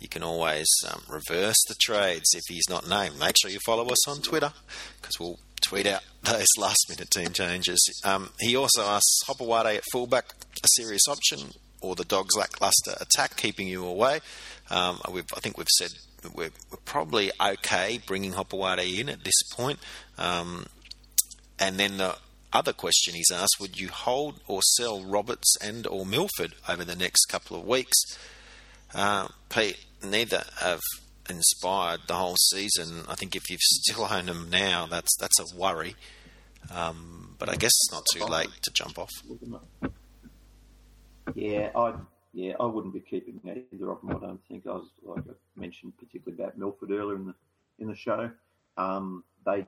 you 0.00 0.08
can 0.08 0.22
always 0.22 0.66
um, 0.90 1.02
reverse 1.08 1.62
the 1.68 1.76
trades 1.80 2.30
if 2.34 2.42
he's 2.48 2.68
not 2.68 2.88
named. 2.88 3.18
Make 3.18 3.36
sure 3.40 3.50
you 3.50 3.60
follow 3.64 3.86
us 3.86 4.08
on 4.08 4.22
Twitter 4.22 4.52
because 5.00 5.20
we'll 5.20 5.38
tweet 5.70 5.86
out 5.86 6.02
those 6.24 6.46
last 6.58 6.86
minute 6.88 7.10
team 7.10 7.32
changes. 7.32 7.78
Um, 8.04 8.30
he 8.40 8.56
also 8.56 8.82
asks 8.82 9.20
Hopoate 9.28 9.76
at 9.76 9.84
fullback 9.92 10.34
a 10.64 10.68
serious 10.74 11.06
option 11.08 11.52
or 11.80 11.94
the 11.94 12.04
Dogs' 12.04 12.36
lackluster 12.36 12.94
attack 13.00 13.36
keeping 13.36 13.68
you 13.68 13.86
away. 13.86 14.20
Um, 14.68 15.00
I 15.06 15.40
think 15.40 15.56
we've 15.56 15.66
said 15.78 15.90
we're, 16.34 16.50
we're, 16.70 16.76
probably 16.84 17.30
okay 17.40 18.00
bringing 18.04 18.32
Hopoate 18.32 18.98
in 18.98 19.08
at 19.08 19.24
this 19.24 19.42
point. 19.52 19.78
Um, 20.18 20.66
and 21.58 21.78
then 21.78 21.98
the 21.98 22.16
other 22.52 22.72
question 22.72 23.14
he's 23.14 23.30
asked: 23.32 23.56
Would 23.60 23.78
you 23.78 23.88
hold 23.88 24.40
or 24.48 24.60
sell 24.76 25.02
Roberts 25.02 25.54
and 25.62 25.86
or 25.86 26.04
Milford 26.04 26.54
over 26.68 26.84
the 26.84 26.96
next 26.96 27.26
couple 27.26 27.56
of 27.56 27.66
weeks? 27.66 27.96
Uh, 28.92 29.28
Pete, 29.48 29.78
neither 30.02 30.42
have 30.60 30.80
inspired 31.30 32.00
the 32.06 32.14
whole 32.14 32.36
season. 32.36 33.04
I 33.08 33.14
think 33.14 33.36
if 33.36 33.48
you've 33.50 33.60
still 33.60 34.06
owned 34.10 34.28
them 34.28 34.48
now, 34.50 34.86
that's 34.86 35.16
that's 35.18 35.38
a 35.40 35.56
worry. 35.56 35.94
Um, 36.74 37.36
but 37.38 37.48
I 37.48 37.54
guess 37.54 37.70
it's 37.70 37.92
not 37.92 38.04
too 38.12 38.24
late 38.24 38.50
to 38.62 38.70
jump 38.72 38.98
off. 38.98 39.10
Yeah, 41.34 41.70
I 41.74 41.94
yeah 42.32 42.54
I 42.60 42.66
wouldn't 42.66 42.94
be 42.94 43.00
keeping 43.00 43.40
either 43.44 43.90
of 43.90 44.00
them. 44.00 44.10
I 44.10 44.26
don't 44.26 44.40
think 44.48 44.66
I 44.66 44.72
was 44.72 44.90
like 45.02 45.24
I 45.28 45.60
mentioned 45.60 45.94
particularly 45.98 46.42
about 46.42 46.58
Milford 46.58 46.90
earlier 46.90 47.16
in 47.16 47.26
the 47.26 47.34
in 47.78 47.88
the 47.88 47.96
show. 47.96 48.30
Um, 48.76 49.24
they 49.44 49.66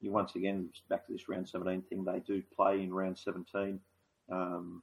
you 0.00 0.10
once 0.10 0.34
again 0.34 0.68
back 0.88 1.06
to 1.06 1.12
this 1.12 1.28
round 1.28 1.48
17 1.48 1.82
thing. 1.82 2.04
They 2.04 2.20
do 2.20 2.42
play 2.54 2.82
in 2.82 2.92
round 2.92 3.18
17. 3.18 3.80
Um, 4.30 4.82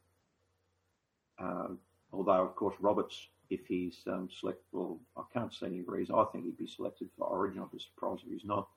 uh, 1.37 1.67
although 2.11 2.43
of 2.43 2.55
course 2.55 2.75
Roberts, 2.79 3.27
if 3.49 3.65
he's 3.67 3.97
um, 4.07 4.29
selected, 4.39 4.63
well, 4.71 4.99
I 5.17 5.23
can't 5.33 5.53
see 5.53 5.65
any 5.65 5.81
reason. 5.81 6.15
I 6.15 6.25
think 6.31 6.45
he'd 6.45 6.57
be 6.57 6.67
selected 6.67 7.09
for 7.17 7.27
Origin. 7.27 7.61
I'd 7.61 7.71
be 7.71 7.79
surprised 7.79 8.23
if 8.25 8.31
he's 8.31 8.45
not. 8.45 8.67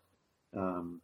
Um, 0.57 1.01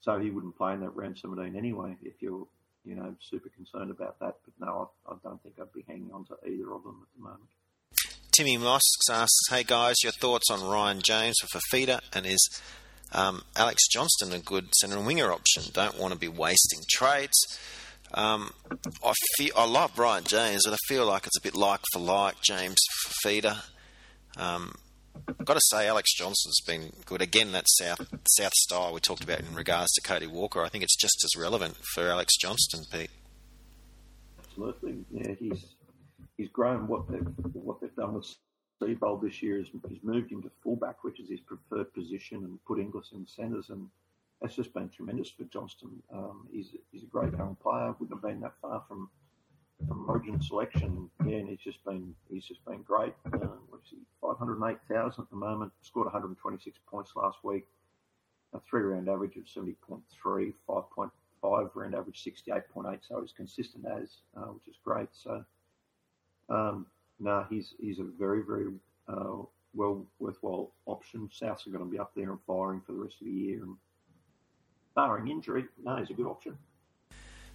so 0.00 0.18
he 0.18 0.30
wouldn't 0.30 0.56
play 0.56 0.74
in 0.74 0.80
that 0.80 0.94
round 0.94 1.18
17 1.18 1.56
anyway. 1.56 1.96
If 2.02 2.20
you're 2.20 2.46
you 2.86 2.94
know, 2.94 3.14
super 3.20 3.50
concerned 3.50 3.90
about 3.90 4.18
that. 4.20 4.36
But 4.44 4.54
no, 4.66 4.90
I, 5.06 5.12
I 5.12 5.16
don't 5.22 5.42
think 5.42 5.56
I'd 5.60 5.72
be 5.72 5.84
hanging 5.86 6.10
on 6.12 6.24
to 6.26 6.36
either 6.46 6.72
of 6.72 6.84
them 6.84 7.02
at 7.02 7.16
the 7.16 7.22
moment. 7.22 7.50
Timmy 8.32 8.56
Mosks 8.56 9.10
asks, 9.10 9.48
"Hey 9.50 9.64
guys, 9.64 9.96
your 10.02 10.12
thoughts 10.12 10.50
on 10.50 10.62
Ryan 10.62 11.00
James 11.02 11.36
for 11.40 11.58
Fifita 11.58 12.00
and 12.12 12.26
is 12.26 12.48
um, 13.12 13.42
Alex 13.56 13.88
Johnston 13.88 14.32
a 14.32 14.38
good 14.38 14.68
centre 14.76 14.96
and 14.96 15.06
winger 15.06 15.32
option? 15.32 15.64
Don't 15.72 15.98
want 15.98 16.12
to 16.12 16.18
be 16.18 16.28
wasting 16.28 16.80
trades." 16.88 17.36
Um, 18.16 18.50
I 19.04 19.12
feel 19.36 19.52
I 19.56 19.66
love 19.66 19.98
Ryan 19.98 20.24
James, 20.24 20.62
but 20.64 20.72
I 20.72 20.78
feel 20.88 21.06
like 21.06 21.26
it's 21.26 21.38
a 21.38 21.42
bit 21.42 21.54
like 21.54 21.80
for 21.92 21.98
like 21.98 22.40
James 22.42 22.78
Fifita. 23.06 23.62
Um, 24.38 24.74
I've 25.28 25.44
got 25.44 25.54
to 25.54 25.60
say, 25.70 25.86
Alex 25.86 26.14
Johnston's 26.14 26.60
been 26.66 26.92
good. 27.04 27.20
Again, 27.20 27.52
that 27.52 27.66
South 27.68 28.06
South 28.36 28.52
style 28.54 28.92
we 28.92 29.00
talked 29.00 29.22
about 29.22 29.40
in 29.40 29.54
regards 29.54 29.92
to 29.92 30.00
Cody 30.00 30.26
Walker. 30.26 30.62
I 30.62 30.68
think 30.68 30.82
it's 30.82 30.96
just 30.96 31.22
as 31.24 31.40
relevant 31.40 31.76
for 31.94 32.08
Alex 32.08 32.34
Johnston, 32.40 32.84
Pete. 32.90 33.10
Absolutely, 34.38 35.04
yeah. 35.10 35.34
He's 35.38 35.74
he's 36.38 36.48
grown. 36.48 36.86
What 36.88 37.10
they've 37.10 37.26
what 37.52 37.80
they've 37.80 37.94
done 37.96 38.14
with 38.14 38.26
Seibold 38.80 39.22
this 39.22 39.42
year 39.42 39.60
is 39.60 39.68
he's 39.88 40.02
moved 40.02 40.32
him 40.32 40.42
to 40.42 40.50
fullback, 40.62 41.04
which 41.04 41.20
is 41.20 41.28
his 41.28 41.40
preferred 41.40 41.92
position, 41.92 42.44
and 42.44 42.58
put 42.64 42.78
Inglis 42.78 43.12
in 43.12 43.26
centres, 43.26 43.68
and 43.68 43.88
that's 44.40 44.56
just 44.56 44.74
been 44.74 44.88
tremendous 44.88 45.30
for 45.30 45.44
Johnston. 45.44 46.02
Um, 46.12 46.48
he's 46.52 46.74
he's 46.92 47.02
a 47.02 47.06
great 47.06 47.32
young 47.32 47.56
player. 47.62 47.94
Wouldn't 47.98 48.18
have 48.18 48.22
been 48.22 48.40
that 48.40 48.54
far 48.60 48.82
from 48.88 49.08
from 49.88 50.08
Origin 50.08 50.40
selection. 50.40 51.10
Yeah, 51.26 51.36
and 51.36 51.48
he's 51.48 51.60
just 51.60 51.84
been 51.84 52.14
he's 52.30 52.44
just 52.44 52.64
been 52.64 52.82
great. 52.82 53.14
Uh, 53.32 53.48
what's 53.68 53.90
he? 53.90 53.98
Five 54.20 54.38
hundred 54.38 54.62
eight 54.68 54.78
thousand 54.90 55.24
at 55.24 55.30
the 55.30 55.36
moment. 55.36 55.72
Scored 55.82 56.06
one 56.06 56.12
hundred 56.12 56.36
twenty 56.38 56.58
six 56.58 56.78
points 56.86 57.12
last 57.16 57.38
week. 57.44 57.66
A 58.54 58.60
three 58.68 58.82
round 58.82 59.08
average 59.08 59.36
of 59.36 59.48
seventy 59.48 59.76
point 59.86 60.02
three. 60.10 60.52
Five 60.66 60.90
point 60.90 61.10
five 61.40 61.68
round 61.74 61.94
average 61.94 62.22
sixty 62.22 62.52
eight 62.52 62.68
point 62.72 62.88
eight. 62.92 63.00
So 63.06 63.20
he's 63.20 63.32
consistent 63.32 63.84
as, 63.86 64.18
uh, 64.36 64.46
which 64.46 64.68
is 64.68 64.76
great. 64.84 65.08
So 65.12 65.44
um, 66.48 66.86
no, 67.18 67.46
he's 67.48 67.74
he's 67.78 67.98
a 67.98 68.04
very 68.04 68.42
very 68.42 68.66
uh, 69.08 69.42
well 69.74 70.06
worthwhile 70.18 70.72
option. 70.86 71.28
Souths 71.28 71.66
are 71.66 71.70
going 71.70 71.84
to 71.84 71.90
be 71.90 71.98
up 71.98 72.12
there 72.14 72.30
and 72.30 72.40
firing 72.46 72.82
for 72.84 72.92
the 72.92 72.98
rest 72.98 73.16
of 73.20 73.26
the 73.26 73.32
year, 73.32 73.62
and 73.62 73.76
barring 74.96 75.28
injury, 75.28 75.66
no, 75.84 75.96
he's 75.96 76.10
a 76.10 76.14
good 76.14 76.26
option. 76.26 76.58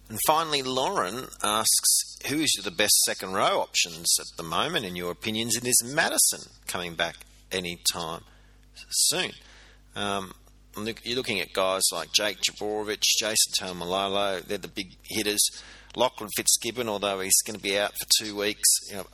And 0.08 0.18
finally, 0.26 0.62
Lauren 0.62 1.26
asks, 1.42 2.16
who 2.26 2.36
is 2.36 2.52
the 2.62 2.70
best 2.70 2.94
second 3.04 3.32
row 3.32 3.60
options 3.60 4.08
at 4.18 4.26
the 4.36 4.42
moment, 4.42 4.86
in 4.86 4.96
your 4.96 5.10
opinions? 5.10 5.56
And 5.56 5.66
is 5.66 5.82
Madison 5.84 6.40
coming 6.66 6.94
back 6.94 7.16
any 7.50 7.78
time 7.92 8.22
soon? 8.88 9.32
Um, 9.94 10.32
you're 11.04 11.16
looking 11.16 11.40
at 11.40 11.52
guys 11.52 11.82
like 11.92 12.12
Jake 12.12 12.38
Trbojevic, 12.40 13.02
Jason 13.18 13.52
Taumalolo, 13.58 14.42
they're 14.42 14.58
the 14.58 14.68
big 14.68 14.96
hitters. 15.10 15.42
Lachlan 15.94 16.30
Fitzgibbon, 16.36 16.88
although 16.88 17.20
he's 17.20 17.42
going 17.46 17.56
to 17.56 17.62
be 17.62 17.78
out 17.78 17.92
for 17.92 18.24
two 18.24 18.36
weeks, 18.36 18.68
you 18.88 18.96
know, 18.96 19.06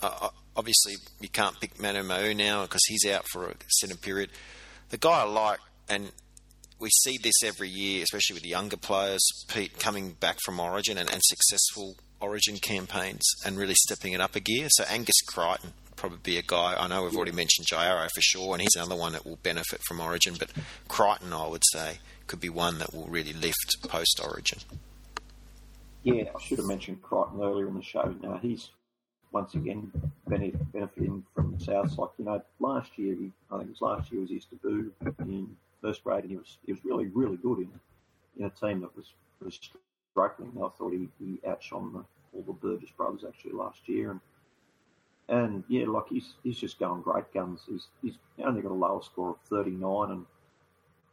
obviously 0.56 0.94
you 1.20 1.28
can't 1.28 1.60
pick 1.60 1.80
Manu 1.80 2.02
Ma'u 2.02 2.36
now 2.36 2.62
because 2.62 2.82
he's 2.86 3.04
out 3.10 3.24
for 3.32 3.48
a 3.48 3.54
certain 3.68 3.96
period. 3.96 4.30
The 4.90 4.98
guy 4.98 5.22
I 5.22 5.24
like, 5.24 5.58
and 5.88 6.12
we 6.80 6.90
see 7.02 7.18
this 7.22 7.42
every 7.44 7.68
year, 7.68 8.02
especially 8.02 8.34
with 8.34 8.42
the 8.42 8.50
younger 8.50 8.76
players, 8.76 9.26
Pete, 9.48 9.78
coming 9.78 10.12
back 10.12 10.38
from 10.44 10.60
Origin 10.60 10.98
and, 10.98 11.10
and 11.10 11.20
successful 11.24 11.96
Origin 12.20 12.56
campaigns 12.56 13.24
and 13.44 13.58
really 13.58 13.74
stepping 13.74 14.12
it 14.12 14.20
up 14.20 14.36
a 14.36 14.40
gear. 14.40 14.68
So 14.70 14.84
Angus 14.88 15.20
Crichton 15.26 15.72
probably 15.96 16.18
be 16.22 16.38
a 16.38 16.42
guy. 16.42 16.76
I 16.78 16.86
know 16.88 17.02
we've 17.02 17.16
already 17.16 17.32
mentioned 17.32 17.66
Jai 17.68 17.86
Arrow 17.86 18.08
for 18.14 18.20
sure, 18.20 18.52
and 18.54 18.62
he's 18.62 18.76
another 18.76 18.96
one 18.96 19.12
that 19.12 19.26
will 19.26 19.38
benefit 19.42 19.80
from 19.86 20.00
Origin. 20.00 20.34
But 20.38 20.50
Crichton, 20.88 21.32
I 21.32 21.46
would 21.46 21.64
say, 21.72 21.98
could 22.26 22.40
be 22.40 22.48
one 22.48 22.78
that 22.78 22.94
will 22.94 23.06
really 23.06 23.32
lift 23.32 23.76
post 23.88 24.20
Origin. 24.22 24.60
Yeah, 26.04 26.24
I 26.34 26.40
should 26.40 26.58
have 26.58 26.66
mentioned 26.66 27.02
Crichton 27.02 27.40
earlier 27.42 27.66
in 27.66 27.74
the 27.74 27.82
show. 27.82 28.14
Now 28.22 28.38
he's 28.40 28.70
once 29.32 29.54
again 29.54 29.92
benefiting 30.26 31.24
from 31.34 31.56
the 31.56 31.64
South. 31.64 31.98
Like 31.98 32.10
you 32.18 32.24
know, 32.24 32.42
last 32.60 32.96
year, 32.96 33.14
I 33.50 33.58
think 33.58 33.70
it 33.70 33.80
was 33.80 33.80
last 33.80 34.12
year 34.12 34.20
was 34.20 34.30
his 34.30 34.44
debut 34.44 34.92
in 35.18 35.56
first 35.80 36.04
grade, 36.04 36.22
and 36.24 36.30
he 36.30 36.36
was 36.36 36.58
he 36.64 36.72
was 36.72 36.84
really 36.84 37.06
really 37.06 37.36
good 37.36 37.58
in 37.58 37.70
in 38.38 38.44
a 38.44 38.50
team 38.50 38.80
that 38.80 38.94
was 38.96 39.12
was 39.42 39.58
struggling. 40.10 40.52
I 40.56 40.68
thought 40.76 40.92
he, 40.92 41.08
he 41.18 41.38
outshone 41.46 41.92
the, 41.92 42.04
all 42.36 42.42
the 42.46 42.52
Burgess 42.52 42.90
brothers 42.90 43.24
actually 43.26 43.52
last 43.52 43.88
year, 43.88 44.10
and 44.10 44.20
and 45.28 45.64
yeah, 45.68 45.86
like 45.86 46.08
he's 46.08 46.34
he's 46.42 46.58
just 46.58 46.78
going 46.78 47.02
great 47.02 47.32
guns. 47.32 47.62
He's 47.68 47.88
he's 48.02 48.14
only 48.44 48.62
got 48.62 48.72
a 48.72 48.74
lower 48.74 49.02
score 49.02 49.30
of 49.30 49.40
thirty 49.48 49.70
nine, 49.70 50.10
and 50.10 50.26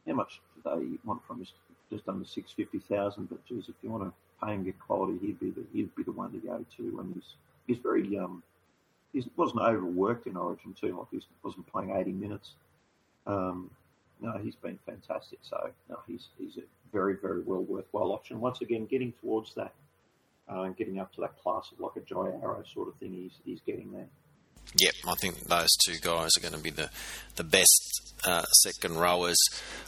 how 0.08 0.14
much 0.14 0.42
they 0.64 0.98
want 1.04 1.26
from 1.26 1.42
us? 1.42 1.52
Just 1.92 2.08
under 2.08 2.26
six 2.26 2.52
fifty 2.52 2.80
thousand. 2.80 3.30
But 3.30 3.46
geez, 3.46 3.70
if 3.70 3.76
you 3.82 3.90
want 3.90 4.04
to 4.04 4.46
pay 4.46 4.54
him 4.54 4.64
good 4.64 4.80
quality, 4.80 5.18
he'd 5.22 5.40
be 5.40 5.52
the 5.52 5.64
he'd 5.74 5.96
be 5.96 6.04
the 6.04 6.12
one 6.12 6.32
to 6.32 6.40
go 6.40 6.66
to. 6.78 7.00
And 7.00 7.14
he's 7.14 7.36
he's 7.68 7.78
very 7.78 8.18
um 8.18 8.42
he 9.14 9.24
wasn't 9.38 9.62
overworked 9.62 10.28
in 10.28 10.38
Origin 10.38 10.74
too. 10.74 10.98
Like 10.98 11.08
he 11.12 11.22
wasn't 11.44 11.68
playing 11.68 11.92
eighty 11.92 12.12
minutes. 12.12 12.54
Um, 13.28 13.70
no, 14.22 14.38
he's 14.42 14.56
been 14.56 14.80
fantastic. 14.86 15.40
So 15.42 15.72
no, 15.90 16.00
he's 16.08 16.28
he's 16.38 16.58
a 16.58 16.62
very 16.92 17.16
very 17.22 17.42
well 17.42 17.64
worthwhile 17.64 18.12
option. 18.12 18.40
Once 18.40 18.62
again, 18.62 18.86
getting 18.86 19.14
towards 19.22 19.54
that 19.56 19.74
uh, 20.48 20.68
getting 20.70 21.00
up 21.00 21.14
to 21.14 21.22
that 21.22 21.38
class 21.42 21.72
of 21.72 21.80
like 21.80 21.96
a 21.96 22.02
Jai 22.02 22.30
Arrow 22.42 22.64
sort 22.74 22.88
of 22.88 22.96
thing. 22.96 23.14
He's 23.14 23.34
he's 23.44 23.62
getting 23.66 23.92
there. 23.92 24.08
Yep, 24.78 24.94
I 25.08 25.16
think 25.16 25.40
those 25.48 25.70
two 25.86 25.98
guys 26.02 26.32
are 26.38 26.42
going 26.42 26.54
to 26.54 26.60
be 26.60 26.70
the 26.70 26.90
the 27.36 27.44
best 27.44 28.14
uh, 28.26 28.44
second 28.64 28.98
rowers. 28.98 29.38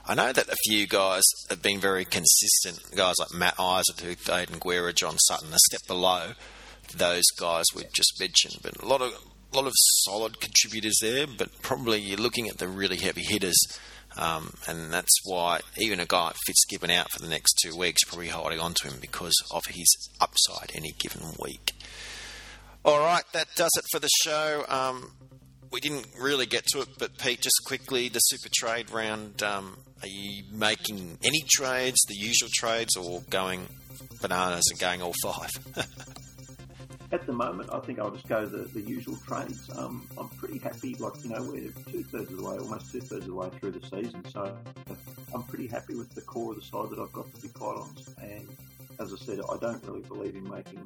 I 0.06 0.16
know 0.16 0.32
that 0.32 0.48
a 0.48 0.56
few 0.68 0.88
guys 0.88 1.24
have 1.50 1.62
been 1.62 1.80
very 1.80 2.06
consistent. 2.06 2.80
Guys 2.96 3.16
like 3.20 3.34
Matt 3.34 3.56
Isaac, 3.60 4.18
Aidan 4.30 4.60
Guerra, 4.60 4.94
John 4.94 5.18
Sutton, 5.18 5.50
a 5.54 5.58
step 5.58 5.82
below 5.88 6.34
those 6.96 7.26
guys 7.38 7.66
we've 7.76 7.92
just 7.94 8.20
mentioned. 8.20 8.56
But 8.62 8.82
a 8.82 8.88
lot 8.88 9.02
of 9.02 9.12
a 9.52 9.56
lot 9.56 9.68
of 9.68 9.74
solid 9.76 10.40
contributors 10.40 10.98
there. 11.02 11.28
But 11.28 11.62
probably 11.62 12.00
you're 12.00 12.18
looking 12.18 12.48
at 12.48 12.58
the 12.58 12.68
really 12.68 12.98
heavy 12.98 13.24
hitters. 13.24 13.58
Um, 14.18 14.54
and 14.68 14.92
that's 14.92 15.16
why 15.24 15.62
even 15.78 16.00
a 16.00 16.06
guy 16.06 16.26
like 16.26 16.36
Fitzgibbon 16.46 16.92
out 16.92 17.12
for 17.12 17.20
the 17.20 17.30
next 17.30 17.54
two 17.64 17.78
weeks, 17.78 18.04
probably 18.04 18.28
holding 18.28 18.60
on 18.60 18.74
to 18.82 18.90
him 18.90 18.98
because 19.00 19.36
of 19.52 19.64
his 19.70 20.10
upside 20.20 20.72
any 20.76 20.92
given 20.98 21.22
week. 21.40 21.74
All 22.84 23.00
right, 23.00 23.24
that 23.34 23.48
does 23.56 23.72
it 23.78 23.86
for 23.92 24.00
the 24.00 24.10
show. 24.24 24.66
Um, 24.68 25.12
we 25.72 25.80
didn't 25.80 26.08
really 26.20 26.46
get 26.46 26.66
to 26.68 26.82
it, 26.82 26.88
but 26.98 27.18
Pete, 27.18 27.42
just 27.42 27.60
quickly, 27.66 28.10
the 28.10 28.20
super 28.20 28.50
trade 28.54 28.92
round. 28.92 29.44
Um, 29.44 29.78
are 30.02 30.08
you 30.08 30.44
making 30.52 31.18
any 31.24 31.44
trades, 31.50 31.98
the 32.08 32.16
usual 32.16 32.50
trades, 32.54 32.96
or 32.96 33.22
going 33.30 33.68
bananas 34.22 34.64
and 34.72 34.80
going 34.80 35.02
all 35.02 35.14
five? 35.24 35.52
At 37.10 37.26
the 37.26 37.32
moment, 37.32 37.70
I 37.72 37.80
think 37.80 38.00
I'll 38.00 38.12
just 38.12 38.28
go 38.28 38.46
the, 38.46 38.64
the 38.64 38.82
usual 38.82 39.18
trades. 39.26 39.70
Um, 39.78 40.08
I'm 40.18 40.28
pretty 40.28 40.58
happy. 40.58 40.96
Like 40.96 41.24
you 41.24 41.30
know, 41.30 41.42
we're 41.42 41.72
two 41.90 42.04
thirds 42.04 42.32
of 42.32 42.38
the 42.38 42.44
way, 42.44 42.58
almost 42.58 42.92
two 42.92 43.00
thirds 43.00 43.24
of 43.24 43.28
the 43.28 43.34
way 43.34 43.50
through 43.60 43.72
the 43.72 43.88
season, 43.88 44.26
so 44.30 44.58
I'm 45.34 45.44
pretty 45.44 45.68
happy 45.68 45.96
with 45.96 46.14
the 46.14 46.22
core 46.22 46.52
of 46.52 46.60
the 46.60 46.66
side 46.66 46.90
that 46.90 47.00
I've 47.00 47.14
got. 47.14 47.34
To 47.34 47.42
be 47.42 47.48
quite 47.48 47.78
honest, 47.78 48.10
and 48.22 48.50
as 49.00 49.14
I 49.14 49.18
said, 49.18 49.40
I 49.40 49.58
don't 49.58 49.82
really 49.86 50.02
believe 50.02 50.36
in 50.36 50.50
making 50.50 50.84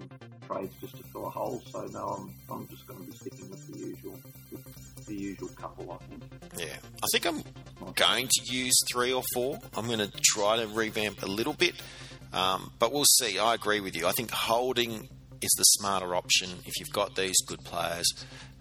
trades 0.47 0.73
just 0.79 0.97
to 0.97 1.03
fill 1.05 1.25
a 1.25 1.29
hole. 1.29 1.61
So 1.71 1.85
no, 1.85 2.05
I'm 2.07 2.35
I'm 2.51 2.67
just 2.67 2.85
going 2.85 2.99
to 2.99 3.05
be 3.11 3.17
sticking 3.17 3.49
with 3.49 3.71
the 3.71 3.79
usual 3.79 4.19
with 4.51 5.05
the 5.07 5.15
usual 5.15 5.49
couple. 5.49 5.91
I 5.91 5.97
think. 6.05 6.23
Yeah, 6.57 6.77
I 7.01 7.07
think 7.11 7.25
I'm 7.25 7.43
going 7.95 8.27
to 8.27 8.53
use 8.53 8.75
three 8.91 9.11
or 9.11 9.23
four. 9.33 9.57
I'm 9.75 9.87
going 9.87 9.99
to 9.99 10.11
try 10.21 10.57
to 10.57 10.67
revamp 10.67 11.23
a 11.23 11.27
little 11.27 11.53
bit, 11.53 11.73
um, 12.31 12.71
but 12.77 12.93
we'll 12.93 13.05
see. 13.05 13.39
I 13.39 13.55
agree 13.55 13.79
with 13.79 13.95
you. 13.95 14.05
I 14.05 14.11
think 14.11 14.29
holding 14.29 15.09
is 15.41 15.51
the 15.57 15.63
smarter 15.63 16.15
option 16.15 16.49
if 16.65 16.79
you've 16.79 16.91
got 16.91 17.15
these 17.15 17.35
good 17.45 17.63
players 17.63 18.07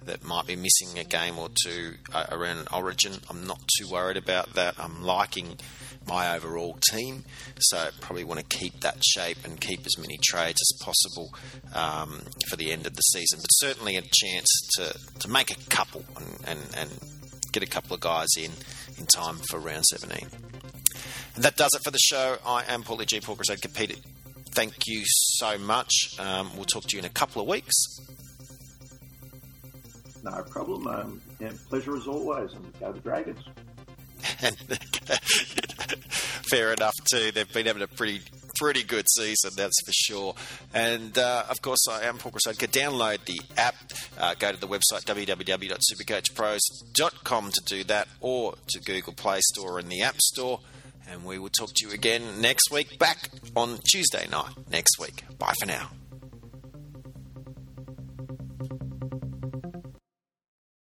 that 0.05 0.25
might 0.25 0.47
be 0.47 0.57
missing 0.57 0.99
a 0.99 1.05
game 1.05 1.39
or 1.39 1.49
two 1.65 1.95
uh, 2.13 2.27
around 2.31 2.59
an 2.59 2.67
origin. 2.73 3.13
I'm 3.29 3.47
not 3.47 3.61
too 3.79 3.89
worried 3.89 4.17
about 4.17 4.55
that. 4.55 4.75
I'm 4.79 5.03
liking 5.03 5.59
my 6.07 6.35
overall 6.35 6.79
team. 6.91 7.25
So 7.59 7.89
probably 8.01 8.25
want 8.25 8.41
to 8.41 8.59
keep 8.59 8.81
that 8.81 9.03
shape 9.05 9.39
and 9.45 9.61
keep 9.61 9.85
as 9.85 9.99
many 9.99 10.19
trades 10.25 10.59
as 10.61 10.85
possible 10.85 11.35
um, 11.75 12.23
for 12.49 12.57
the 12.57 12.73
end 12.73 12.87
of 12.87 12.97
the 12.97 13.03
season. 13.03 13.41
But 13.43 13.49
certainly 13.49 13.97
a 13.97 14.03
chance 14.03 14.49
to, 14.77 14.99
to 15.21 15.29
make 15.29 15.51
a 15.51 15.69
couple 15.69 16.05
and, 16.17 16.39
and, 16.47 16.61
and 16.77 16.91
get 17.53 17.63
a 17.63 17.67
couple 17.67 17.95
of 17.95 18.01
guys 18.01 18.29
in 18.39 18.53
in 18.99 19.07
time 19.07 19.37
for 19.49 19.59
round 19.59 19.85
17. 19.87 20.29
And 21.37 21.45
that 21.45 21.57
does 21.57 21.71
it 21.75 21.83
for 21.83 21.91
the 21.91 21.99
show. 21.99 22.37
I 22.45 22.65
am 22.69 22.83
Paulie 22.83 23.07
G. 23.07 23.21
Paul 23.21 23.37
Crusade 23.37 23.63
Competed. 23.63 24.01
Thank 24.53 24.87
you 24.87 25.03
so 25.07 25.59
much. 25.59 26.19
Um, 26.19 26.51
we'll 26.57 26.65
talk 26.65 26.85
to 26.85 26.97
you 26.97 27.01
in 27.01 27.05
a 27.05 27.11
couple 27.11 27.41
of 27.41 27.49
weeks. 27.49 27.75
No 30.23 30.43
problem. 30.51 30.87
Um, 30.87 31.23
yeah, 31.39 31.53
pleasure 31.69 31.97
as 31.97 32.07
always. 32.07 32.53
And 32.53 32.79
go 32.79 32.93
the 32.93 33.01
Dragons. 33.01 33.43
fair 36.51 36.73
enough 36.73 36.95
too. 37.11 37.33
They've 37.33 37.53
been 37.53 37.67
having 37.67 37.83
a 37.83 37.87
pretty 37.87 38.23
pretty 38.57 38.83
good 38.83 39.07
season, 39.11 39.51
that's 39.57 39.81
for 39.87 39.93
sure. 39.93 40.35
And 40.75 41.17
uh, 41.17 41.45
of 41.49 41.63
course, 41.63 41.87
I 41.91 42.03
am 42.03 42.19
Paul 42.19 42.33
Crusade. 42.33 42.57
Download 42.71 43.25
the 43.25 43.41
app. 43.57 43.77
Uh, 44.19 44.35
go 44.39 44.53
to 44.53 44.61
the 44.61 44.67
website 44.67 45.05
www.supercoachpros.com 45.05 47.51
to 47.53 47.63
do 47.65 47.85
that, 47.85 48.09
or 48.21 48.57
to 48.69 48.81
Google 48.81 49.15
Play 49.15 49.41
Store 49.55 49.79
and 49.79 49.89
the 49.89 50.03
App 50.03 50.21
Store. 50.21 50.61
And 51.11 51.25
we 51.25 51.39
will 51.39 51.49
talk 51.49 51.71
to 51.75 51.87
you 51.87 51.93
again 51.93 52.41
next 52.41 52.71
week, 52.71 52.99
back 52.99 53.31
on 53.57 53.79
Tuesday 53.91 54.27
night 54.31 54.53
next 54.71 54.99
week. 54.99 55.25
Bye 55.39 55.55
for 55.59 55.67
now. 55.67 55.91